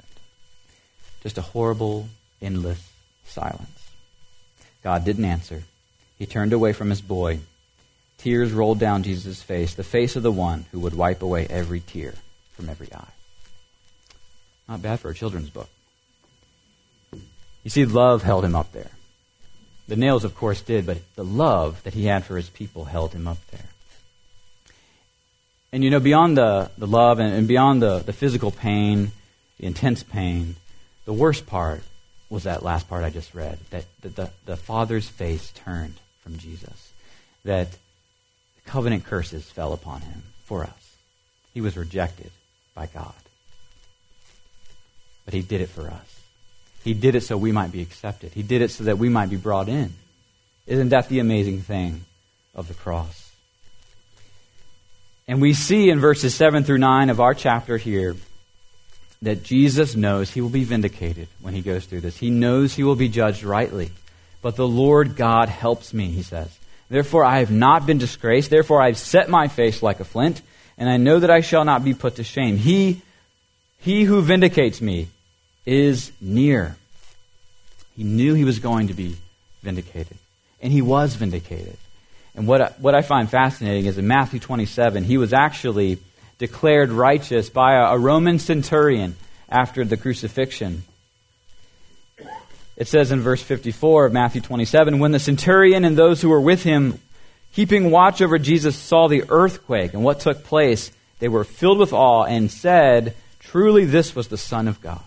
Just 1.22 1.38
a 1.38 1.42
horrible, 1.42 2.10
endless 2.42 2.82
silence. 3.26 3.90
God 4.84 5.06
didn't 5.06 5.26
answer. 5.26 5.64
He 6.18 6.26
turned 6.26 6.54
away 6.54 6.74
from 6.74 6.90
his 6.90 7.02
boy. 7.02 7.40
Tears 8.18 8.52
rolled 8.52 8.80
down 8.80 9.04
Jesus' 9.04 9.44
face, 9.44 9.76
the 9.76 9.84
face 9.84 10.16
of 10.16 10.24
the 10.24 10.32
one 10.32 10.66
who 10.72 10.80
would 10.80 10.96
wipe 10.96 11.22
away 11.22 11.46
every 11.48 11.82
tear 11.82 12.16
from 12.56 12.68
every 12.68 12.92
eye. 12.92 13.14
Not 14.68 14.82
bad 14.82 15.00
for 15.00 15.12
a 15.12 15.14
children's 15.14 15.52
book. 15.52 15.70
You 17.64 17.70
see, 17.70 17.86
love 17.86 18.24
held 18.24 18.44
him 18.44 18.56
up 18.56 18.72
there. 18.72 18.92
The 19.88 19.96
nails, 19.96 20.24
of 20.24 20.36
course, 20.36 20.62
did, 20.62 20.86
but 20.86 20.98
the 21.16 21.24
love 21.24 21.84
that 21.84 21.94
he 21.94 22.06
had 22.06 22.26
for 22.26 22.38
his 22.38 22.50
people 22.50 22.86
held 22.86 23.14
him 23.14 23.28
up 23.28 23.38
there. 23.52 23.70
And 25.72 25.84
you 25.84 25.90
know, 25.90 26.00
beyond 26.00 26.38
the, 26.38 26.72
the 26.78 26.88
love 26.88 27.20
and, 27.20 27.34
and 27.34 27.48
beyond 27.48 27.82
the, 27.82 28.00
the 28.00 28.14
physical 28.14 28.52
pain, 28.52 29.12
the 29.60 29.66
intense 29.66 30.04
pain, 30.04 30.56
the 31.06 31.14
worst 31.14 31.46
part 31.46 31.82
was 32.30 32.44
that 32.44 32.64
last 32.64 32.90
part 32.90 33.04
I 33.04 33.10
just 33.10 33.34
read 33.34 33.58
that, 33.70 33.86
that 34.02 34.16
the, 34.16 34.30
the 34.46 34.58
Father's 34.58 35.08
face 35.08 35.52
turned 35.52 35.96
from 36.22 36.38
Jesus, 36.38 36.92
that 37.44 37.72
the 37.72 38.70
covenant 38.70 39.06
curses 39.06 39.50
fell 39.50 39.74
upon 39.74 40.02
him 40.02 40.24
for 40.46 40.64
us. 40.64 40.96
He 41.54 41.62
was 41.62 41.78
rejected 41.78 42.32
by 42.76 42.88
God. 42.88 43.14
But 45.26 45.34
he 45.34 45.42
did 45.42 45.62
it 45.62 45.70
for 45.70 45.88
us. 45.88 46.20
He 46.84 46.94
did 46.94 47.16
it 47.16 47.22
so 47.22 47.36
we 47.36 47.52
might 47.52 47.72
be 47.72 47.82
accepted. 47.82 48.32
He 48.34 48.44
did 48.44 48.62
it 48.62 48.72
so 48.72 48.86
that 48.86 48.98
we 48.98 49.10
might 49.10 49.30
be 49.30 49.36
brought 49.36 49.68
in. 49.68 49.94
Isn't 50.66 50.90
that 50.90 51.10
the 51.10 51.20
amazing 51.20 51.62
thing 51.62 52.06
of 52.56 52.68
the 52.68 52.74
cross? 52.74 53.27
And 55.28 55.42
we 55.42 55.54
see 55.54 55.90
in 55.90 56.00
verses 56.00 56.34
7 56.36 56.64
through 56.64 56.78
9 56.78 57.10
of 57.10 57.20
our 57.20 57.34
chapter 57.34 57.78
here 57.78 58.16
that 59.22 59.44
Jesus 59.44 59.96
knows 59.96 60.30
he 60.30 60.42
will 60.42 60.50
be 60.50 60.64
vindicated 60.64 61.28
when 61.42 61.54
he 61.54 61.62
goes 61.62 61.86
through 61.86 62.02
this. 62.02 62.18
He 62.18 62.30
knows 62.30 62.74
he 62.74 62.84
will 62.84 62.96
be 62.96 63.10
judged 63.10 63.44
rightly. 63.44 63.92
But 64.42 64.56
the 64.56 64.68
Lord 64.68 65.16
God 65.16 65.50
helps 65.50 65.94
me, 65.94 66.08
he 66.08 66.22
says. 66.22 66.56
Therefore 66.90 67.26
I 67.26 67.40
have 67.40 67.52
not 67.52 67.86
been 67.86 67.98
disgraced. 67.98 68.50
Therefore 68.50 68.82
I 68.82 68.88
have 68.88 68.98
set 68.98 69.30
my 69.30 69.48
face 69.48 69.84
like 69.84 70.00
a 70.00 70.06
flint, 70.06 70.42
and 70.78 70.90
I 70.90 70.98
know 70.98 71.20
that 71.20 71.32
I 71.32 71.42
shall 71.42 71.66
not 71.66 71.84
be 71.84 71.94
put 71.94 72.16
to 72.16 72.24
shame. 72.24 72.58
He, 72.58 73.02
he 73.80 74.04
who 74.04 74.22
vindicates 74.22 74.80
me 74.80 75.08
is 75.66 76.12
near. 76.22 76.78
He 77.96 78.04
knew 78.04 78.36
he 78.36 78.46
was 78.46 78.60
going 78.60 78.88
to 78.88 78.94
be 78.94 79.18
vindicated. 79.64 80.18
And 80.62 80.72
he 80.72 80.82
was 80.82 81.16
vindicated. 81.16 81.78
And 82.38 82.48
what 82.48 82.62
I, 82.62 82.68
what 82.78 82.94
I 82.94 83.02
find 83.02 83.28
fascinating 83.30 83.88
is 83.88 83.98
in 83.98 84.08
Matthew 84.08 84.40
27, 84.40 85.04
he 85.04 85.18
was 85.18 85.34
actually 85.34 85.98
declared 86.38 86.92
righteous 86.92 87.50
by 87.50 87.74
a, 87.74 87.96
a 87.96 87.98
Roman 87.98 88.38
centurion 88.38 89.16
after 89.50 89.84
the 89.84 89.98
crucifixion. 89.98 90.84
It 92.78 92.88
says 92.88 93.12
in 93.12 93.22
verse 93.22 93.42
54 93.42 94.06
of 94.06 94.14
Matthew 94.14 94.42
27 94.42 95.00
When 95.00 95.12
the 95.12 95.20
centurion 95.20 95.84
and 95.84 95.98
those 95.98 96.22
who 96.22 96.30
were 96.30 96.40
with 96.40 96.62
him, 96.62 97.00
keeping 97.54 97.90
watch 97.90 98.22
over 98.22 98.38
Jesus, 98.38 98.76
saw 98.76 99.08
the 99.08 99.24
earthquake 99.30 99.96
and 99.96 100.04
what 100.04 100.20
took 100.20 100.44
place, 100.44 100.92
they 101.18 101.28
were 101.28 101.44
filled 101.44 101.80
with 101.80 101.92
awe 101.92 102.26
and 102.26 102.52
said, 102.52 103.16
Truly, 103.40 103.86
this 103.86 104.16
was 104.16 104.28
the 104.28 104.38
Son 104.38 104.68
of 104.68 104.80
God. 104.80 105.02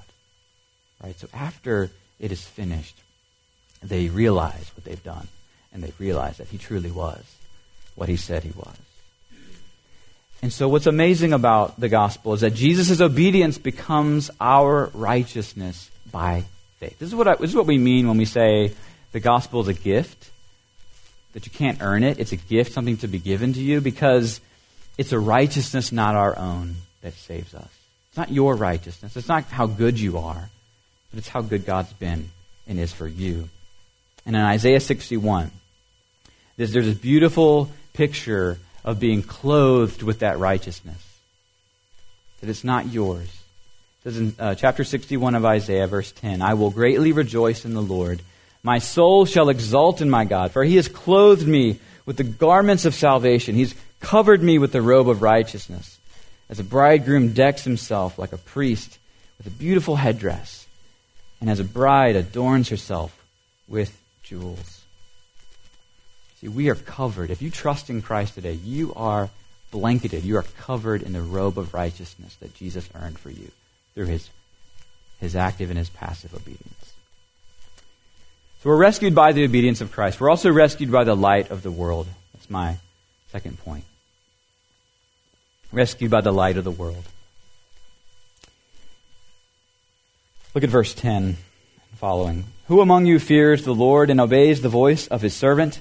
Right? 1.00 1.16
So 1.16 1.28
after 1.32 1.90
it 2.18 2.32
is 2.32 2.44
finished, 2.44 2.96
they 3.84 4.08
realize 4.08 4.72
what 4.74 4.84
they've 4.84 5.02
done, 5.04 5.28
and 5.72 5.82
they 5.82 5.92
realized 5.98 6.38
that 6.38 6.48
he 6.48 6.58
truly 6.58 6.90
was 6.90 7.22
what 7.94 8.08
he 8.08 8.16
said 8.16 8.42
he 8.42 8.52
was. 8.56 8.76
And 10.42 10.52
so, 10.52 10.68
what's 10.68 10.86
amazing 10.86 11.32
about 11.32 11.78
the 11.78 11.88
gospel 11.88 12.32
is 12.32 12.40
that 12.40 12.54
Jesus' 12.54 13.00
obedience 13.00 13.58
becomes 13.58 14.30
our 14.40 14.90
righteousness 14.94 15.90
by 16.10 16.44
faith. 16.78 16.98
This 16.98 17.08
is, 17.08 17.14
what 17.14 17.28
I, 17.28 17.34
this 17.34 17.50
is 17.50 17.56
what 17.56 17.66
we 17.66 17.76
mean 17.76 18.08
when 18.08 18.16
we 18.16 18.24
say 18.24 18.72
the 19.12 19.20
gospel 19.20 19.60
is 19.60 19.68
a 19.68 19.74
gift, 19.74 20.30
that 21.34 21.44
you 21.44 21.52
can't 21.52 21.82
earn 21.82 22.02
it. 22.02 22.18
It's 22.18 22.32
a 22.32 22.36
gift, 22.36 22.72
something 22.72 22.96
to 22.98 23.08
be 23.08 23.18
given 23.18 23.52
to 23.52 23.60
you, 23.60 23.80
because 23.80 24.40
it's 24.96 25.12
a 25.12 25.18
righteousness 25.18 25.92
not 25.92 26.14
our 26.14 26.36
own 26.38 26.76
that 27.02 27.12
saves 27.14 27.54
us. 27.54 27.68
It's 28.08 28.16
not 28.16 28.32
your 28.32 28.54
righteousness. 28.56 29.16
It's 29.16 29.28
not 29.28 29.44
how 29.44 29.66
good 29.66 30.00
you 30.00 30.18
are, 30.18 30.48
but 31.10 31.18
it's 31.18 31.28
how 31.28 31.42
good 31.42 31.66
God's 31.66 31.92
been 31.92 32.30
and 32.66 32.78
is 32.78 32.92
for 32.92 33.06
you. 33.06 33.48
And 34.24 34.34
in 34.34 34.42
Isaiah 34.42 34.80
61, 34.80 35.50
there's, 36.60 36.72
there's 36.72 36.84
this 36.84 36.98
beautiful 36.98 37.70
picture 37.94 38.58
of 38.84 39.00
being 39.00 39.22
clothed 39.22 40.02
with 40.02 40.18
that 40.18 40.38
righteousness. 40.38 41.02
That 42.40 42.50
it's 42.50 42.64
not 42.64 42.92
yours. 42.92 43.28
It 43.28 44.04
says 44.04 44.18
in 44.18 44.34
uh, 44.38 44.54
chapter 44.56 44.84
61 44.84 45.36
of 45.36 45.46
Isaiah, 45.46 45.86
verse 45.86 46.12
10 46.12 46.42
I 46.42 46.52
will 46.52 46.68
greatly 46.68 47.12
rejoice 47.12 47.64
in 47.64 47.72
the 47.72 47.80
Lord. 47.80 48.20
My 48.62 48.78
soul 48.78 49.24
shall 49.24 49.48
exult 49.48 50.02
in 50.02 50.10
my 50.10 50.26
God, 50.26 50.52
for 50.52 50.62
he 50.62 50.76
has 50.76 50.86
clothed 50.86 51.48
me 51.48 51.78
with 52.04 52.18
the 52.18 52.24
garments 52.24 52.84
of 52.84 52.94
salvation. 52.94 53.54
He's 53.54 53.74
covered 54.00 54.42
me 54.42 54.58
with 54.58 54.72
the 54.72 54.82
robe 54.82 55.08
of 55.08 55.22
righteousness. 55.22 55.98
As 56.50 56.60
a 56.60 56.64
bridegroom 56.64 57.32
decks 57.32 57.64
himself 57.64 58.18
like 58.18 58.34
a 58.34 58.38
priest 58.38 58.98
with 59.38 59.46
a 59.46 59.50
beautiful 59.50 59.96
headdress, 59.96 60.66
and 61.40 61.48
as 61.48 61.58
a 61.58 61.64
bride 61.64 62.16
adorns 62.16 62.68
herself 62.68 63.18
with 63.66 63.98
jewels. 64.22 64.79
See, 66.40 66.48
we 66.48 66.70
are 66.70 66.74
covered. 66.74 67.30
If 67.30 67.42
you 67.42 67.50
trust 67.50 67.90
in 67.90 68.00
Christ 68.00 68.34
today, 68.34 68.52
you 68.52 68.94
are 68.96 69.28
blanketed. 69.70 70.24
You 70.24 70.38
are 70.38 70.44
covered 70.58 71.02
in 71.02 71.12
the 71.12 71.20
robe 71.20 71.58
of 71.58 71.74
righteousness 71.74 72.34
that 72.36 72.54
Jesus 72.54 72.88
earned 72.94 73.18
for 73.18 73.30
you 73.30 73.50
through 73.94 74.06
his, 74.06 74.30
his 75.20 75.36
active 75.36 75.70
and 75.70 75.78
his 75.78 75.90
passive 75.90 76.34
obedience. 76.34 76.92
So 78.62 78.70
we're 78.70 78.76
rescued 78.76 79.14
by 79.14 79.32
the 79.32 79.44
obedience 79.44 79.80
of 79.80 79.92
Christ. 79.92 80.20
We're 80.20 80.30
also 80.30 80.50
rescued 80.50 80.90
by 80.90 81.04
the 81.04 81.14
light 81.14 81.50
of 81.50 81.62
the 81.62 81.70
world. 81.70 82.06
That's 82.32 82.50
my 82.50 82.78
second 83.32 83.58
point. 83.58 83.84
Rescued 85.72 86.10
by 86.10 86.20
the 86.20 86.32
light 86.32 86.56
of 86.56 86.64
the 86.64 86.70
world. 86.70 87.04
Look 90.54 90.64
at 90.64 90.70
verse 90.70 90.94
10 90.94 91.36
following. 91.96 92.44
Who 92.68 92.80
among 92.80 93.06
you 93.06 93.18
fears 93.18 93.64
the 93.64 93.74
Lord 93.74 94.10
and 94.10 94.20
obeys 94.20 94.62
the 94.62 94.68
voice 94.68 95.06
of 95.06 95.22
his 95.22 95.34
servant? 95.34 95.80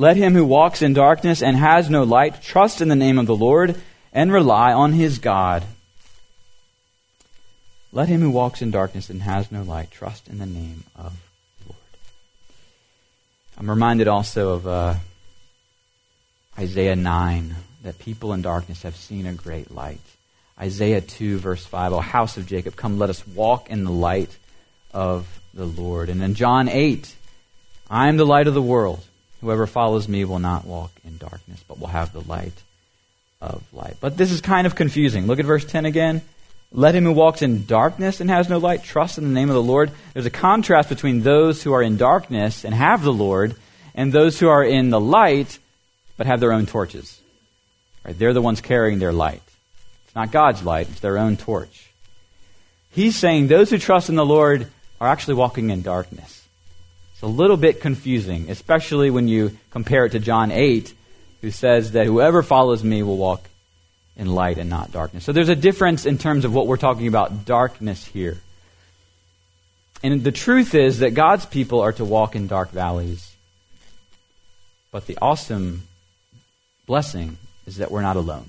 Let 0.00 0.16
him 0.16 0.34
who 0.34 0.44
walks 0.44 0.80
in 0.80 0.92
darkness 0.92 1.42
and 1.42 1.56
has 1.56 1.90
no 1.90 2.04
light 2.04 2.40
trust 2.40 2.80
in 2.80 2.86
the 2.86 2.94
name 2.94 3.18
of 3.18 3.26
the 3.26 3.34
Lord 3.34 3.74
and 4.12 4.32
rely 4.32 4.72
on 4.72 4.92
his 4.92 5.18
God. 5.18 5.64
Let 7.90 8.08
him 8.08 8.20
who 8.20 8.30
walks 8.30 8.62
in 8.62 8.70
darkness 8.70 9.10
and 9.10 9.20
has 9.22 9.50
no 9.50 9.64
light 9.64 9.90
trust 9.90 10.28
in 10.28 10.38
the 10.38 10.46
name 10.46 10.84
of 10.94 11.20
the 11.58 11.72
Lord. 11.72 11.82
I'm 13.58 13.68
reminded 13.68 14.06
also 14.06 14.50
of 14.54 14.68
uh, 14.68 14.94
Isaiah 16.56 16.94
9 16.94 17.56
that 17.82 17.98
people 17.98 18.32
in 18.32 18.40
darkness 18.40 18.84
have 18.84 18.94
seen 18.94 19.26
a 19.26 19.32
great 19.32 19.72
light. 19.72 20.00
Isaiah 20.60 21.00
2, 21.00 21.38
verse 21.38 21.66
5, 21.66 21.92
O 21.94 21.98
house 21.98 22.36
of 22.36 22.46
Jacob, 22.46 22.76
come 22.76 22.98
let 22.98 23.10
us 23.10 23.26
walk 23.26 23.68
in 23.68 23.82
the 23.82 23.90
light 23.90 24.36
of 24.94 25.40
the 25.52 25.66
Lord. 25.66 26.08
And 26.08 26.22
in 26.22 26.34
John 26.34 26.68
8, 26.68 27.12
I 27.90 28.08
am 28.08 28.16
the 28.16 28.24
light 28.24 28.46
of 28.46 28.54
the 28.54 28.62
world. 28.62 29.04
Whoever 29.40 29.66
follows 29.66 30.08
me 30.08 30.24
will 30.24 30.38
not 30.38 30.64
walk 30.64 30.90
in 31.04 31.16
darkness, 31.16 31.62
but 31.68 31.78
will 31.78 31.88
have 31.88 32.12
the 32.12 32.20
light 32.20 32.52
of 33.40 33.62
light. 33.72 33.96
But 34.00 34.16
this 34.16 34.32
is 34.32 34.40
kind 34.40 34.66
of 34.66 34.74
confusing. 34.74 35.26
Look 35.26 35.38
at 35.38 35.46
verse 35.46 35.64
10 35.64 35.84
again. 35.84 36.22
Let 36.72 36.94
him 36.94 37.04
who 37.04 37.12
walks 37.12 37.40
in 37.40 37.64
darkness 37.64 38.20
and 38.20 38.28
has 38.28 38.48
no 38.48 38.58
light 38.58 38.82
trust 38.82 39.16
in 39.16 39.24
the 39.24 39.30
name 39.30 39.48
of 39.48 39.54
the 39.54 39.62
Lord. 39.62 39.90
There's 40.12 40.26
a 40.26 40.30
contrast 40.30 40.88
between 40.88 41.22
those 41.22 41.62
who 41.62 41.72
are 41.72 41.82
in 41.82 41.96
darkness 41.96 42.64
and 42.64 42.74
have 42.74 43.02
the 43.02 43.12
Lord 43.12 43.54
and 43.94 44.12
those 44.12 44.38
who 44.38 44.48
are 44.48 44.64
in 44.64 44.90
the 44.90 45.00
light 45.00 45.58
but 46.16 46.26
have 46.26 46.40
their 46.40 46.52
own 46.52 46.66
torches. 46.66 47.20
Right? 48.04 48.18
They're 48.18 48.34
the 48.34 48.42
ones 48.42 48.60
carrying 48.60 48.98
their 48.98 49.12
light. 49.12 49.42
It's 50.04 50.14
not 50.14 50.32
God's 50.32 50.62
light, 50.62 50.88
it's 50.90 51.00
their 51.00 51.16
own 51.16 51.36
torch. 51.36 51.90
He's 52.90 53.16
saying 53.16 53.46
those 53.46 53.70
who 53.70 53.78
trust 53.78 54.08
in 54.08 54.16
the 54.16 54.26
Lord 54.26 54.66
are 55.00 55.08
actually 55.08 55.34
walking 55.34 55.70
in 55.70 55.82
darkness. 55.82 56.37
It's 57.18 57.24
a 57.24 57.26
little 57.26 57.56
bit 57.56 57.80
confusing, 57.80 58.48
especially 58.48 59.10
when 59.10 59.26
you 59.26 59.58
compare 59.70 60.04
it 60.04 60.10
to 60.10 60.20
John 60.20 60.52
8, 60.52 60.94
who 61.40 61.50
says 61.50 61.90
that 61.92 62.06
whoever 62.06 62.44
follows 62.44 62.84
me 62.84 63.02
will 63.02 63.16
walk 63.16 63.42
in 64.16 64.28
light 64.28 64.56
and 64.56 64.70
not 64.70 64.92
darkness. 64.92 65.24
So 65.24 65.32
there's 65.32 65.48
a 65.48 65.56
difference 65.56 66.06
in 66.06 66.16
terms 66.18 66.44
of 66.44 66.54
what 66.54 66.68
we're 66.68 66.76
talking 66.76 67.08
about 67.08 67.44
darkness 67.44 68.04
here. 68.04 68.38
And 70.00 70.22
the 70.22 70.30
truth 70.30 70.76
is 70.76 71.00
that 71.00 71.14
God's 71.14 71.44
people 71.44 71.80
are 71.80 71.90
to 71.94 72.04
walk 72.04 72.36
in 72.36 72.46
dark 72.46 72.70
valleys. 72.70 73.34
But 74.92 75.08
the 75.08 75.18
awesome 75.20 75.88
blessing 76.86 77.36
is 77.66 77.78
that 77.78 77.90
we're 77.90 78.02
not 78.02 78.14
alone. 78.14 78.48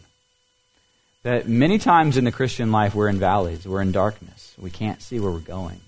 That 1.24 1.48
many 1.48 1.80
times 1.80 2.18
in 2.18 2.24
the 2.24 2.32
Christian 2.32 2.72
life 2.72 2.94
we're 2.94 3.10
in 3.10 3.18
valleys, 3.18 3.68
we're 3.68 3.82
in 3.82 3.92
darkness. 3.92 4.54
We 4.60 4.70
can't 4.70 5.02
see 5.02 5.20
where 5.20 5.32
we're 5.32 5.40
going, 5.40 5.82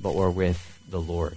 but 0.00 0.14
we're 0.14 0.30
with 0.30 0.80
the 0.88 1.02
Lord 1.02 1.36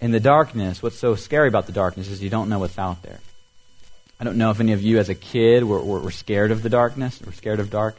in 0.00 0.10
the 0.10 0.20
darkness, 0.20 0.82
what's 0.82 0.98
so 0.98 1.14
scary 1.14 1.48
about 1.48 1.66
the 1.66 1.72
darkness 1.72 2.08
is 2.08 2.22
you 2.22 2.30
don't 2.30 2.48
know 2.48 2.58
what's 2.58 2.78
out 2.78 3.02
there. 3.02 3.20
I 4.18 4.24
don't 4.24 4.36
know 4.36 4.50
if 4.50 4.60
any 4.60 4.72
of 4.72 4.82
you 4.82 4.98
as 4.98 5.08
a 5.08 5.14
kid 5.14 5.64
were, 5.64 5.82
were, 5.82 6.00
were 6.00 6.10
scared 6.10 6.50
of 6.50 6.62
the 6.62 6.70
darkness, 6.70 7.20
were 7.20 7.32
scared 7.32 7.60
of 7.60 7.70
dark. 7.70 7.96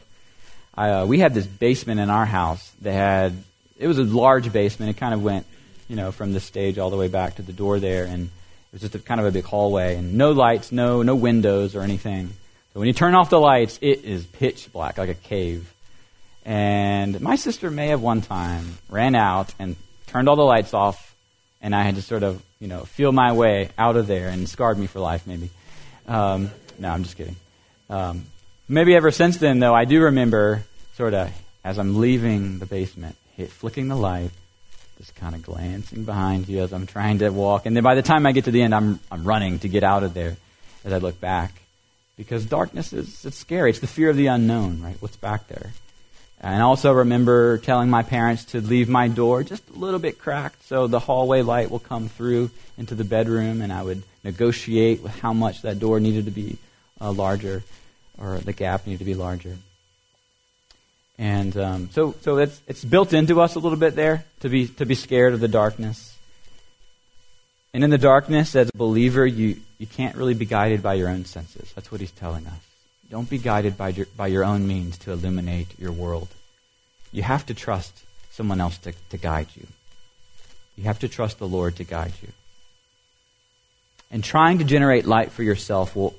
I, 0.74 0.90
uh, 0.90 1.06
we 1.06 1.18
had 1.18 1.34
this 1.34 1.46
basement 1.46 2.00
in 2.00 2.10
our 2.10 2.26
house 2.26 2.72
that 2.82 2.92
had, 2.92 3.36
it 3.78 3.86
was 3.86 3.98
a 3.98 4.04
large 4.04 4.52
basement. 4.52 4.90
It 4.90 4.98
kind 4.98 5.14
of 5.14 5.22
went 5.22 5.46
you 5.88 5.96
know, 5.96 6.12
from 6.12 6.32
the 6.32 6.40
stage 6.40 6.78
all 6.78 6.90
the 6.90 6.96
way 6.96 7.08
back 7.08 7.36
to 7.36 7.42
the 7.42 7.52
door 7.52 7.80
there, 7.80 8.04
and 8.04 8.26
it 8.26 8.72
was 8.72 8.82
just 8.82 8.94
a, 8.94 8.98
kind 8.98 9.20
of 9.20 9.26
a 9.26 9.32
big 9.32 9.44
hallway, 9.44 9.96
and 9.96 10.14
no 10.14 10.32
lights, 10.32 10.70
no 10.70 11.02
no 11.02 11.14
windows 11.14 11.74
or 11.74 11.80
anything. 11.80 12.28
So 12.72 12.80
when 12.80 12.86
you 12.86 12.92
turn 12.92 13.14
off 13.14 13.30
the 13.30 13.40
lights, 13.40 13.78
it 13.80 14.04
is 14.04 14.24
pitch 14.24 14.70
black, 14.72 14.98
like 14.98 15.08
a 15.08 15.14
cave. 15.14 15.72
And 16.44 17.20
my 17.20 17.36
sister 17.36 17.70
may 17.70 17.88
have 17.88 18.00
one 18.00 18.20
time 18.20 18.78
ran 18.88 19.14
out 19.14 19.52
and 19.58 19.76
turned 20.06 20.28
all 20.28 20.36
the 20.36 20.42
lights 20.42 20.74
off, 20.74 21.07
and 21.60 21.74
I 21.74 21.82
had 21.82 21.96
to 21.96 22.02
sort 22.02 22.22
of, 22.22 22.42
you 22.60 22.68
know, 22.68 22.80
feel 22.84 23.12
my 23.12 23.32
way 23.32 23.70
out 23.76 23.96
of 23.96 24.06
there, 24.06 24.28
and 24.28 24.48
scarred 24.48 24.78
me 24.78 24.86
for 24.86 25.00
life, 25.00 25.26
maybe. 25.26 25.50
Um, 26.06 26.50
no, 26.78 26.90
I'm 26.90 27.02
just 27.02 27.16
kidding. 27.16 27.36
Um, 27.90 28.26
maybe 28.68 28.94
ever 28.94 29.10
since 29.10 29.38
then, 29.38 29.58
though, 29.58 29.74
I 29.74 29.84
do 29.84 30.02
remember 30.02 30.62
sort 30.94 31.14
of 31.14 31.30
as 31.64 31.78
I'm 31.78 31.98
leaving 31.98 32.58
the 32.58 32.66
basement, 32.66 33.16
hit, 33.36 33.50
flicking 33.50 33.88
the 33.88 33.96
light, 33.96 34.30
just 34.98 35.14
kind 35.14 35.34
of 35.34 35.42
glancing 35.42 36.04
behind 36.04 36.48
you 36.48 36.60
as 36.62 36.72
I'm 36.72 36.86
trying 36.86 37.18
to 37.18 37.30
walk. 37.30 37.66
And 37.66 37.76
then 37.76 37.84
by 37.84 37.94
the 37.94 38.02
time 38.02 38.26
I 38.26 38.32
get 38.32 38.44
to 38.44 38.50
the 38.50 38.62
end, 38.62 38.74
I'm, 38.74 39.00
I'm 39.12 39.24
running 39.24 39.58
to 39.60 39.68
get 39.68 39.84
out 39.84 40.02
of 40.02 40.14
there 40.14 40.36
as 40.84 40.92
I 40.92 40.98
look 40.98 41.20
back. 41.20 41.52
Because 42.16 42.44
darkness 42.44 42.92
is 42.92 43.24
it's 43.24 43.36
scary. 43.36 43.70
It's 43.70 43.78
the 43.78 43.86
fear 43.86 44.10
of 44.10 44.16
the 44.16 44.26
unknown, 44.26 44.82
right? 44.82 44.96
What's 44.98 45.16
back 45.16 45.46
there? 45.46 45.72
And 46.40 46.54
I 46.54 46.60
also 46.60 46.92
remember 46.92 47.58
telling 47.58 47.90
my 47.90 48.02
parents 48.02 48.44
to 48.46 48.60
leave 48.60 48.88
my 48.88 49.08
door 49.08 49.42
just 49.42 49.68
a 49.70 49.78
little 49.78 49.98
bit 49.98 50.18
cracked 50.18 50.64
so 50.66 50.86
the 50.86 51.00
hallway 51.00 51.42
light 51.42 51.70
will 51.70 51.80
come 51.80 52.08
through 52.08 52.50
into 52.76 52.94
the 52.94 53.04
bedroom, 53.04 53.60
and 53.60 53.72
I 53.72 53.82
would 53.82 54.04
negotiate 54.22 55.02
with 55.02 55.18
how 55.18 55.32
much 55.32 55.62
that 55.62 55.80
door 55.80 55.98
needed 55.98 56.26
to 56.26 56.30
be 56.30 56.58
uh, 57.00 57.10
larger, 57.10 57.64
or 58.18 58.38
the 58.38 58.52
gap 58.52 58.86
needed 58.86 59.00
to 59.00 59.04
be 59.04 59.14
larger. 59.14 59.56
And 61.18 61.56
um, 61.56 61.90
so, 61.90 62.14
so 62.20 62.38
it's, 62.38 62.60
it's 62.68 62.84
built 62.84 63.12
into 63.12 63.40
us 63.40 63.56
a 63.56 63.58
little 63.58 63.78
bit 63.78 63.96
there 63.96 64.24
to 64.40 64.48
be, 64.48 64.68
to 64.68 64.86
be 64.86 64.94
scared 64.94 65.34
of 65.34 65.40
the 65.40 65.48
darkness. 65.48 66.16
And 67.74 67.82
in 67.82 67.90
the 67.90 67.98
darkness, 67.98 68.54
as 68.54 68.70
a 68.72 68.76
believer, 68.76 69.26
you, 69.26 69.56
you 69.78 69.88
can't 69.88 70.16
really 70.16 70.34
be 70.34 70.46
guided 70.46 70.82
by 70.82 70.94
your 70.94 71.08
own 71.08 71.24
senses. 71.24 71.72
That's 71.74 71.90
what 71.90 72.00
he's 72.00 72.12
telling 72.12 72.46
us. 72.46 72.67
Don't 73.10 73.30
be 73.30 73.38
guided 73.38 73.78
by 73.78 73.88
your, 73.90 74.06
by 74.16 74.26
your 74.26 74.44
own 74.44 74.66
means 74.66 74.98
to 74.98 75.12
illuminate 75.12 75.78
your 75.78 75.92
world. 75.92 76.28
You 77.10 77.22
have 77.22 77.46
to 77.46 77.54
trust 77.54 77.92
someone 78.30 78.60
else 78.60 78.76
to, 78.78 78.92
to 79.10 79.16
guide 79.16 79.48
you. 79.56 79.66
You 80.76 80.84
have 80.84 80.98
to 81.00 81.08
trust 81.08 81.38
the 81.38 81.48
Lord 81.48 81.76
to 81.76 81.84
guide 81.84 82.12
you. 82.22 82.28
And 84.10 84.22
trying 84.22 84.58
to 84.58 84.64
generate 84.64 85.06
light 85.06 85.32
for 85.32 85.42
yourself 85.42 85.96
will, 85.96 86.14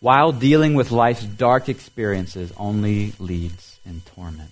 while 0.00 0.32
dealing 0.32 0.74
with 0.74 0.90
life's 0.90 1.24
dark 1.24 1.68
experiences 1.68 2.52
only 2.56 3.12
leads 3.18 3.78
in 3.86 4.02
torment. 4.14 4.50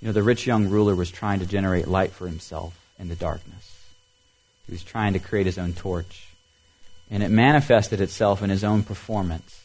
You 0.00 0.08
know, 0.08 0.12
the 0.12 0.22
rich 0.22 0.46
young 0.46 0.68
ruler 0.68 0.94
was 0.94 1.10
trying 1.10 1.40
to 1.40 1.46
generate 1.46 1.88
light 1.88 2.12
for 2.12 2.26
himself 2.26 2.78
in 2.98 3.08
the 3.08 3.16
darkness. 3.16 3.74
He 4.66 4.72
was 4.72 4.84
trying 4.84 5.14
to 5.14 5.18
create 5.18 5.46
his 5.46 5.58
own 5.58 5.72
torch. 5.72 6.28
And 7.10 7.22
it 7.22 7.30
manifested 7.30 8.00
itself 8.00 8.42
in 8.42 8.50
his 8.50 8.64
own 8.64 8.82
performance 8.82 9.63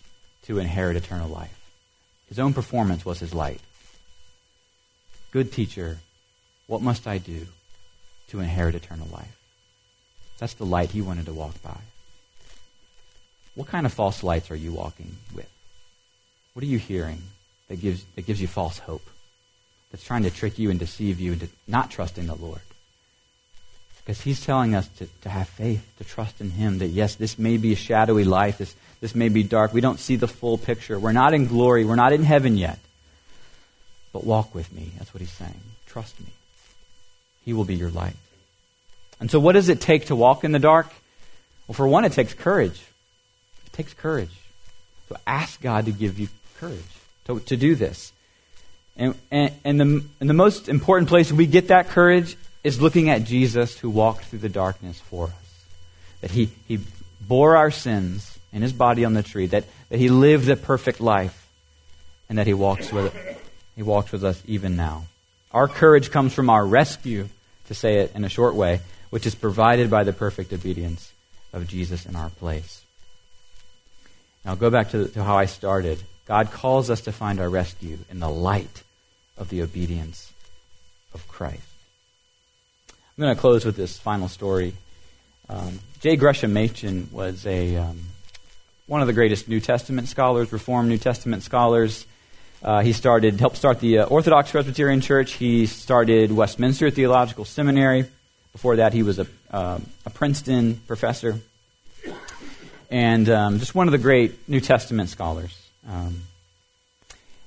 to 0.50 0.58
inherit 0.58 0.98
eternal 0.98 1.30
life. 1.30 1.56
His 2.28 2.40
own 2.40 2.56
performance 2.56 3.06
was 3.06 3.20
his 3.20 3.36
light. 3.36 3.62
Good 5.30 5.54
teacher, 5.54 6.00
what 6.66 6.82
must 6.82 7.06
I 7.06 7.20
do 7.20 7.46
to 8.30 8.40
inherit 8.40 8.74
eternal 8.74 9.08
life? 9.14 9.38
That's 10.40 10.56
the 10.56 10.66
light 10.66 10.90
he 10.90 11.04
wanted 11.04 11.28
to 11.28 11.34
walk 11.34 11.62
by. 11.62 11.78
What 13.54 13.68
kind 13.68 13.86
of 13.86 13.94
false 13.94 14.24
lights 14.24 14.50
are 14.50 14.56
you 14.56 14.72
walking 14.72 15.18
with? 15.36 15.48
What 16.54 16.64
are 16.64 16.68
you 16.68 16.80
hearing 16.80 17.22
that 17.68 17.80
gives, 17.80 18.04
that 18.16 18.26
gives 18.26 18.42
you 18.42 18.48
false 18.48 18.80
hope? 18.80 19.08
That's 19.92 20.04
trying 20.04 20.24
to 20.24 20.32
trick 20.32 20.58
you 20.58 20.72
and 20.72 20.80
deceive 20.80 21.20
you 21.20 21.34
into 21.34 21.50
not 21.68 21.92
trusting 21.92 22.26
the 22.26 22.34
Lord? 22.34 22.62
Because 24.00 24.22
he's 24.22 24.44
telling 24.44 24.74
us 24.74 24.88
to, 24.98 25.08
to 25.22 25.30
have 25.30 25.48
faith, 25.48 25.88
to 26.00 26.04
trust 26.04 26.42
in 26.42 26.50
him, 26.50 26.80
that 26.80 26.88
yes, 26.88 27.14
this 27.14 27.38
may 27.38 27.58
be 27.58 27.74
a 27.74 27.76
shadowy 27.76 28.24
life, 28.24 28.58
this, 28.58 28.74
this 29.02 29.16
may 29.16 29.30
be 29.30 29.44
dark. 29.44 29.74
We 29.74 29.82
don't 29.82 30.00
see 30.00 30.16
the 30.16 30.28
full 30.28 30.58
picture. 30.58 31.00
We're 31.00 31.14
not 31.14 31.34
in 31.34 31.48
glory. 31.48 31.86
We're 31.86 31.96
not 31.96 32.14
in 32.14 32.24
heaven 32.24 32.58
yet. 32.58 32.80
But 34.12 34.26
walk 34.26 34.54
with 34.54 34.74
me. 34.74 34.92
That's 34.98 35.14
what 35.14 35.22
he's 35.22 35.32
saying. 35.32 35.62
Trust 35.86 36.20
me. 36.20 36.28
He 37.46 37.54
will 37.54 37.66
be 37.66 37.76
your 37.76 37.90
light. 37.90 38.16
And 39.20 39.30
so, 39.30 39.40
what 39.40 39.54
does 39.54 39.70
it 39.70 39.82
take 39.82 40.08
to 40.08 40.16
walk 40.16 40.44
in 40.44 40.52
the 40.52 40.60
dark? 40.60 40.88
Well, 41.68 41.76
for 41.76 41.88
one, 41.88 42.04
it 42.04 42.14
takes 42.14 42.34
courage 42.34 42.82
It 43.68 43.74
takes 43.74 43.94
courage. 43.94 44.32
So 45.08 45.18
ask 45.26 45.62
God 45.62 45.86
to 45.86 45.92
give 45.92 46.20
you 46.20 46.30
courage 46.58 46.82
to, 47.26 47.40
to 47.40 47.58
do 47.58 47.76
this. 47.76 48.12
And, 48.98 49.16
and, 49.32 49.54
and, 49.64 49.80
the, 49.80 50.04
and 50.20 50.30
the 50.30 50.34
most 50.34 50.68
important 50.68 51.10
place 51.10 51.32
we 51.32 51.46
get 51.46 51.70
that 51.70 51.90
courage 51.90 52.36
is 52.64 52.82
looking 52.82 53.10
at 53.10 53.24
Jesus 53.24 53.78
who 53.78 53.90
walked 53.90 54.26
through 54.26 54.40
the 54.40 54.50
darkness 54.50 55.00
for 55.00 55.28
us. 55.28 55.66
That 56.22 56.32
he, 56.32 56.50
he 56.68 56.80
bore 57.22 57.56
our 57.56 57.72
sins 57.72 58.39
in 58.52 58.62
his 58.62 58.74
body 58.74 59.06
on 59.06 59.14
the 59.14 59.24
tree, 59.24 59.48
that, 59.48 59.66
that 59.90 60.00
he 60.00 60.10
lived 60.10 60.50
a 60.50 60.56
perfect 60.56 61.00
life, 61.00 61.48
and 62.28 62.38
that 62.38 62.48
he 62.48 62.54
walks 62.54 62.92
with, 62.92 63.14
he 63.76 63.84
walks 63.84 64.12
with 64.12 64.24
us 64.24 64.42
even 64.46 64.76
now. 64.76 65.06
Our 65.52 65.68
courage 65.68 66.12
comes 66.12 66.34
from 66.34 66.50
our 66.50 66.66
rescue, 66.66 67.28
to 67.68 67.74
say 67.74 68.00
it 68.00 68.12
in 68.16 68.24
a 68.24 68.30
short 68.30 68.56
way, 68.56 68.82
which 69.10 69.26
is 69.26 69.36
provided 69.36 69.90
by 69.90 70.04
the 70.04 70.14
perfect 70.14 70.54
obedience 70.54 71.12
of 71.54 71.68
Jesus 71.68 72.06
in 72.06 72.16
our 72.16 72.30
place. 72.30 72.84
Now, 74.46 74.56
go 74.56 74.70
back 74.70 74.92
to, 74.92 75.08
to 75.10 75.24
how 75.24 75.38
I 75.38 75.46
started. 75.46 76.00
God 76.26 76.52
calls 76.52 76.90
us 76.90 77.02
to 77.02 77.12
find 77.12 77.40
our 77.40 77.50
rescue 77.50 77.98
in 78.10 78.20
the 78.20 78.30
light 78.30 78.84
of 79.38 79.50
the 79.50 79.62
obedience 79.62 80.32
of 81.14 81.28
Christ. 81.28 81.64
I'm 82.90 83.24
going 83.24 83.36
to 83.36 83.42
close 83.42 83.66
with 83.66 83.76
this 83.76 83.98
final 83.98 84.28
story. 84.28 84.74
Um, 85.50 85.80
J. 86.00 86.16
Gresham 86.16 86.54
Machen 86.54 87.10
was 87.12 87.46
a 87.46 87.76
um, 87.76 88.00
one 88.90 89.02
of 89.02 89.08
the 89.08 89.14
greatest 89.14 89.48
New 89.48 89.60
Testament 89.60 90.08
scholars, 90.08 90.52
Reformed 90.52 90.90
New 90.90 90.98
Testament 90.98 91.44
scholars. 91.44 92.08
Uh, 92.64 92.82
he 92.82 92.92
started 92.92 93.40
helped 93.40 93.56
start 93.56 93.80
the 93.80 94.00
uh, 94.00 94.06
Orthodox 94.06 94.50
Presbyterian 94.50 95.00
Church. 95.00 95.34
He 95.34 95.68
started 95.68 96.32
Westminster 96.32 96.90
Theological 96.90 97.46
Seminary. 97.46 98.06
Before 98.52 98.78
that, 98.78 98.94
he 98.94 99.04
was 99.04 99.20
a, 99.20 99.28
uh, 99.52 99.78
a 100.08 100.10
Princeton 100.10 100.82
professor 100.88 101.40
and 102.90 103.30
um, 103.30 103.60
just 103.60 103.76
one 103.76 103.88
of 103.88 103.92
the 103.92 104.00
great 104.00 104.50
New 104.50 104.60
Testament 104.60 105.10
scholars. 105.10 105.56
Um, 105.88 106.24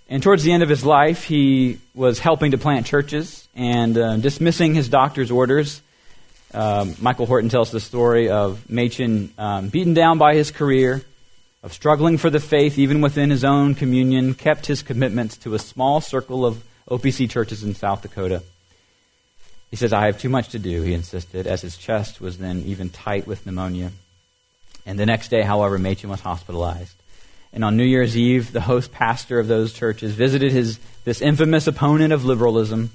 and 0.09 0.23
towards 0.23 0.45
the 0.45 0.53
end 0.53 0.63
of 0.63 0.69
his 0.69 0.85
life, 0.85 1.25
he 1.25 1.81
was 1.93 2.21
helping 2.21 2.53
to 2.53 2.59
plant 2.59 2.87
churches 2.87 3.49
and 3.57 3.99
uh, 3.99 4.17
dismissing 4.17 4.77
his 4.77 4.89
doctor's 4.89 5.33
orders. 5.33 5.83
Um, 6.55 6.95
Michael 7.01 7.27
Horton 7.27 7.51
tells 7.51 7.73
the 7.73 7.81
story 7.81 8.31
of 8.31 8.71
Machen 8.71 9.35
um, 9.39 9.71
beaten 9.71 9.93
down 9.93 10.19
by 10.19 10.37
his 10.37 10.53
career, 10.53 11.03
of 11.63 11.73
struggling 11.73 12.19
for 12.19 12.31
the 12.31 12.41
faith 12.41 12.79
even 12.79 13.01
within 13.01 13.31
his 13.31 13.45
own 13.45 13.75
communion, 13.75 14.35
kept 14.35 14.67
his 14.67 14.83
commitments 14.83 15.37
to 15.39 15.55
a 15.55 15.59
small 15.59 16.01
circle 16.01 16.45
of 16.45 16.65
OPC 16.91 17.31
churches 17.31 17.63
in 17.63 17.75
South 17.75 18.03
Dakota. 18.03 18.43
He 19.71 19.77
says, 19.77 19.93
I 19.93 20.07
have 20.07 20.21
too 20.21 20.29
much 20.29 20.51
to 20.51 20.59
do, 20.59 20.83
he 20.83 20.93
insisted, 20.93 21.47
as 21.47 21.63
his 21.63 21.77
chest 21.77 22.21
was 22.21 22.39
then 22.39 22.63
even 22.67 22.91
tight 22.91 23.27
with 23.27 23.47
pneumonia. 23.47 23.93
And 24.85 24.99
the 24.99 25.07
next 25.07 25.29
day, 25.29 25.43
however, 25.43 25.79
Machen 25.79 26.11
was 26.11 26.21
hospitalized. 26.21 26.95
And 27.53 27.65
on 27.65 27.77
New 27.77 27.85
Year's 27.85 28.17
Eve, 28.17 28.53
the 28.53 28.63
host 28.63 28.93
pastor 28.93 29.39
of 29.39 29.47
those 29.47 29.73
churches 29.73 30.15
visited 30.15 30.53
his, 30.53 30.79
this 31.05 31.23
infamous 31.23 31.67
opponent 31.67 32.13
of 32.13 32.25
liberalism 32.25 32.91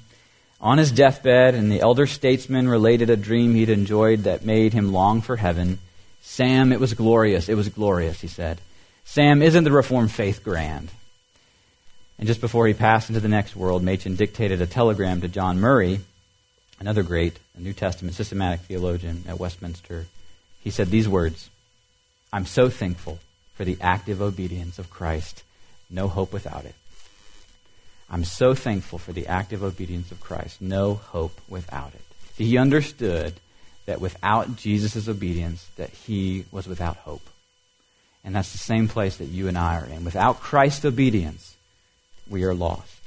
on 0.60 0.78
his 0.78 0.92
deathbed, 0.92 1.54
and 1.54 1.70
the 1.70 1.80
elder 1.80 2.06
statesman 2.06 2.68
related 2.68 3.10
a 3.10 3.16
dream 3.16 3.54
he'd 3.54 3.70
enjoyed 3.70 4.24
that 4.24 4.44
made 4.44 4.72
him 4.72 4.92
long 4.92 5.20
for 5.20 5.36
heaven. 5.36 5.78
Sam, 6.20 6.72
it 6.72 6.80
was 6.80 6.94
glorious. 6.94 7.48
It 7.48 7.54
was 7.54 7.68
glorious, 7.68 8.20
he 8.20 8.28
said. 8.28 8.60
Sam, 9.04 9.42
isn't 9.42 9.64
the 9.64 9.72
Reformed 9.72 10.12
faith 10.12 10.44
grand? 10.44 10.90
And 12.18 12.26
just 12.26 12.40
before 12.40 12.66
he 12.66 12.74
passed 12.74 13.08
into 13.08 13.20
the 13.20 13.28
next 13.28 13.54
world, 13.54 13.82
Machen 13.82 14.16
dictated 14.16 14.60
a 14.60 14.66
telegram 14.66 15.20
to 15.20 15.28
John 15.28 15.60
Murray, 15.60 16.00
another 16.80 17.02
great 17.02 17.38
New 17.56 17.72
Testament 17.72 18.16
systematic 18.16 18.60
theologian 18.60 19.24
at 19.28 19.38
Westminster. 19.38 20.06
He 20.60 20.70
said 20.70 20.88
these 20.88 21.08
words 21.08 21.48
I'm 22.32 22.46
so 22.46 22.68
thankful 22.68 23.18
for 23.54 23.64
the 23.64 23.78
active 23.80 24.20
obedience 24.20 24.78
of 24.78 24.90
Christ. 24.90 25.42
No 25.90 26.08
hope 26.08 26.32
without 26.32 26.64
it. 26.64 26.74
I'm 28.10 28.24
so 28.24 28.54
thankful 28.54 28.98
for 28.98 29.12
the 29.12 29.26
active 29.26 29.62
obedience 29.62 30.10
of 30.12 30.20
Christ. 30.20 30.60
No 30.60 30.94
hope 30.94 31.40
without 31.48 31.92
it. 31.94 32.02
He 32.36 32.56
understood 32.56 33.34
that 33.88 34.02
without 34.02 34.54
Jesus' 34.56 35.08
obedience, 35.08 35.66
that 35.76 35.88
he 35.88 36.44
was 36.52 36.68
without 36.68 36.98
hope. 36.98 37.26
And 38.22 38.36
that's 38.36 38.52
the 38.52 38.58
same 38.58 38.86
place 38.86 39.16
that 39.16 39.24
you 39.24 39.48
and 39.48 39.56
I 39.56 39.80
are 39.80 39.86
in. 39.86 40.04
Without 40.04 40.40
Christ's 40.40 40.84
obedience, 40.84 41.56
we 42.28 42.44
are 42.44 42.52
lost. 42.52 43.00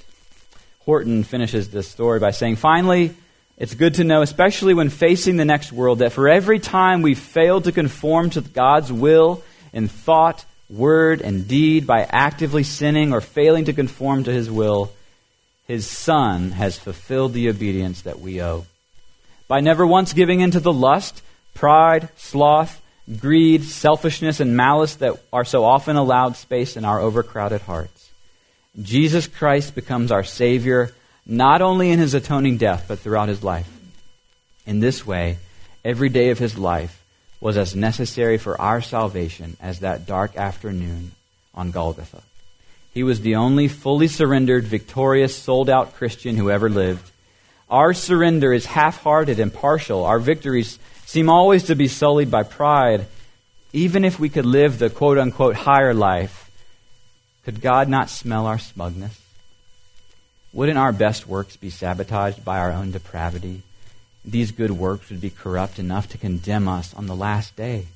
Horton 0.85 1.23
finishes 1.23 1.69
this 1.69 1.87
story 1.87 2.19
by 2.19 2.31
saying, 2.31 2.55
Finally, 2.55 3.13
it's 3.59 3.75
good 3.75 3.93
to 3.95 4.03
know, 4.03 4.23
especially 4.23 4.73
when 4.73 4.89
facing 4.89 5.37
the 5.37 5.45
next 5.45 5.71
world, 5.71 5.99
that 5.99 6.13
for 6.13 6.27
every 6.27 6.57
time 6.57 7.03
we 7.03 7.13
fail 7.13 7.61
to 7.61 7.71
conform 7.71 8.31
to 8.31 8.41
God's 8.41 8.91
will 8.91 9.43
in 9.71 9.87
thought, 9.87 10.43
word, 10.67 11.21
and 11.21 11.47
deed 11.47 11.85
by 11.85 12.07
actively 12.09 12.63
sinning 12.63 13.13
or 13.13 13.21
failing 13.21 13.65
to 13.65 13.73
conform 13.73 14.23
to 14.23 14.33
His 14.33 14.49
will, 14.49 14.91
His 15.67 15.85
Son 15.85 16.49
has 16.49 16.79
fulfilled 16.79 17.33
the 17.33 17.49
obedience 17.49 18.01
that 18.01 18.19
we 18.19 18.41
owe. 18.41 18.65
By 19.51 19.59
never 19.59 19.85
once 19.85 20.13
giving 20.13 20.39
in 20.39 20.51
to 20.51 20.61
the 20.61 20.71
lust, 20.71 21.21
pride, 21.53 22.07
sloth, 22.15 22.81
greed, 23.19 23.61
selfishness, 23.65 24.39
and 24.39 24.55
malice 24.55 24.95
that 24.95 25.21
are 25.33 25.43
so 25.43 25.65
often 25.65 25.97
allowed 25.97 26.37
space 26.37 26.77
in 26.77 26.85
our 26.85 27.01
overcrowded 27.01 27.59
hearts. 27.59 28.11
Jesus 28.81 29.27
Christ 29.27 29.75
becomes 29.75 30.09
our 30.09 30.23
Savior 30.23 30.93
not 31.25 31.61
only 31.61 31.91
in 31.91 31.99
his 31.99 32.13
atoning 32.13 32.59
death, 32.59 32.85
but 32.87 32.99
throughout 32.99 33.27
his 33.27 33.43
life. 33.43 33.69
In 34.65 34.79
this 34.79 35.05
way, 35.05 35.37
every 35.83 36.07
day 36.07 36.29
of 36.29 36.39
his 36.39 36.57
life 36.57 37.03
was 37.41 37.57
as 37.57 37.75
necessary 37.75 38.37
for 38.37 38.59
our 38.61 38.79
salvation 38.79 39.57
as 39.59 39.81
that 39.81 40.05
dark 40.05 40.37
afternoon 40.37 41.11
on 41.53 41.71
Golgotha. 41.71 42.23
He 42.93 43.03
was 43.03 43.19
the 43.19 43.35
only 43.35 43.67
fully 43.67 44.07
surrendered, 44.07 44.63
victorious, 44.63 45.35
sold 45.35 45.69
out 45.69 45.95
Christian 45.95 46.37
who 46.37 46.49
ever 46.49 46.69
lived. 46.69 47.10
Our 47.71 47.93
surrender 47.93 48.51
is 48.51 48.65
half 48.65 49.01
hearted 49.01 49.39
and 49.39 49.53
partial. 49.53 50.03
Our 50.03 50.19
victories 50.19 50.77
seem 51.05 51.29
always 51.29 51.63
to 51.63 51.75
be 51.75 51.87
sullied 51.87 52.29
by 52.29 52.43
pride. 52.43 53.07
Even 53.71 54.03
if 54.03 54.19
we 54.19 54.27
could 54.27 54.45
live 54.45 54.77
the 54.77 54.89
quote 54.89 55.17
unquote 55.17 55.55
higher 55.55 55.93
life, 55.93 56.51
could 57.45 57.61
God 57.61 57.87
not 57.87 58.09
smell 58.09 58.45
our 58.45 58.59
smugness? 58.59 59.19
Wouldn't 60.53 60.77
our 60.77 60.91
best 60.91 61.27
works 61.27 61.55
be 61.55 61.69
sabotaged 61.69 62.43
by 62.43 62.59
our 62.59 62.71
own 62.71 62.91
depravity? 62.91 63.61
These 64.25 64.51
good 64.51 64.71
works 64.71 65.09
would 65.09 65.21
be 65.21 65.29
corrupt 65.29 65.79
enough 65.79 66.09
to 66.09 66.17
condemn 66.17 66.67
us 66.67 66.93
on 66.93 67.07
the 67.07 67.15
last 67.15 67.55
day. 67.55 67.87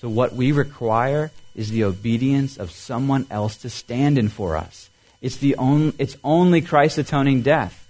So, 0.00 0.08
what 0.08 0.34
we 0.34 0.52
require 0.52 1.30
is 1.56 1.70
the 1.70 1.84
obedience 1.84 2.58
of 2.58 2.70
someone 2.70 3.26
else 3.30 3.56
to 3.58 3.70
stand 3.70 4.18
in 4.18 4.28
for 4.28 4.56
us. 4.56 4.88
It's, 5.20 5.36
the 5.36 5.56
only, 5.56 5.94
it's 5.98 6.16
only 6.22 6.60
Christ's 6.60 6.98
atoning 6.98 7.42
death, 7.42 7.86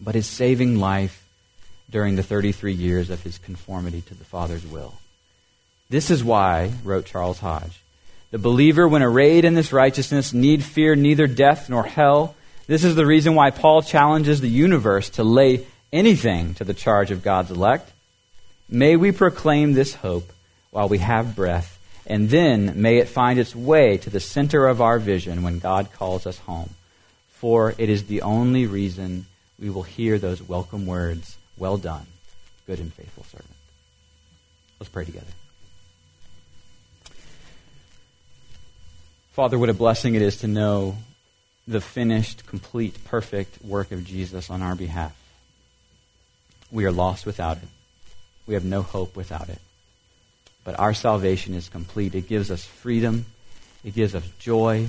but 0.00 0.14
his 0.14 0.26
saving 0.26 0.78
life 0.78 1.26
during 1.90 2.16
the 2.16 2.22
33 2.22 2.72
years 2.72 3.10
of 3.10 3.22
his 3.22 3.38
conformity 3.38 4.00
to 4.02 4.14
the 4.14 4.24
Father's 4.24 4.66
will. 4.66 4.94
This 5.88 6.10
is 6.10 6.22
why, 6.22 6.72
wrote 6.84 7.04
Charles 7.04 7.40
Hodge, 7.40 7.80
the 8.30 8.38
believer, 8.38 8.86
when 8.86 9.02
arrayed 9.02 9.44
in 9.44 9.54
this 9.54 9.72
righteousness, 9.72 10.32
need 10.32 10.62
fear 10.62 10.94
neither 10.94 11.26
death 11.26 11.68
nor 11.68 11.82
hell. 11.82 12.36
This 12.68 12.84
is 12.84 12.94
the 12.94 13.06
reason 13.06 13.34
why 13.34 13.50
Paul 13.50 13.82
challenges 13.82 14.40
the 14.40 14.48
universe 14.48 15.10
to 15.10 15.24
lay 15.24 15.66
anything 15.92 16.54
to 16.54 16.64
the 16.64 16.74
charge 16.74 17.10
of 17.10 17.24
God's 17.24 17.50
elect. 17.50 17.90
May 18.68 18.94
we 18.94 19.10
proclaim 19.10 19.72
this 19.72 19.94
hope 19.94 20.32
while 20.70 20.88
we 20.88 20.98
have 20.98 21.34
breath, 21.34 21.76
and 22.06 22.30
then 22.30 22.80
may 22.80 22.98
it 22.98 23.08
find 23.08 23.36
its 23.36 23.56
way 23.56 23.96
to 23.98 24.10
the 24.10 24.20
center 24.20 24.68
of 24.68 24.80
our 24.80 25.00
vision 25.00 25.42
when 25.42 25.58
God 25.58 25.92
calls 25.92 26.24
us 26.24 26.38
home. 26.38 26.70
For 27.30 27.74
it 27.78 27.88
is 27.88 28.04
the 28.04 28.22
only 28.22 28.66
reason 28.66 29.26
we 29.60 29.70
will 29.70 29.82
hear 29.82 30.18
those 30.18 30.42
welcome 30.42 30.86
words, 30.86 31.36
Well 31.56 31.76
done, 31.76 32.06
good 32.66 32.78
and 32.78 32.92
faithful 32.92 33.24
servant. 33.24 33.50
Let's 34.78 34.88
pray 34.88 35.04
together. 35.04 35.26
Father, 39.32 39.58
what 39.58 39.68
a 39.68 39.74
blessing 39.74 40.14
it 40.14 40.22
is 40.22 40.38
to 40.38 40.48
know 40.48 40.96
the 41.68 41.80
finished, 41.80 42.46
complete, 42.46 43.04
perfect 43.04 43.62
work 43.62 43.92
of 43.92 44.04
Jesus 44.04 44.50
on 44.50 44.62
our 44.62 44.74
behalf. 44.74 45.14
We 46.72 46.84
are 46.84 46.92
lost 46.92 47.26
without 47.26 47.58
it. 47.58 47.68
We 48.46 48.54
have 48.54 48.64
no 48.64 48.82
hope 48.82 49.14
without 49.14 49.48
it. 49.48 49.60
But 50.64 50.78
our 50.78 50.94
salvation 50.94 51.54
is 51.54 51.68
complete. 51.68 52.14
It 52.14 52.28
gives 52.28 52.50
us 52.50 52.64
freedom. 52.64 53.26
It 53.84 53.94
gives 53.94 54.14
us 54.14 54.24
joy. 54.38 54.88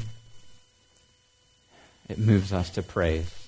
It 2.10 2.18
moves 2.18 2.52
us 2.52 2.72
to 2.72 2.82
praise. 2.82 3.41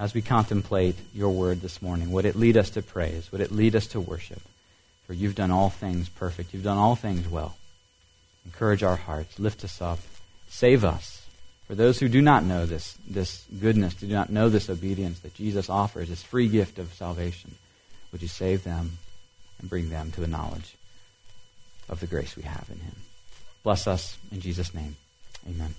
As 0.00 0.14
we 0.14 0.22
contemplate 0.22 0.96
your 1.14 1.30
word 1.30 1.60
this 1.60 1.80
morning, 1.80 2.10
would 2.10 2.24
it 2.24 2.34
lead 2.34 2.56
us 2.56 2.70
to 2.70 2.82
praise? 2.82 3.30
Would 3.30 3.40
it 3.40 3.52
lead 3.52 3.76
us 3.76 3.86
to 3.88 4.00
worship? 4.00 4.42
For 5.06 5.12
you've 5.12 5.36
done 5.36 5.52
all 5.52 5.70
things 5.70 6.08
perfect. 6.08 6.52
You've 6.52 6.64
done 6.64 6.78
all 6.78 6.96
things 6.96 7.28
well. 7.28 7.56
Encourage 8.44 8.82
our 8.82 8.96
hearts. 8.96 9.38
Lift 9.38 9.62
us 9.62 9.80
up. 9.80 10.00
Save 10.48 10.84
us 10.84 11.20
for 11.70 11.76
those 11.76 12.00
who 12.00 12.08
do 12.08 12.20
not 12.20 12.42
know 12.42 12.66
this, 12.66 12.98
this 13.08 13.44
goodness, 13.60 13.94
do 13.94 14.08
not 14.08 14.28
know 14.28 14.48
this 14.48 14.68
obedience 14.68 15.20
that 15.20 15.34
Jesus 15.34 15.70
offers, 15.70 16.08
this 16.08 16.20
free 16.20 16.48
gift 16.48 16.80
of 16.80 16.92
salvation, 16.94 17.54
would 18.10 18.22
you 18.22 18.26
save 18.26 18.64
them 18.64 18.98
and 19.60 19.70
bring 19.70 19.88
them 19.88 20.10
to 20.10 20.20
the 20.20 20.26
knowledge 20.26 20.74
of 21.88 22.00
the 22.00 22.08
grace 22.08 22.34
we 22.34 22.42
have 22.42 22.66
in 22.72 22.80
Him? 22.80 22.96
Bless 23.62 23.86
us 23.86 24.18
in 24.32 24.40
Jesus' 24.40 24.74
name. 24.74 24.96
Amen. 25.48 25.76